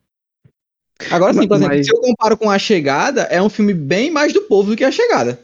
[1.10, 1.86] Agora sim, por exemplo, Mas...
[1.86, 4.84] se eu comparo com A Chegada, é um filme bem mais do povo do que
[4.84, 5.40] A Chegada.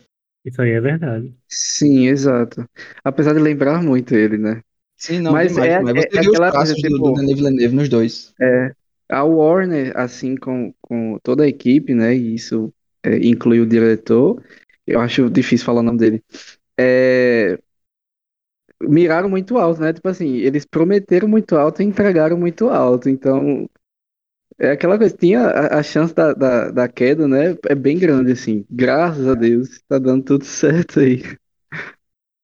[0.45, 1.33] Isso aí é verdade.
[1.47, 2.69] Sim, exato.
[3.03, 4.61] Apesar de lembrar muito ele, né?
[4.95, 7.35] Sim, não, mas demais, é, mas você é, viu aquela os coisa, tipo, do Denis
[7.35, 8.33] Villeneuve nos dois.
[8.39, 8.71] É,
[9.09, 12.71] a Warner, assim, com, com toda a equipe, né, e isso
[13.03, 14.41] é, inclui o diretor,
[14.85, 16.23] eu acho difícil falar o nome dele,
[16.79, 17.59] é,
[18.81, 23.67] miraram muito alto, né, tipo assim, eles prometeram muito alto e entregaram muito alto, então
[24.57, 27.57] é aquela coisa, tinha a, a chance da, da, da, queda, né?
[27.67, 28.65] É bem grande, assim.
[28.69, 31.21] Graças a Deus, tá dando tudo certo aí.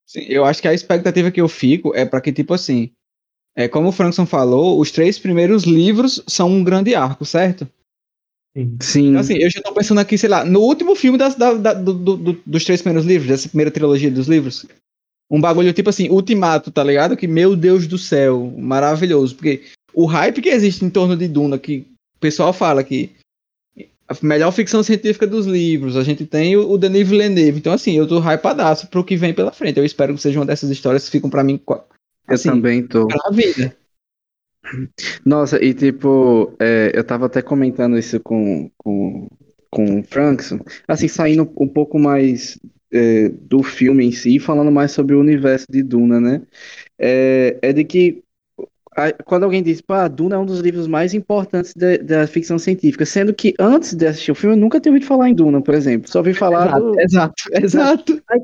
[0.06, 2.91] Sim, eu acho que a expectativa que eu fico é para que, tipo assim,
[3.56, 7.68] é, como o Frankson falou, os três primeiros livros são um grande arco, certo?
[8.82, 9.10] Sim.
[9.10, 11.74] Então, assim, eu já tô pensando aqui, sei lá, no último filme das, da, da,
[11.74, 14.66] do, do, dos três primeiros livros, dessa primeira trilogia dos livros.
[15.32, 17.16] Um bagulho tipo assim, Ultimato, tá ligado?
[17.16, 19.36] Que, meu Deus do céu, maravilhoso.
[19.36, 19.64] Porque
[19.94, 21.88] o hype que existe em torno de Duna, que
[22.20, 23.10] pessoal fala que
[24.08, 27.60] a melhor ficção científica dos livros, a gente tem o, Denis Villeneuve.
[27.60, 29.78] Então, assim, eu tô hypadaço pro que vem pela frente.
[29.78, 31.60] Eu espero que seja uma dessas histórias que ficam para mim.
[32.28, 33.08] Assim, eu também tô.
[33.08, 33.76] Pra vida.
[35.26, 39.28] Nossa, e tipo, é, eu tava até comentando isso com, com,
[39.70, 42.60] com o Frankson, assim, saindo um pouco mais
[42.92, 46.42] é, do filme em si, falando mais sobre o universo de Duna, né?
[47.00, 48.24] É, é de que
[49.24, 53.06] quando alguém diz, pá, Duna é um dos livros mais importantes da, da, ficção científica,
[53.06, 55.74] sendo que antes de assistir o filme eu nunca tinha ouvido falar em Duna, por
[55.74, 57.00] exemplo, só ouvi falar exato, do...
[57.00, 58.24] exato, exato.
[58.30, 58.42] Aí,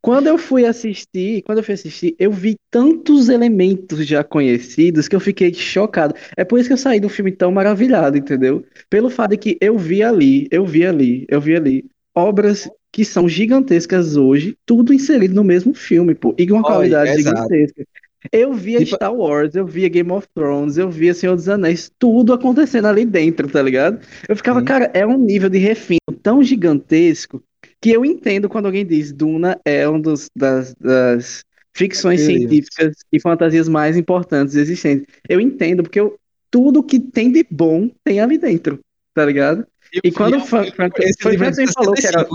[0.00, 5.14] quando eu fui assistir, quando eu fui assistir, eu vi tantos elementos já conhecidos que
[5.14, 6.14] eu fiquei chocado.
[6.36, 8.64] É por isso que eu saí do filme tão maravilhado, entendeu?
[8.90, 13.04] Pelo fato de que eu vi ali, eu vi ali, eu vi ali obras que
[13.04, 17.84] são gigantescas hoje, tudo inserido no mesmo filme, pô, e com uma Oi, qualidade gigantesca.
[18.30, 18.94] Eu via tipo...
[18.94, 23.04] Star Wars, eu via Game of Thrones, eu via Senhor dos Anéis, tudo acontecendo ali
[23.04, 23.98] dentro, tá ligado?
[24.28, 24.66] Eu ficava, Sim.
[24.66, 27.42] cara, é um nível de refino tão gigantesco
[27.80, 31.44] que eu entendo quando alguém diz Duna é um dos das, das
[31.74, 35.06] ficções científicas e fantasias mais importantes existentes.
[35.28, 36.16] Eu entendo, porque eu,
[36.48, 38.78] tudo que tem de bom tem ali dentro,
[39.14, 39.66] tá ligado?
[39.92, 42.26] Eu e quando o Frank, Frank, foi Frank falou que era.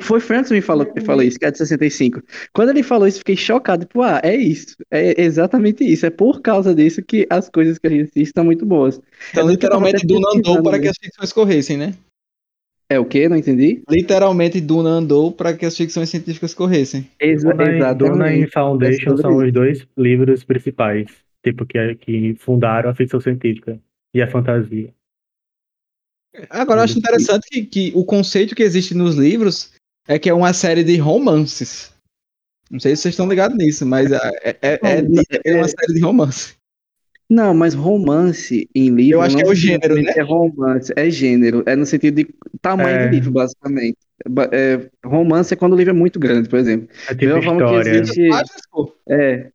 [0.00, 2.22] Foi Francis que me falou, que falou isso, que é de 65.
[2.52, 3.84] Quando ele falou isso, fiquei chocado.
[3.84, 4.76] Tipo, ah, é isso.
[4.90, 6.06] É exatamente isso.
[6.06, 9.00] É por causa disso que as coisas que a gente assiste estão muito boas.
[9.30, 11.94] Então, literalmente, Duna andou para que as ficções corressem, né?
[12.88, 13.28] É o quê?
[13.28, 13.82] Não entendi?
[13.88, 17.08] Literalmente, Duna andou para que as ficções científicas corressem.
[17.18, 21.06] Exa Duna, Duna e Foundation são os dois livros principais,
[21.42, 23.80] tipo, que, que fundaram a ficção científica
[24.14, 24.92] e a fantasia.
[26.50, 29.72] Agora eu acho interessante que, que o conceito que existe nos livros
[30.06, 31.92] é que é uma série de romances.
[32.70, 35.94] Não sei se vocês estão ligados nisso, mas é, é, é, é, é uma série
[35.94, 36.54] de romance.
[37.28, 39.18] Não, mas romance em livro.
[39.18, 40.12] Eu acho que é o gênero, né?
[40.16, 41.62] É romance, é gênero.
[41.66, 43.06] É no sentido de tamanho é.
[43.06, 43.98] do livro, basicamente.
[44.52, 46.88] É, romance é quando o livro é muito grande, por exemplo.
[47.08, 47.92] É tipo história.
[47.92, 48.28] Que existe...
[49.08, 49.50] É.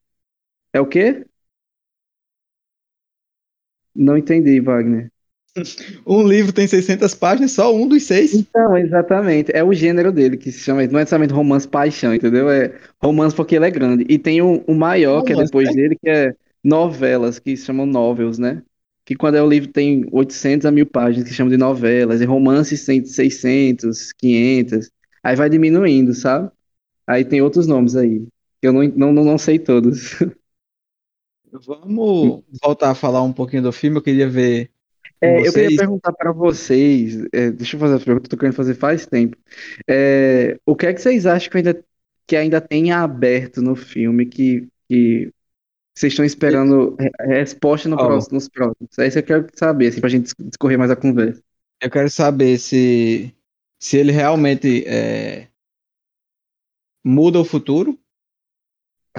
[0.74, 1.26] É o quê?
[3.96, 5.12] Não entendi, Wagner.
[6.06, 8.34] Um livro tem 600 páginas, só um dos seis.
[8.34, 9.52] Então, exatamente.
[9.54, 10.82] É o gênero dele que se chama.
[10.88, 12.50] Não é necessariamente romance paixão, entendeu?
[12.50, 14.06] É romance porque ele é grande.
[14.10, 15.76] E tem o, o maior, romance, que é depois né?
[15.76, 16.34] dele, que é
[16.64, 18.62] novelas, que se chamam novels, né?
[19.06, 22.22] Que quando é o livro tem 800 a 1000 páginas, que chamam de novelas.
[22.22, 24.92] E romances tem 600, 500.
[25.24, 26.50] Aí vai diminuindo, sabe?
[27.08, 28.26] Aí tem outros nomes aí.
[28.62, 30.16] Que eu não, não, não sei todos.
[31.52, 33.98] Vamos voltar a falar um pouquinho do filme.
[33.98, 34.70] Eu queria ver
[35.22, 38.38] é, eu queria perguntar para vocês, é, deixa eu fazer a pergunta que eu tô
[38.38, 39.38] querendo fazer faz tempo.
[39.88, 41.84] É, o que é que vocês acham que ainda,
[42.26, 45.32] que ainda tem aberto no filme que, que
[45.94, 48.00] vocês estão esperando resposta no oh.
[48.00, 48.98] próximo, nos próximos?
[48.98, 51.44] É isso que eu quero saber, assim, pra gente discorrer mais a conversa.
[51.82, 53.34] Eu quero saber se,
[53.78, 55.48] se ele realmente é,
[57.04, 58.00] muda o futuro.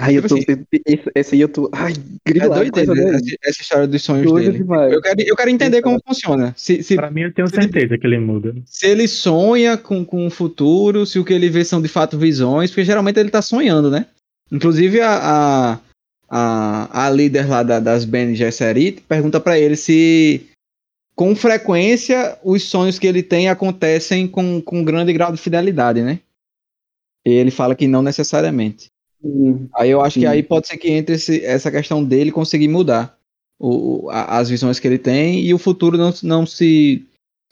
[0.01, 0.37] Ai, eu Tipo tô.
[0.85, 1.69] Esse, esse aí eu tô.
[1.73, 3.15] Ai, É grilado com doideira essa daí.
[3.15, 4.57] essa, essa história dos sonhos Doido dele.
[4.63, 4.91] demais.
[4.93, 6.53] Eu quero, eu quero entender como funciona.
[6.57, 8.55] Se, se, Pra mim, eu tenho certeza que ele muda.
[8.65, 12.17] se ele sonha com, com o futuro, se o que ele vê são de fato
[12.17, 14.05] visões, porque geralmente ele tá sonhando, né?
[14.51, 15.79] Inclusive a, a,
[16.29, 20.41] a, a líder lá da- das Bene Gesserit pergunta pra ele se
[21.15, 26.19] com frequência os sonhos que ele tem acontecem com, com grande grau de fidelidade, né?
[27.25, 28.87] E ele fala que não necessariamente.
[29.23, 30.31] Hum, Aí eu acho que Sim.
[30.31, 33.17] aí pode ser que entre esse- essa questão dele conseguir mudar
[33.59, 37.05] o, a- as visões que ele tem e o futuro não, não se,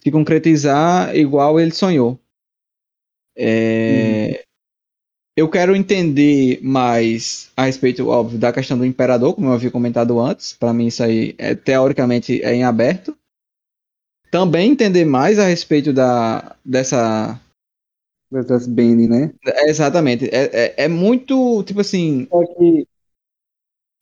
[0.03, 2.19] se concretizar igual ele sonhou.
[3.35, 4.43] É,
[5.37, 10.19] Eu quero entender mais a respeito, óbvio, da questão do imperador, como eu havia comentado
[10.19, 10.53] antes.
[10.53, 13.15] Para mim, isso aí é, teoricamente é em aberto.
[14.31, 17.39] Também entender mais a respeito da, dessa.
[18.31, 19.31] Das Bene, né?
[19.45, 20.25] é, exatamente.
[20.25, 22.27] É, é, é muito, tipo assim,
[22.57, 22.87] que.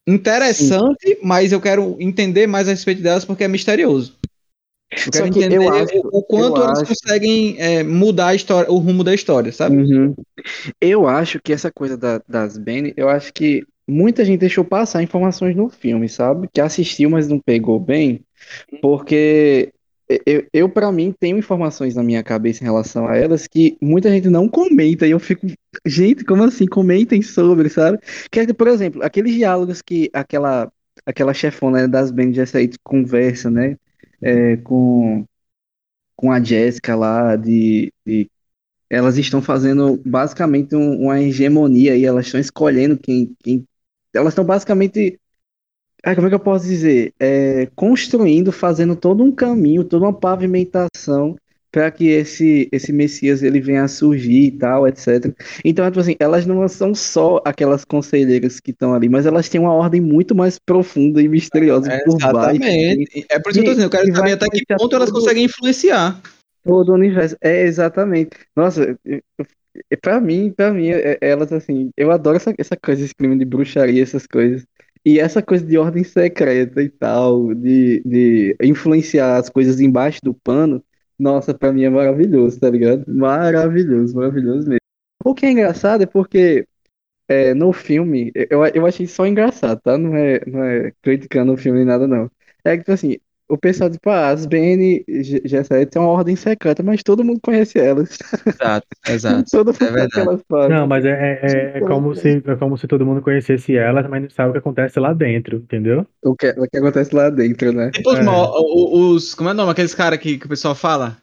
[0.06, 4.16] interessante, mas eu quero entender mais a respeito delas porque é misterioso.
[4.90, 8.70] Eu quero que entender eu acho, o, quanto elas acho- conseguem é, mudar a história,
[8.70, 9.76] o rumo da história, sabe?
[9.76, 10.14] Uhum.
[10.80, 15.02] Eu acho que essa coisa da- das Bene, eu acho que muita gente deixou passar
[15.02, 16.48] informações no filme, sabe?
[16.52, 18.20] Que assistiu, mas não pegou bem,
[18.80, 19.72] porque
[20.26, 24.10] eu, eu para mim, tenho informações na minha cabeça em relação a elas que muita
[24.10, 25.46] gente não comenta, e eu fico,
[25.86, 26.66] gente, como assim?
[26.66, 27.98] Comentem sobre, sabe?
[28.30, 30.70] Que, é, por exemplo, aqueles diálogos que aquela,
[31.06, 33.76] aquela chefona das Bene Gesserit conversa, né?
[34.22, 35.24] É, com,
[36.16, 38.30] com a Jéssica lá de, de
[38.90, 43.66] elas estão fazendo basicamente um- uma hegemonia e elas estão escolhendo quem, quem
[44.14, 45.20] elas estão basicamente
[46.04, 50.12] ah, como é que eu posso dizer É, construindo fazendo todo um caminho toda uma
[50.12, 51.36] pavimentação
[51.70, 55.32] para que esse esse Messias ele venha a surgir e tal etc
[55.64, 59.60] então tipo assim elas não são só aquelas conselheiras que estão ali mas elas têm
[59.60, 63.26] uma ordem muito mais profunda e misteriosa É, por baixo exatamente.
[63.30, 65.20] É por isso que eu tô dizendo, eu quero saber até que ponto elas todo-
[65.20, 66.20] conseguem influenciar.
[66.64, 67.36] Todo o universo.
[67.40, 68.30] É, exatamente.
[68.54, 69.22] Nossa, eu-
[70.02, 73.44] pra mim, pra mim, é- elas assim, eu adoro essa, essa coisa, esse clima de
[73.44, 74.64] bruxaria, essas coisas.
[75.08, 80.34] E essa coisa de ordem secreta e tal, de, de influenciar as coisas embaixo do
[80.34, 80.84] pano,
[81.18, 83.06] nossa, pra mim é maravilhoso, tá ligado?
[83.08, 84.80] Maravilhoso, maravilhoso mesmo.
[85.24, 86.68] O que é engraçado é porque
[87.26, 89.96] é, no filme, eu, eu achei só engraçado, tá?
[89.96, 92.30] Não é, não é criticando o filme nem nada, não.
[92.62, 93.16] É que, tipo assim,
[93.48, 95.04] o pessoal, tipo, ah, as BN
[95.44, 98.18] Gesserit é uma ordem secreta, mas todo mundo conhece elas.
[98.46, 99.44] Exato, exato.
[99.50, 100.20] Todo mundo é o que verdade.
[100.20, 100.68] elas fazem.
[100.76, 104.06] Não, mas é, é, é- é como se, é como se todo mundo conhecesse elas,
[104.08, 106.06] mas não sabe o que acontece lá dentro, entendeu?
[106.22, 107.90] O que, o que acontece lá dentro, né?
[107.90, 108.22] Tipo os, É.
[108.22, 109.72] os- Como é o nome?
[109.72, 111.16] Aqueles caras que, que o pessoal fala?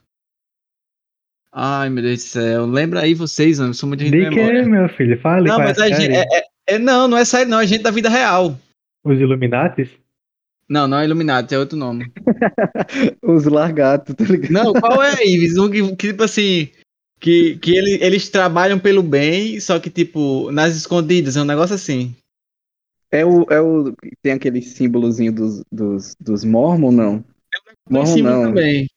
[1.51, 2.65] Ai, meu Deus do céu.
[2.65, 3.69] Lembra aí vocês, mano.
[3.69, 4.63] Eu sou muito de memória.
[4.63, 5.17] que, meu filho?
[5.21, 7.59] Fale Não, é mas a é, gente- é, é- é- Não, não é série, não.
[7.61, 8.57] É gente da vida real.
[9.03, 9.89] Os Illuminatis?
[10.67, 12.11] Não, não é Illuminati, é outro nome.
[13.21, 14.51] Os largatos, tá ligado?
[14.51, 15.57] Não, qual é, Ives?
[15.57, 16.69] Um que, que, tipo assim.
[17.19, 21.75] Que, que ele- eles trabalham pelo bem, só que, tipo, nas escondidas, é um negócio
[21.75, 22.15] assim.
[23.11, 23.93] É o, é o.
[24.21, 27.23] Tem aquele símbolozinho dos, dos, dos Mormon, não?
[27.89, 28.43] Em Mormon não.
[28.43, 28.87] também.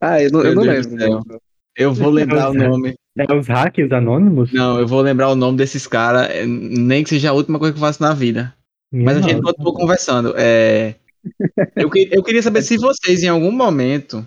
[0.00, 1.00] Ah, eu não, eu não Deus lembro.
[1.00, 1.40] céu.
[1.76, 2.94] Eu vou lembrar o nome.
[3.16, 4.52] É os hackers anônimos?
[4.52, 7.72] Não, eu vou lembrar o nome desses caras, é, nem que seja a última coisa
[7.72, 8.54] que eu faço na vida.
[8.94, 10.34] Minha Mas a gente continua conversando.
[10.36, 10.94] É,
[11.76, 14.24] eu, que- eu queria saber se vocês, em algum momento,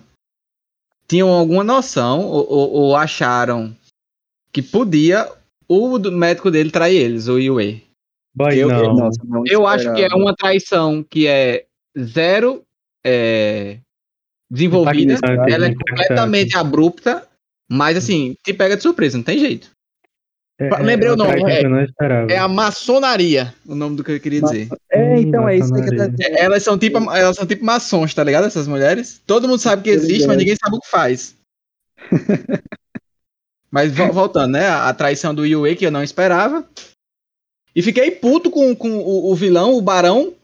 [1.06, 3.74] tinham alguma noção ou, ou- ou acharam
[4.52, 5.26] que podia
[5.66, 7.82] o do- médico dele trair eles, o Yue.
[8.34, 8.94] Boy, eu- não.
[8.94, 11.64] Nossa, não Eu acho que é uma traição que é
[11.98, 12.62] zero
[13.06, 13.78] é,
[14.50, 15.78] desenvolvida, Impactante, ela é impactante.
[15.90, 17.26] completamente abrupta,
[17.70, 19.70] mas assim, te pega de surpresa, não tem jeito.
[20.60, 21.62] É- lembrei é o nome, é-.
[22.32, 24.68] É a maçonaria, o nome do que eu queria dizer.
[24.90, 26.22] É, então é isso que eu tô.
[26.36, 28.46] Elas são tipo, elas são tipo maçons, tá ligado?
[28.46, 29.22] Essas mulheres.
[29.24, 31.36] Todo mundo sabe que existe, mas ninguém sabe o que faz.
[33.70, 34.66] mas vo- voltando, né?
[34.66, 36.68] A, a traição do Yue que eu não esperava.
[37.74, 40.34] E fiquei puto com, com o, o vilão, o barão,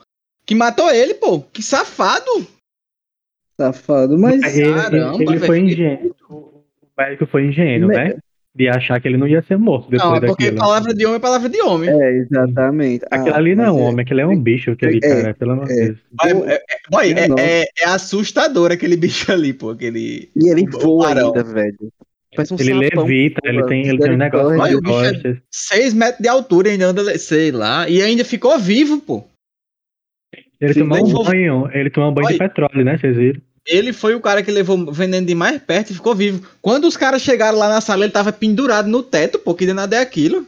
[0.47, 1.41] que matou ele, pô.
[1.41, 2.47] Que safado.
[3.61, 4.43] Safado, mas.
[4.57, 6.15] Ele, Caramba, ele foi ingênuo.
[6.31, 6.65] O
[6.97, 8.17] médico foi ingênuo, né?
[8.57, 10.61] De achar que ele não ia ser morto depois Não, é porque daquilo.
[10.61, 11.91] palavra de homem é palavra de homem.
[11.91, 13.05] É, exatamente.
[13.11, 15.51] Aquele Ah, ali não é um homem, aquele é um bicho, aquele é, cara, pelo
[15.53, 15.85] amor de é.
[15.87, 15.99] Deus.
[16.89, 19.71] Boy, é, é- é- é- é assustador aquele bicho ali, pô.
[19.71, 20.31] Aquele.
[20.37, 21.27] E ele voa barão.
[21.29, 21.77] ainda, velho.
[22.37, 25.37] Um Ele sapão, levita, ele voa, tem, ele tem um negócio Olha, é- costas.
[25.51, 27.89] 6 metros de altura e ainda anda, sei lá.
[27.89, 29.25] E ainda ficou vivo, pô.
[30.61, 32.99] Ele Sim, tomou um banho, ele tomou um banho de petróleo, né?
[32.99, 33.41] Vocês viram?
[33.67, 36.47] Ele foi o cara que levou o veneno de mais perto e ficou vivo.
[36.61, 39.73] Quando os caras chegaram lá na sala, ele tava pendurado no teto, pô, que de
[39.73, 40.47] nada é aquilo.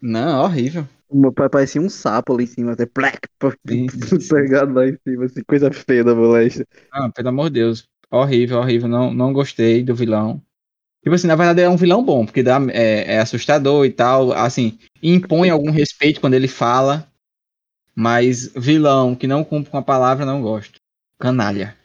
[0.00, 0.86] Não, horrível.
[1.10, 3.20] Meu pai parecia um sapo ali em cima, até black,
[4.28, 6.66] pegado lá em cima, assim, coisa feia da moléstia.
[6.90, 7.84] Ah, pelo amor de Deus.
[8.10, 8.88] Horrível, horrível.
[8.88, 10.42] Não, não gostei do vilão.
[11.02, 14.32] Tipo assim, na verdade é um vilão bom, porque dá, é, é assustador e tal.
[14.32, 17.06] Assim, impõe algum respeito quando ele fala.
[17.94, 20.80] Mas vilão que não cumpre com a palavra, não gosto.
[21.18, 21.76] Canalha.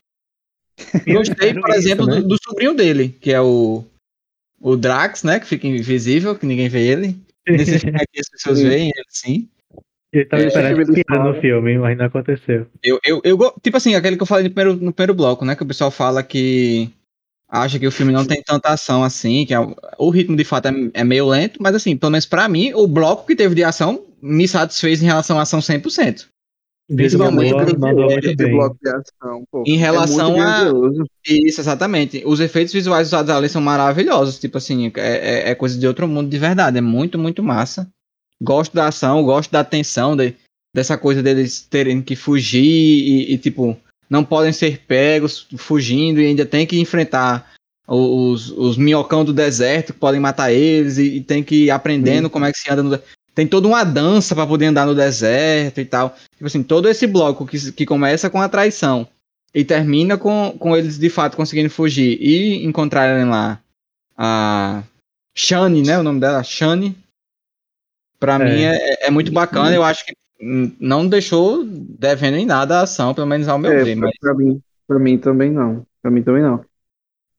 [1.08, 2.22] Gostei, por exemplo, isso, né?
[2.22, 3.84] do, do, sobrinho dele, que é o,
[4.60, 5.40] o Drax, né?
[5.40, 7.16] Que fica invisível, que ninguém vê ele.
[7.48, 9.50] Nesse filme aqui as pessoas veem ele sim.
[10.12, 12.66] Ele tava é, esperando piada no filme, mas não aconteceu.
[12.84, 15.56] Eu, eu, eu, tipo assim, aquele que eu falei no primeiro, no primeiro bloco, né?
[15.56, 16.90] Que o pessoal fala que
[17.48, 19.60] acha que o filme não tem tanta ação assim, que é,
[19.98, 22.88] o ritmo de fato é, é, meio lento, mas assim, pelo menos pra mim, o
[22.88, 26.28] bloco que teve de ação me satisfez em relação à ação 100%.
[26.94, 27.76] Principalmente
[28.50, 29.64] bloco de ação, pô.
[29.66, 30.72] Em relação é a.
[31.28, 32.24] Isso, exatamente.
[32.26, 34.40] Os efeitos visuais usados ali são maravilhosos.
[34.40, 36.80] Tipo assim, é, é, é, coisa de outro mundo de verdade.
[36.80, 37.88] É muito, muito massa.
[38.42, 40.34] Gosto da ação, gosto da tensão, de,
[40.74, 43.78] dessa coisa deles terem que fugir e, e, tipo,
[44.10, 47.52] não podem ser pegos fugindo e ainda tem que enfrentar
[47.88, 52.26] os, os minhocão do deserto que podem matar eles e, e tem que ir aprendendo
[52.26, 52.30] Sim.
[52.32, 53.00] como é que se anda no
[53.40, 56.14] tem toda uma dança para poder andar no deserto e tal.
[56.34, 59.08] Tipo assim, todo esse bloco que, que começa com a traição
[59.56, 63.62] e termina com, com eles de fato conseguindo fugir e encontrarem lá
[64.18, 64.84] a
[65.34, 65.98] Shani, né?
[65.98, 66.94] O nome dela, Shani.
[68.20, 68.40] Pra é.
[68.40, 69.74] mim é, é muito bacana.
[69.74, 70.14] Eu acho que
[70.78, 73.96] não deixou devendo em nada a ação, pelo menos ao meu é, ver.
[73.96, 74.12] Mas...
[74.20, 75.86] Pra, mim, pra mim também não.
[76.02, 76.66] Pra mim também não.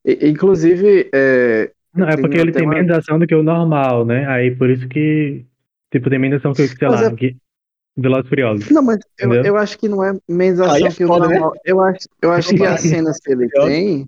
[0.03, 1.11] E, inclusive.
[1.13, 2.73] É, não, é porque ele tem uma...
[2.73, 4.25] menos ação do que o normal, né?
[4.27, 5.45] Aí por isso que
[5.91, 7.15] Tipo, tem menos ação que, sei mas lá, é...
[7.15, 7.35] que
[7.97, 8.69] Velozes Furiosos.
[8.69, 11.27] Não, mas eu, eu, acho que não é menos ação é que o né?
[11.27, 11.51] normal.
[11.53, 11.59] Né?
[11.65, 14.05] Eu acho, eu acho que as cenas que ele tem.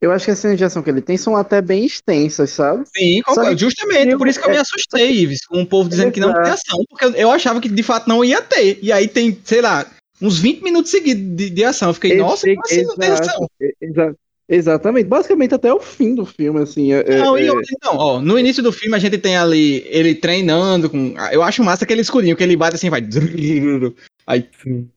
[0.00, 2.84] Eu acho que as cenas de ação que ele tem são até bem extensas, sabe?
[2.94, 4.18] Sim, que, justamente.
[4.18, 6.84] Por isso que eu me assustei, Ives, com o povo dizendo que não tem ação,
[6.90, 8.78] porque eu achava que de fato não ia ter.
[8.82, 9.86] E aí tem, sei lá,
[10.20, 11.88] uns 20 minutos seguidos de, de ação.
[11.88, 13.48] Eu fiquei, nossa, como assim não tem ação?
[13.80, 14.18] Exato.
[14.48, 16.92] Exatamente, basicamente até o fim do filme, assim.
[16.92, 17.46] É, é não, é,
[17.82, 21.14] não, ó, no início do filme a gente tem ali ele treinando com.
[21.32, 23.00] Eu acho massa aquele escudinho que ele bate assim, vai.
[24.26, 24.46] Aí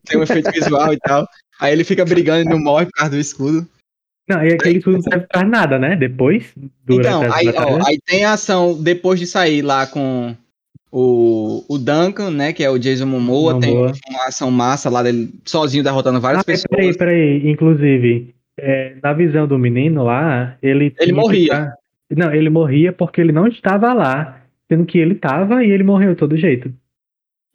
[0.05, 1.25] tem um efeito visual e tal.
[1.59, 3.67] Aí ele fica brigando e não morre por causa do escudo.
[4.29, 5.95] Não, e aquele escudo não serve pra nada, né?
[5.95, 6.53] Depois.
[6.89, 10.35] Então, aí, ó, aí tem a ação depois de sair lá com
[10.91, 12.51] o, o Duncan, né?
[12.51, 13.53] Que é o Jason Momoa.
[13.53, 13.93] Momoa.
[13.93, 16.67] Tem uma ação massa lá dele sozinho derrotando várias ah, pessoas.
[16.69, 17.49] Peraí, peraí.
[17.49, 20.93] Inclusive, é, na visão do menino lá, ele.
[20.99, 21.73] Ele morria.
[22.09, 26.13] Não, ele morria porque ele não estava lá, sendo que ele estava e ele morreu
[26.13, 26.73] de todo jeito.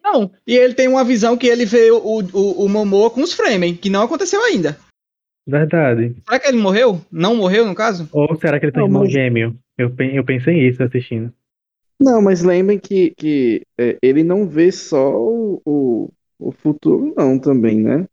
[0.03, 3.33] Não, e ele tem uma visão que ele vê o, o, o Momoa com os
[3.33, 4.77] Fremen, que não aconteceu ainda.
[5.47, 6.15] Verdade.
[6.25, 7.01] Será que ele morreu?
[7.11, 8.07] Não morreu, no caso?
[8.11, 9.11] Ou será que ele tem não, irmão mas...
[9.11, 9.55] gêmeo?
[9.77, 11.33] Eu, eu pensei nisso assistindo.
[11.99, 17.39] Não, mas lembrem que, que é, ele não vê só o, o, o futuro, não,
[17.39, 18.05] também, né?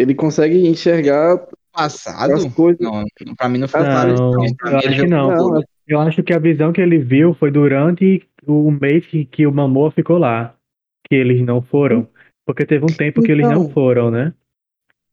[0.00, 2.32] Ele consegue enxergar passado?
[2.32, 2.80] As coisas.
[2.80, 3.04] Não,
[3.36, 4.14] pra mim não foi claro.
[4.14, 5.30] Não, eu acho que não.
[5.30, 5.62] não.
[5.86, 9.52] Eu acho que a visão que ele viu foi durante o mês que, que o
[9.52, 10.54] Mamor ficou lá.
[11.08, 12.08] Que eles não foram.
[12.46, 13.70] Porque teve um tempo que eles não então.
[13.70, 14.32] foram, né?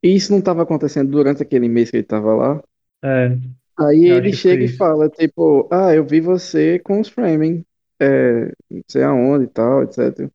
[0.01, 2.63] E isso não estava acontecendo durante aquele mês que ele estava lá?
[3.03, 3.37] É.
[3.79, 7.63] Aí ele chega e fala, tipo, ah, eu vi você com os framing,
[7.99, 10.29] é, não sei aonde e tal, etc.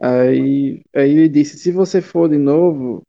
[0.00, 3.02] Aí, aí ele disse, se você for de novo,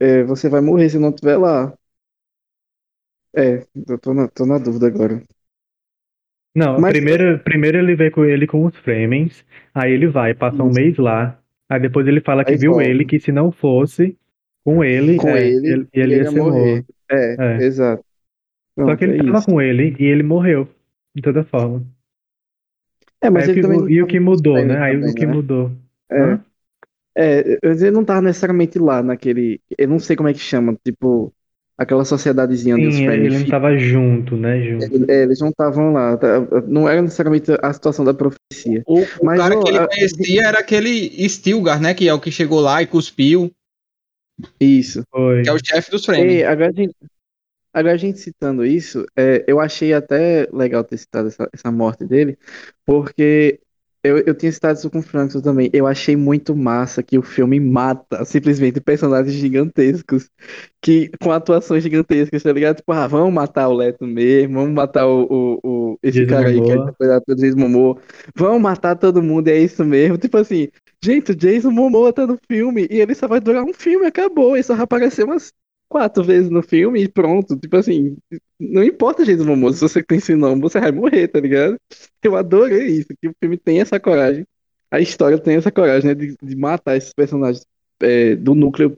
[0.00, 1.72] é, você vai morrer se não estiver lá.
[3.34, 5.22] É, eu tô na, tô na dúvida agora.
[6.54, 6.92] Não, Mas...
[6.92, 9.44] primeiro, primeiro ele vê com ele com os Fremens,
[9.74, 11.38] aí ele vai, passa um mês lá,
[11.68, 12.88] aí depois ele fala que aí viu volta.
[12.88, 14.18] ele, que se não fosse
[14.62, 16.84] com ele, com é, ele, ele, ele, ia, ia morrer.
[17.10, 18.04] É, é, exato.
[18.74, 19.46] Pronto, Só que ele é tava isso.
[19.46, 20.68] com ele e ele morreu,
[21.14, 21.82] de toda forma.
[23.22, 23.90] É, mas aí ele também...
[23.90, 24.78] E o que mudou, né?
[24.78, 25.32] Aí o que né?
[25.32, 25.70] mudou.
[26.10, 26.20] É.
[26.20, 26.44] Hã?
[27.16, 29.60] É, ele não tava necessariamente lá naquele.
[29.76, 31.32] Eu não sei como é que chama, tipo,
[31.76, 34.62] aquela sociedadezinha Sim, dos Ele não tava junto, né?
[34.62, 35.10] Junto.
[35.10, 36.16] É, eles não estavam lá.
[36.16, 38.82] Tá, não era necessariamente a situação da profecia.
[38.86, 40.48] O, o Mas, cara ó, que ele conhecia a...
[40.48, 41.94] era aquele Stilgar, né?
[41.94, 43.50] Que é o que chegou lá e cuspiu.
[44.60, 45.02] Isso.
[45.10, 45.42] Foi.
[45.42, 46.44] Que é o chefe dos Fremen.
[46.44, 46.94] Agora a gente,
[47.72, 52.04] agora a gente citando isso, é, eu achei até legal ter citado essa, essa morte
[52.04, 52.38] dele,
[52.84, 53.60] porque
[54.04, 55.70] eu, eu tinha citado isso com o Franco também.
[55.72, 60.28] Eu achei muito massa que o filme mata simplesmente personagens gigantescos
[60.80, 62.76] que com atuações gigantescas, tá ligado?
[62.78, 66.48] Tipo, ah, vamos matar o Leto mesmo, vamos matar o, o, o esse Jason cara
[66.48, 66.76] aí que é
[67.24, 67.98] pelo Jason Momoa,
[68.34, 70.18] vamos matar todo mundo, é isso mesmo.
[70.18, 70.68] Tipo assim,
[71.02, 74.56] gente, o Jason Momoa tá no filme e ele só vai durar um filme, acabou.
[74.56, 75.52] Ele só vai aparecer umas
[75.88, 77.56] quatro vezes no filme e pronto.
[77.56, 78.16] Tipo assim,
[78.70, 81.76] não importa, gente, Momoa, se você tem esse nome, você vai morrer, tá ligado?
[82.22, 84.46] Eu adorei isso, que o filme tem essa coragem.
[84.90, 87.66] A história tem essa coragem, né, de, de matar esses personagens
[88.00, 88.96] é, do núcleo,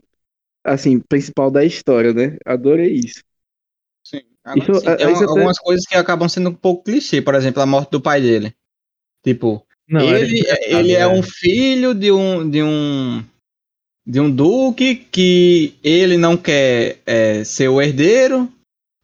[0.63, 2.37] assim, principal da história, né?
[2.45, 3.23] Adorei isso.
[4.05, 4.21] Sim.
[4.45, 7.63] Agora, isso, sim, tem uma, algumas coisas que acabam sendo um pouco clichê, por exemplo,
[7.63, 8.55] a morte do pai dele.
[9.23, 13.25] Tipo, não, ele, é, ele é um filho de um, de um
[14.07, 18.53] de um duque que ele não quer é, ser o herdeiro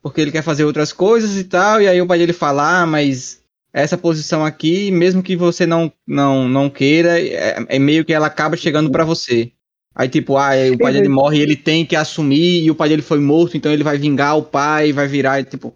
[0.03, 2.87] porque ele quer fazer outras coisas e tal, e aí o pai dele fala, ah,
[2.87, 8.13] mas essa posição aqui, mesmo que você não não, não queira, é, é meio que
[8.13, 9.53] ela acaba chegando para você.
[9.95, 12.89] Aí tipo, ah, o pai dele morre e ele tem que assumir, e o pai
[12.89, 15.75] dele foi morto, então ele vai vingar o pai, vai virar, tipo...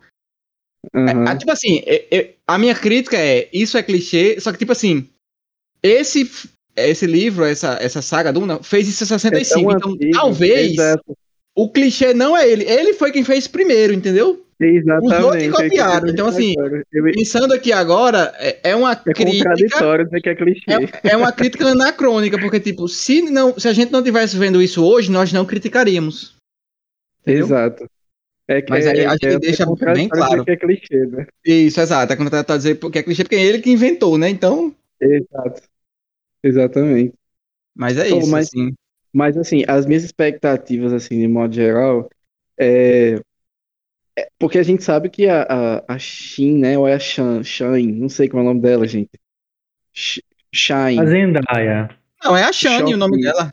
[0.95, 1.27] Uhum.
[1.27, 4.73] É, tipo assim, é, é, a minha crítica é, isso é clichê, só que tipo
[4.73, 5.09] assim,
[5.83, 6.31] esse
[6.77, 9.71] esse livro, essa, essa saga Duna, fez isso em 65.
[9.71, 11.17] É então, antigo, talvez exato.
[11.55, 12.65] O clichê não é ele.
[12.65, 14.45] Ele foi quem fez primeiro, entendeu?
[14.61, 15.15] Exatamente.
[15.15, 16.09] Os outros copiaram.
[16.09, 16.55] Então, assim,
[17.13, 19.55] pensando aqui agora, é, é uma é crítica.
[19.55, 20.65] dizer que é clichê.
[20.69, 24.63] É, é, uma crítica anacrônica, porque, tipo, se, não, se a gente não tivesse vendo
[24.63, 26.37] isso hoje, nós não criticaríamos.
[27.23, 27.47] Entendeu?
[27.47, 27.91] Exato.
[28.47, 29.65] É que, Mas aí é, a gente é, deixa
[29.95, 30.45] bem claro.
[30.45, 31.27] Que é clichê, né?
[31.45, 32.13] Isso, exato.
[32.13, 34.29] É tá dizendo que é clichê, porque é ele que inventou, né?
[34.29, 34.75] Então.
[35.01, 35.63] Exato.
[36.43, 37.15] Exatamente.
[37.75, 38.75] Mas é isso, mas, assim.
[39.15, 42.11] Mas, assim, as minhas expectativas, assim, de modo geral,
[42.59, 43.21] é...
[44.19, 47.45] é porque a gente sabe que a, a, a Shin, né, ou é a Shan,
[47.45, 49.13] Shine, não sei como é o nome dela, gente.
[49.95, 50.99] Shine.
[51.01, 51.91] A Zendaya.
[52.25, 53.53] Não, é a Shane o nome dela.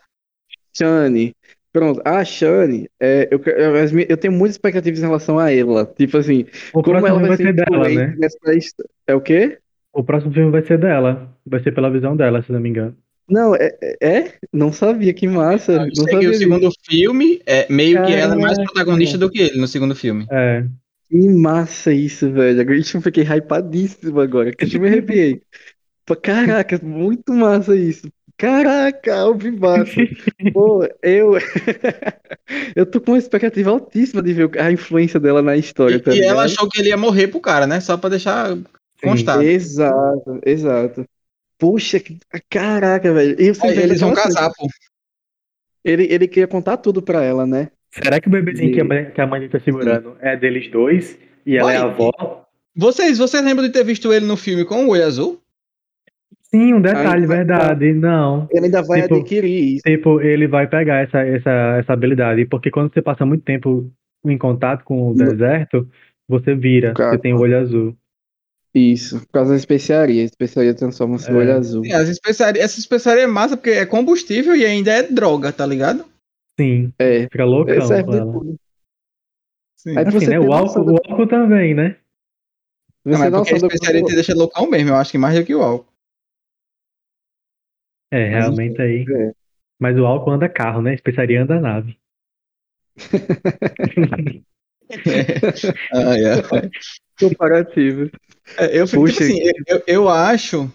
[0.76, 1.32] Shane.
[1.72, 5.86] Pronto, a Shane, é, eu, eu, eu, tenho muitas expectativas em relação a ela.
[5.86, 6.44] Tipo assim,
[6.74, 8.14] o como ela vai, vai ser dela, né?
[8.18, 8.36] Nessa...
[9.06, 9.58] É o quê?
[9.92, 11.34] O próximo filme vai ser dela.
[11.46, 12.96] Vai ser pela visão dela, se não me engano.
[13.32, 13.72] Não, é?
[14.00, 14.32] é?
[14.52, 15.78] Não sabia, que massa.
[15.78, 19.40] Não, não sabia o segundo filme, é meio que ela é mais protagonista do que
[19.40, 20.26] ele no segundo filme.
[20.30, 20.64] É.
[21.08, 22.60] Que massa isso, velho.
[22.60, 25.42] Agora eu fiquei hypadíssimo agora, que eu me arrepiei.
[26.22, 28.08] Caraca, muito massa isso.
[28.36, 29.94] Caraca, o massa.
[30.52, 31.34] Pô, eu.
[32.74, 35.96] eu tô com uma expectativa altíssima de ver a influência dela na história.
[35.96, 37.80] E, tá e ela achou que ele ia morrer pro cara, né?
[37.80, 38.58] Só pra deixar
[39.02, 39.42] Constado.
[39.42, 41.04] Exato, exato.
[41.62, 42.18] Puxa, que...
[42.50, 43.40] caraca, velho.
[43.40, 44.66] E Aí, eles vão casar, pô.
[45.84, 47.70] Ele, ele queria contar tudo pra ela, né?
[47.92, 48.74] Será que o bebezinho e...
[48.74, 51.16] que, a mãe, que a mãe tá segurando é deles dois
[51.46, 51.74] e ela Oi.
[51.74, 52.10] é a avó?
[52.74, 55.40] Vocês, vocês lembram de ter visto ele no filme com o olho azul?
[56.50, 57.92] Sim, um detalhe, verdade.
[57.92, 58.48] Não.
[58.50, 59.82] Ele ainda vai tipo, adquirir isso.
[59.84, 62.44] Tipo, ele vai pegar essa, essa, essa habilidade.
[62.46, 63.88] Porque quando você passa muito tempo
[64.24, 65.88] em contato com o deserto,
[66.28, 67.96] você vira, você tem o olho azul.
[68.74, 70.22] Isso, por causa da especiaria.
[70.22, 71.32] A especiaria transforma o é.
[71.32, 71.84] olho azul.
[71.84, 75.66] Sim, as especiaria, essa especiaria é massa porque é combustível e ainda é droga, tá
[75.66, 76.06] ligado?
[76.58, 76.92] Sim.
[76.98, 77.24] É.
[77.24, 77.74] Fica loucão.
[77.74, 78.56] É, serve de tudo.
[79.76, 79.98] Sim.
[79.98, 80.40] Aí assim, né?
[80.40, 81.96] O álcool, o álcool também, né?
[83.04, 85.44] Você não, mas porque a especiaria te deixa loucão mesmo, eu acho que mais do
[85.44, 85.92] que o álcool.
[88.10, 89.04] É, realmente aí.
[89.08, 89.32] É.
[89.78, 90.92] Mas o álcool anda carro, né?
[90.92, 91.98] A especiaria anda nave.
[92.98, 94.42] é.
[95.92, 96.70] Ah, é.
[97.18, 98.10] Comparativo.
[98.56, 100.70] É, eu, fico, tipo assim, eu, eu, acho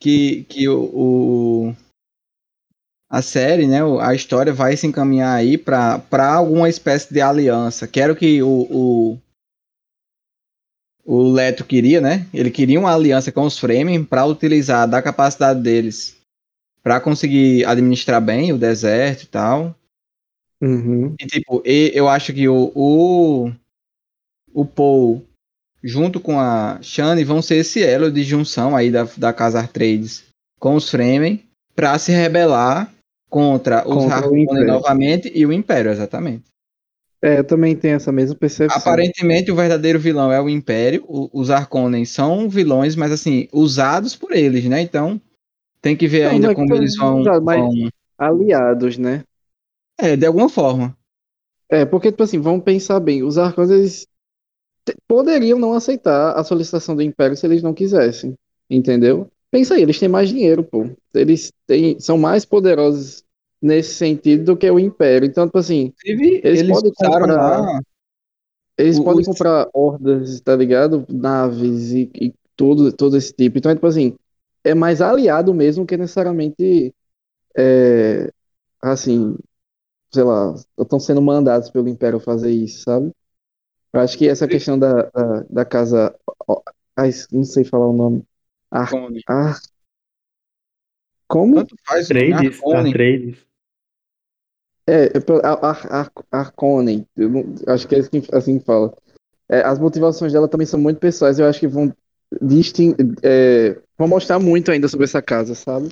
[0.00, 1.76] que, que o, o,
[3.10, 7.86] a série, né, a história vai se encaminhar aí para alguma espécie de aliança.
[7.86, 9.18] Quero que o, o,
[11.04, 12.26] o Leto queria, né?
[12.32, 16.16] Ele queria uma aliança com os Fremen para utilizar da capacidade deles
[16.86, 19.74] para conseguir administrar bem o deserto e tal.
[20.60, 21.16] Uhum.
[21.20, 23.52] E tipo, eu acho que o, o,
[24.54, 25.26] o Paul
[25.82, 30.24] junto com a Shane, vão ser esse elo de junção aí da, da Casa Artrades
[30.58, 31.42] com os Fremen
[31.74, 32.92] para se rebelar
[33.28, 36.44] contra os Harkonnen novamente e o Império, exatamente.
[37.20, 38.76] É, eu também tenho essa mesma percepção.
[38.78, 41.04] Aparentemente, o verdadeiro vilão é o Império.
[41.08, 44.80] O, os Harkonnen são vilões, mas assim, usados por eles, né?
[44.80, 45.20] Então,
[45.80, 47.90] tem que ver não, ainda como eles vão, usados, vão...
[48.18, 49.24] Aliados, né?
[49.98, 50.96] É, de alguma forma.
[51.68, 53.22] É, porque, tipo assim, vamos pensar bem.
[53.22, 54.06] Os Harkonnen, eles
[55.06, 58.34] poderiam não aceitar a solicitação do Império se eles não quisessem,
[58.68, 59.30] entendeu?
[59.50, 60.88] Pensa aí, eles têm mais dinheiro, pô.
[61.14, 63.24] Eles têm, são mais poderosos
[63.60, 65.26] nesse sentido do que o Império.
[65.26, 67.60] Então, tipo assim, eles, eles podem comprar.
[67.60, 67.80] Lá,
[68.76, 71.06] eles podem comprar hordas, tá ligado?
[71.08, 73.58] Naves e, e todo, todo esse tipo.
[73.58, 74.14] Então, é, tipo assim,
[74.62, 76.94] é mais aliado mesmo que necessariamente
[77.56, 78.30] é,
[78.82, 79.36] assim,
[80.12, 83.10] sei lá, estão sendo mandados pelo Império fazer isso, sabe?
[83.96, 86.14] Eu acho que essa questão da, da, da casa.
[86.94, 88.22] Ai, não sei falar o nome.
[88.70, 88.90] Ar,
[89.26, 89.60] ar,
[91.26, 91.54] como?
[91.54, 93.46] Tanto faz Trades, Trades.
[94.86, 95.10] É,
[95.42, 97.06] Ar, Ar, Arconen.
[97.16, 98.94] Não, acho que é assim, assim que fala.
[99.48, 101.38] é, as motivações dela também são muito pessoais.
[101.38, 101.90] Eu acho que vão
[102.42, 105.88] distin é, vão mostrar muito ainda sobre essa casa, sabe?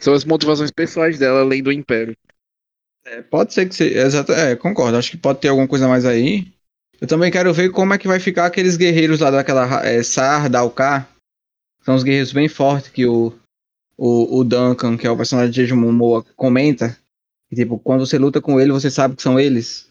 [0.00, 2.16] São as motivações pessoais dela, além do Império.
[3.04, 4.00] É, pode ser que seja.
[4.00, 4.98] Exato, é, concordo.
[4.98, 6.55] Acho que pode ter alguma coisa mais aí.
[7.00, 10.48] Eu também quero ver como é que vai ficar aqueles guerreiros lá daquela é, Sar,
[10.48, 11.08] Dalkar.
[11.82, 13.32] São os guerreiros bem fortes que o,
[13.96, 16.98] o, o Duncan, que é o personagem de Jason Momoa, comenta.
[17.50, 19.88] E, tipo, quando você luta com ele, você sabe que são eles.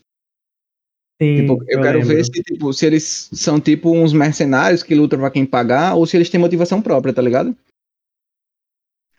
[1.22, 2.16] Sim, Tipo, eu, eu quero lembro.
[2.16, 6.06] ver se, tipo, se eles são tipo uns mercenários que lutam pra quem pagar ou
[6.06, 7.56] se eles têm motivação própria, tá ligado?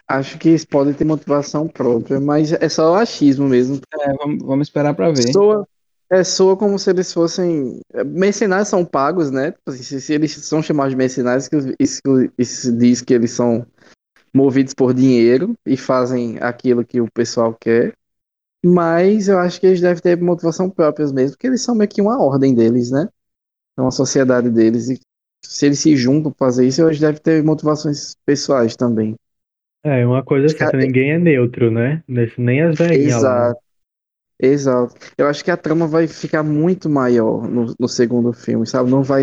[0.07, 3.81] Acho que eles podem ter motivação própria, mas é só achismo mesmo.
[3.99, 5.33] É, vamos, vamos esperar pra ver.
[5.33, 5.67] Soa,
[6.11, 7.81] é, soa como se eles fossem.
[8.07, 9.53] Mercenários são pagos, né?
[9.53, 12.01] Tipo assim, se, se eles são chamados de mercenários, que isso,
[12.39, 13.67] isso diz que eles são
[14.35, 17.95] movidos por dinheiro e fazem aquilo que o pessoal quer.
[18.65, 22.03] Mas eu acho que eles devem ter motivação própria mesmo, porque eles são meio que
[22.03, 23.09] uma ordem deles, né?
[23.79, 24.91] É uma sociedade deles.
[24.91, 25.01] E
[25.45, 29.17] se eles se juntam pra fazer isso, eles devem ter motivações pessoais também.
[29.85, 32.03] É, uma coisa Acho que certa, a- ninguém é neutro, né?
[32.39, 33.17] Nem as velhinhas.
[33.19, 33.61] Exato.
[34.39, 34.95] Exato.
[35.17, 38.91] Eu acho que a trama vai ficar muito maior no, no segundo filme, sabe?
[38.91, 39.23] Não vai,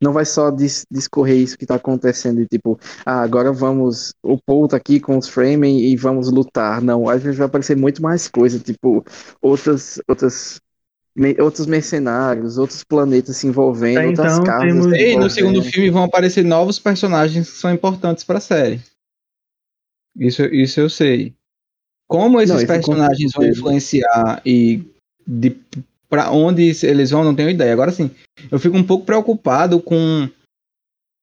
[0.00, 4.38] não vai só dis- discorrer isso que tá acontecendo, de tipo, ah, agora vamos, o
[4.40, 6.80] Paul tá aqui com os Fremen e vamos lutar.
[6.80, 9.04] Não, às vezes vai aparecer muito mais coisa, tipo,
[9.42, 10.60] outras, outras,
[11.16, 15.90] me- outros mercenários, outros planetas se envolvendo, outras então, casas temos- E no segundo filme
[15.90, 18.80] vão aparecer novos personagens que são importantes pra série.
[20.18, 21.35] Isso, isso eu sei.
[22.08, 24.82] Como esses Não, personagens vão influenciar e
[25.26, 25.56] de
[26.08, 27.72] para onde eles vão, não tenho ideia.
[27.72, 28.10] Agora sim,
[28.50, 30.28] eu fico um pouco preocupado com,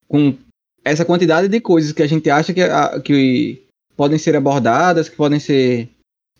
[0.08, 0.36] com
[0.84, 2.62] essa quantidade de coisas que a gente acha que,
[3.04, 3.64] que
[3.96, 5.90] podem ser abordadas, que podem ser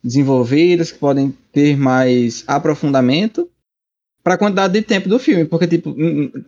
[0.04, 3.50] desenvolvidas, que podem ter mais aprofundamento
[4.22, 5.96] para a quantidade de tempo do filme, porque tipo,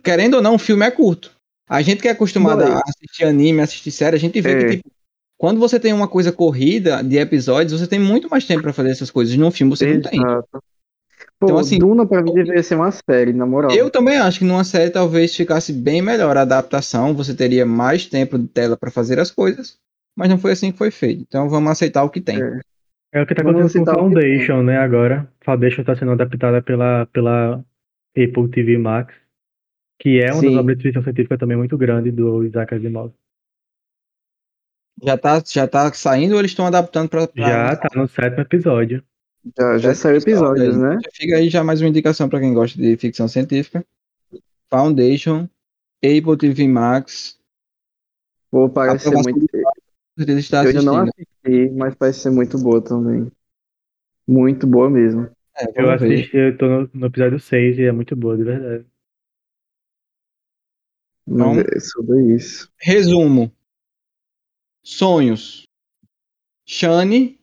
[0.02, 1.32] querendo ou não, o filme é curto.
[1.68, 4.64] A gente que é acostumado a assistir anime, assistir série, a gente vê É.
[4.64, 4.90] que tipo,
[5.38, 8.90] quando você tem uma coisa corrida de episódios, você tem muito mais tempo para fazer
[8.90, 9.36] essas coisas.
[9.36, 10.20] Num filme você não tem.
[10.20, 10.48] Exato.
[11.38, 13.70] Pô, Então, assim, Duna pra mim deveria ser uma série, na moral.
[13.70, 18.06] Eu também acho que numa série talvez ficasse bem melhor a adaptação, você teria mais
[18.06, 19.78] tempo de tela para fazer as coisas,
[20.16, 21.22] mas não foi assim que foi feito.
[21.28, 22.42] Então vamos aceitar o que tem.
[22.42, 22.60] É.
[23.12, 25.26] É o que tá Vamos acontecendo com Foundation, né, agora.
[25.42, 27.64] Foundation tá sendo adaptada pela, pela
[28.10, 29.14] Apple TV Max,
[29.98, 30.50] que é uma Sim.
[30.50, 33.12] das obras de ficção científica também muito grande do Isaac Asimov.
[35.02, 39.04] Já tá, já tá saindo ou eles estão adaptando para Já tá no sétimo episódio.
[39.56, 40.98] Já, já saiu episódios, né?
[41.12, 43.84] Fica aí já mais uma indicação para quem gosta de ficção científica.
[44.70, 45.48] Foundation,
[46.02, 47.38] Apple TV Max,
[48.50, 49.46] Pô, parece ser muito.
[49.54, 53.30] Eu ainda não assisti, mas parece ser muito boa também.
[54.26, 55.28] Muito boa mesmo.
[55.56, 58.86] É, Eu assisti, eu tô no, no episódio 6 e é muito boa, de verdade.
[61.28, 62.70] Então- é sobre isso.
[62.80, 63.52] Resumo.
[64.86, 65.64] Sonhos.
[66.64, 67.40] Shane,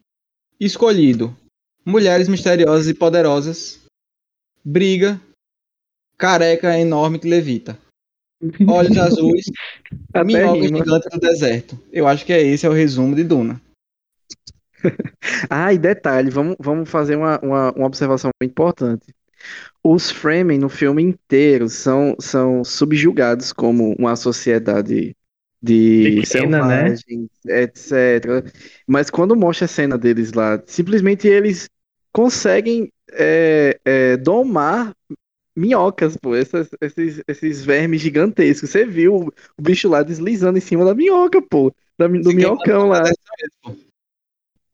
[0.58, 1.36] escolhido.
[1.86, 3.82] Mulheres misteriosas e poderosas.
[4.64, 5.20] Briga.
[6.18, 7.78] Careca enorme que levita.
[8.66, 9.52] Olhos azuis.
[10.14, 10.78] Até minhoca rima.
[10.78, 11.78] gigante do deserto.
[11.92, 13.62] Eu acho que é esse é o resumo de Duna.
[15.50, 19.14] Ah, e detalhe, vamos, vamos fazer uma, uma, uma observação importante.
[19.82, 25.16] Os Fremen no filme inteiro são, são subjugados como uma sociedade
[25.64, 26.96] de Pequena, né?
[27.48, 28.44] etc.
[28.86, 31.70] Mas quando mostra a cena deles lá, simplesmente eles
[32.12, 34.94] conseguem é, é, domar
[35.56, 38.70] minhocas, pô, essas- esses, esses vermes gigantescos.
[38.72, 39.28] Você viu o,
[39.58, 43.04] o bicho lá deslizando em cima da minhoca, pô, da, do minhocão lá.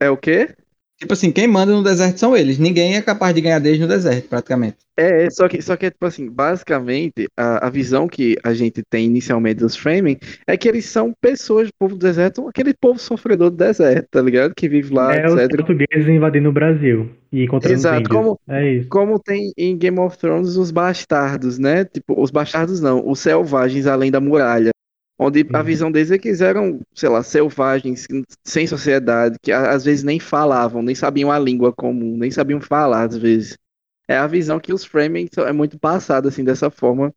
[0.00, 0.54] É o quê?
[1.00, 2.58] Tipo assim, quem manda no deserto são eles.
[2.58, 4.76] Ninguém é capaz de ganhar deles no deserto, praticamente.
[4.98, 8.52] É, é, só que, só que é tipo assim, basicamente, a, a visão que a
[8.52, 12.74] gente tem inicialmente dos Fremen é que eles são pessoas do povo do deserto, aquele
[12.74, 14.52] povo sofredor do deserto, tá ligado?
[14.54, 15.56] Que vive lá, é os etc.
[15.56, 18.14] portugueses invadindo o Brasil e encontrando os Exato, índios.
[18.14, 18.88] como- É isso.
[18.90, 21.86] Como tem em Game of Thrones os bastardos, né?
[21.86, 24.70] Tipo, os bastardos não, os selvagens além da muralha.
[25.22, 25.64] Onde a Uhum.
[25.64, 28.06] visão deles é que eles eram, sei lá, selvagens,
[28.44, 33.04] sem sociedade, que às vezes nem falavam, nem sabiam a língua comum, nem sabiam falar
[33.04, 33.58] às vezes.
[34.08, 37.14] É a visão que os Fremen são- é muito passada assim dessa forma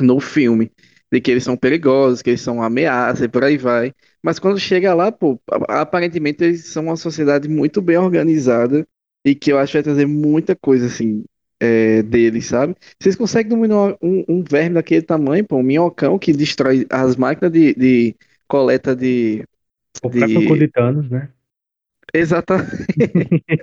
[0.00, 0.70] no filme,
[1.12, 3.92] de que eles são perigosos, que eles são ameaça e por aí vai.
[4.22, 8.86] Mas quando chega lá, pô, aparentemente eles são uma sociedade muito bem organizada
[9.24, 11.24] e que eu acho que vai trazer muita coisa assim
[11.60, 12.76] é, deles, sabe?
[13.00, 17.52] Vocês conseguem dominar um, um verme daquele tamanho, pô, um minhocão que destrói as máquinas
[17.52, 18.16] de, de
[18.48, 19.44] coleta de
[20.02, 21.32] O de- próprio Coditanos, né?
[22.14, 22.88] Exatamente.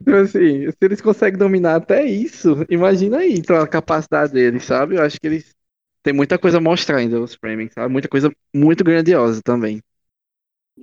[0.00, 4.96] Então, assim, se eles conseguem dominar até isso, imagina aí, então, a capacidade deles, sabe?
[4.96, 5.54] Eu acho que eles
[6.02, 7.92] têm muita coisa a mostrar ainda, os Framing, sabe?
[7.92, 9.80] Muita coisa muito grandiosa também.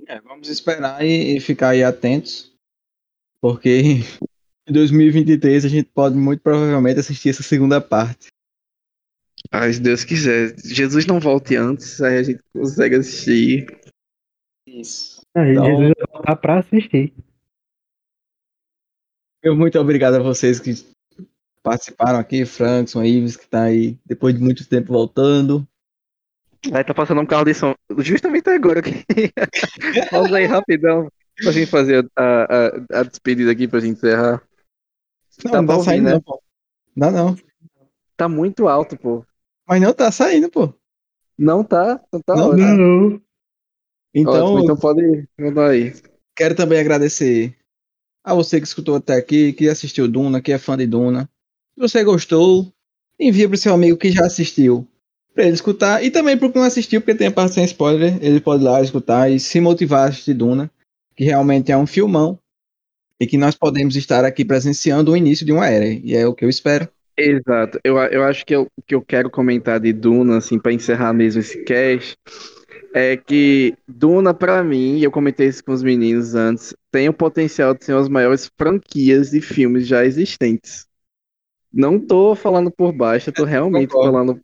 [0.06, 2.52] É, vamos esperar e, e ficar aí atentos,
[3.40, 4.00] porque
[4.68, 8.28] em 2023 a gente pode muito provavelmente assistir essa segunda parte.
[9.50, 10.54] Ah, se Deus quiser.
[10.64, 13.66] Jesus não volte antes, aí a gente consegue assistir.
[14.66, 15.20] Isso.
[15.34, 17.12] Aí Então- Jesus vai voltar pra assistir.
[19.44, 20.72] Meu muito obrigado a vocês que
[21.62, 25.66] participaram aqui, Frankson, Ives, que tá aí depois de muito tempo voltando.
[26.72, 27.74] Aí tá passando um carro de som.
[27.98, 29.04] Justamente agora aqui.
[30.10, 31.10] Pausa aí rapidão
[31.42, 32.44] pra gente fazer a,
[32.94, 34.40] a, a despedida aqui pra gente encerrar.
[35.44, 36.12] Não, Tá não tá bom, saindo né?
[36.14, 36.42] não, pô.
[36.96, 37.36] Não, não.
[38.16, 39.24] Tá muito alto, pô.
[39.66, 40.72] Mas não tá saindo, pô.
[41.38, 42.00] Não tá?
[42.12, 42.66] Não tá Não, ótimo.
[42.66, 43.22] Não.
[44.14, 45.94] Então, Ótimo, então pode mandar aí.
[46.36, 47.56] quero também agradecer
[48.22, 51.28] a você que escutou até aqui, que assistiu Duna, que é fã de Duna.
[51.74, 52.70] Se você gostou,
[53.18, 54.86] envia pro seu amigo que já assistiu
[55.34, 56.04] pra ele escutar.
[56.04, 58.66] E também pro que não assistiu, porque tem a parte sem spoiler, ele pode ir
[58.66, 60.70] lá escutar e se motivar a assistir Duna,
[61.16, 62.38] que realmente é um filmão.
[63.22, 65.86] E que nós podemos estar aqui presenciando o início de uma era.
[65.86, 66.88] E é o que eu espero.
[67.16, 67.78] Exato.
[67.84, 71.12] Eu, eu acho que eu- o que eu quero comentar de Duna, assim, pra encerrar
[71.12, 72.16] mesmo esse cast,
[72.94, 77.12] é que Duna, pra mim, e eu comentei isso com os meninos antes, tem o
[77.14, 80.86] potencial de ser uma das maiores franquias de filmes já existentes.
[81.72, 84.12] Não tô falando por baixo, eu tô realmente concordo.
[84.12, 84.40] falando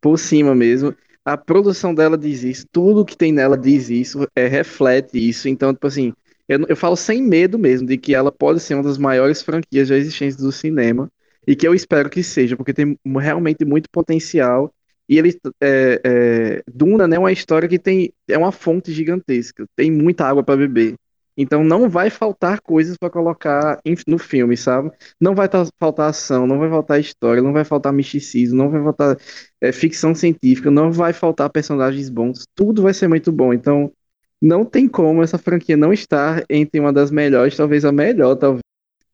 [0.00, 0.94] por cima mesmo.
[1.24, 5.48] A produção dela diz isso, tudo que tem nela diz isso, é, reflete isso.
[5.48, 6.12] Então, tipo assim,
[6.48, 9.88] eu, eu falo sem medo mesmo de que ela pode ser uma das maiores franquias
[9.88, 11.10] já existentes do cinema
[11.46, 14.72] e que eu espero que seja, porque tem realmente muito potencial.
[15.08, 19.66] E ele, é, é, Duna, né, é uma história que tem, é uma fonte gigantesca,
[19.76, 20.96] tem muita água para beber.
[21.36, 24.90] Então não vai faltar coisas para colocar no filme, sabe?
[25.20, 25.48] Não vai
[25.78, 29.18] faltar ação, não vai faltar história, não vai faltar misticismo, não vai faltar
[29.60, 33.52] é, ficção científica, não vai faltar personagens bons, tudo vai ser muito bom.
[33.52, 33.92] Então
[34.40, 38.62] não tem como essa franquia não estar entre uma das melhores, talvez a melhor, talvez,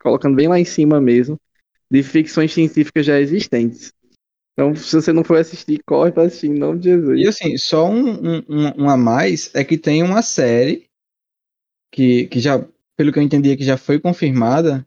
[0.00, 1.38] colocando bem lá em cima mesmo,
[1.90, 3.92] de ficções científicas já existentes.
[4.52, 7.20] Então, se você não for assistir, corre para assistir em nome de Jesus.
[7.20, 10.86] E assim, só um, um, um- a mais é que tem uma série
[11.90, 12.62] que, que já,
[12.96, 14.86] pelo que eu entendi, que já foi confirmada,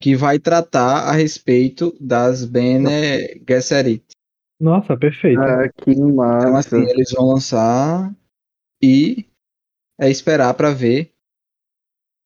[0.00, 4.04] que vai tratar a respeito das Bene Gesserit.
[4.60, 5.40] Nossa, perfeito.
[5.40, 6.58] Ah, que Então, massa.
[6.58, 8.14] assim, eles vão lançar
[8.82, 9.27] e
[9.98, 11.12] é esperar para ver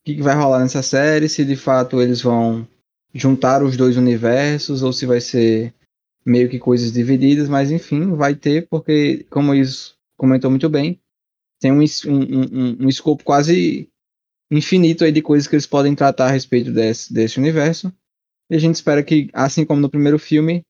[0.00, 2.66] o que, que vai rolar nessa série, se de fato eles vão
[3.14, 5.72] juntar os dois universos ou se vai ser
[6.24, 11.00] meio que coisas divididas, mas enfim, vai ter, porque, como isso comentou muito bem,
[11.60, 13.88] tem um, um, um, um escopo quase
[14.50, 17.92] infinito aí de coisas que eles podem tratar a respeito desse, desse universo.
[18.50, 20.62] E a gente espera que, assim como no primeiro filme,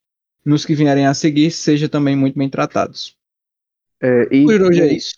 [0.44, 3.16] nos que vierem a seguir, sejam também muito bem tratados.
[4.00, 5.14] É, e, Por hoje é isso.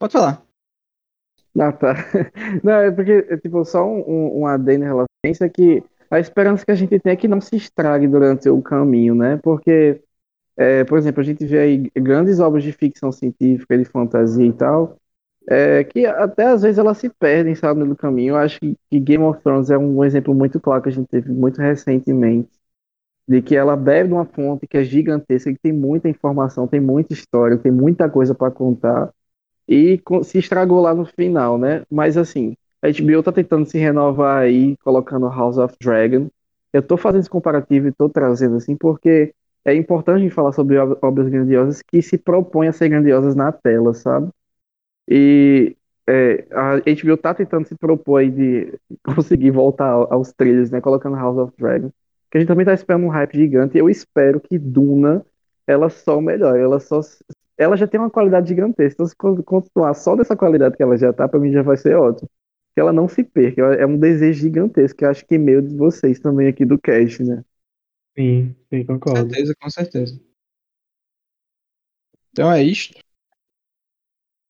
[0.00, 0.42] Pode falar.
[1.58, 1.94] Ah, tá.
[2.62, 5.82] Não, é porque, é, tipo, só um, um, adendo em relação a isso é que
[6.10, 9.36] a esperança que a gente tem é que não se estrague durante o caminho, né?
[9.42, 10.00] Porque,
[10.56, 14.52] é, por exemplo, a gente vê aí grandes obras de ficção científica, de fantasia e
[14.52, 14.98] tal,
[15.48, 18.32] é, que até às vezes elas se perdem, sabe, no caminho.
[18.34, 21.32] Eu acho que Game of Thrones é um exemplo muito claro que a gente teve
[21.32, 22.50] muito recentemente,
[23.28, 26.80] de que ela bebe de uma fonte que é gigantesca, que tem muita informação, tem
[26.80, 29.10] muita história, tem muita coisa para contar
[29.70, 31.84] e se estragou lá no final, né?
[31.90, 36.28] Mas assim, a HBO tá tentando se renovar aí, colocando House of Dragon.
[36.72, 39.34] Eu tô fazendo esse comparativo e tô trazendo assim, porque
[39.64, 43.36] é importante a gente falar sobre ob- obras grandiosas que se propõem a ser grandiosas
[43.36, 44.30] na tela, sabe?
[45.08, 45.76] E
[46.08, 48.78] é, a HBO tá tentando se propor aí de
[49.14, 50.80] conseguir voltar ao- aos trilhos, né?
[50.80, 51.90] Colocando House of Dragon.
[52.30, 53.76] Que a gente também tá esperando um hype gigante.
[53.76, 55.24] E eu espero que Duna
[55.66, 57.00] ela só melhore, ela só
[57.60, 58.94] ela já tem uma qualidade gigantesca.
[58.94, 61.76] Então, se con- continuar só dessa qualidade que ela já tá, pra mim já vai
[61.76, 62.28] ser ótimo.
[62.74, 63.62] Que ela não se perca.
[63.74, 66.78] É um desejo gigantesco, que eu acho que é meu de vocês também aqui do
[66.78, 67.44] cast, né?
[68.16, 69.30] Sim, sim, Com concordo.
[69.30, 70.20] certeza, com certeza.
[72.32, 72.98] Então é isto.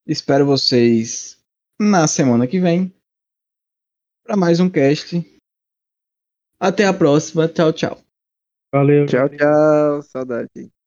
[0.06, 1.38] Espero vocês
[1.80, 2.92] na semana que vem
[4.24, 5.16] para mais um cast.
[6.60, 7.48] Até a próxima.
[7.48, 7.98] Tchau, tchau.
[8.72, 9.06] Valeu.
[9.06, 10.02] Tchau, tchau.
[10.02, 10.79] Saudade.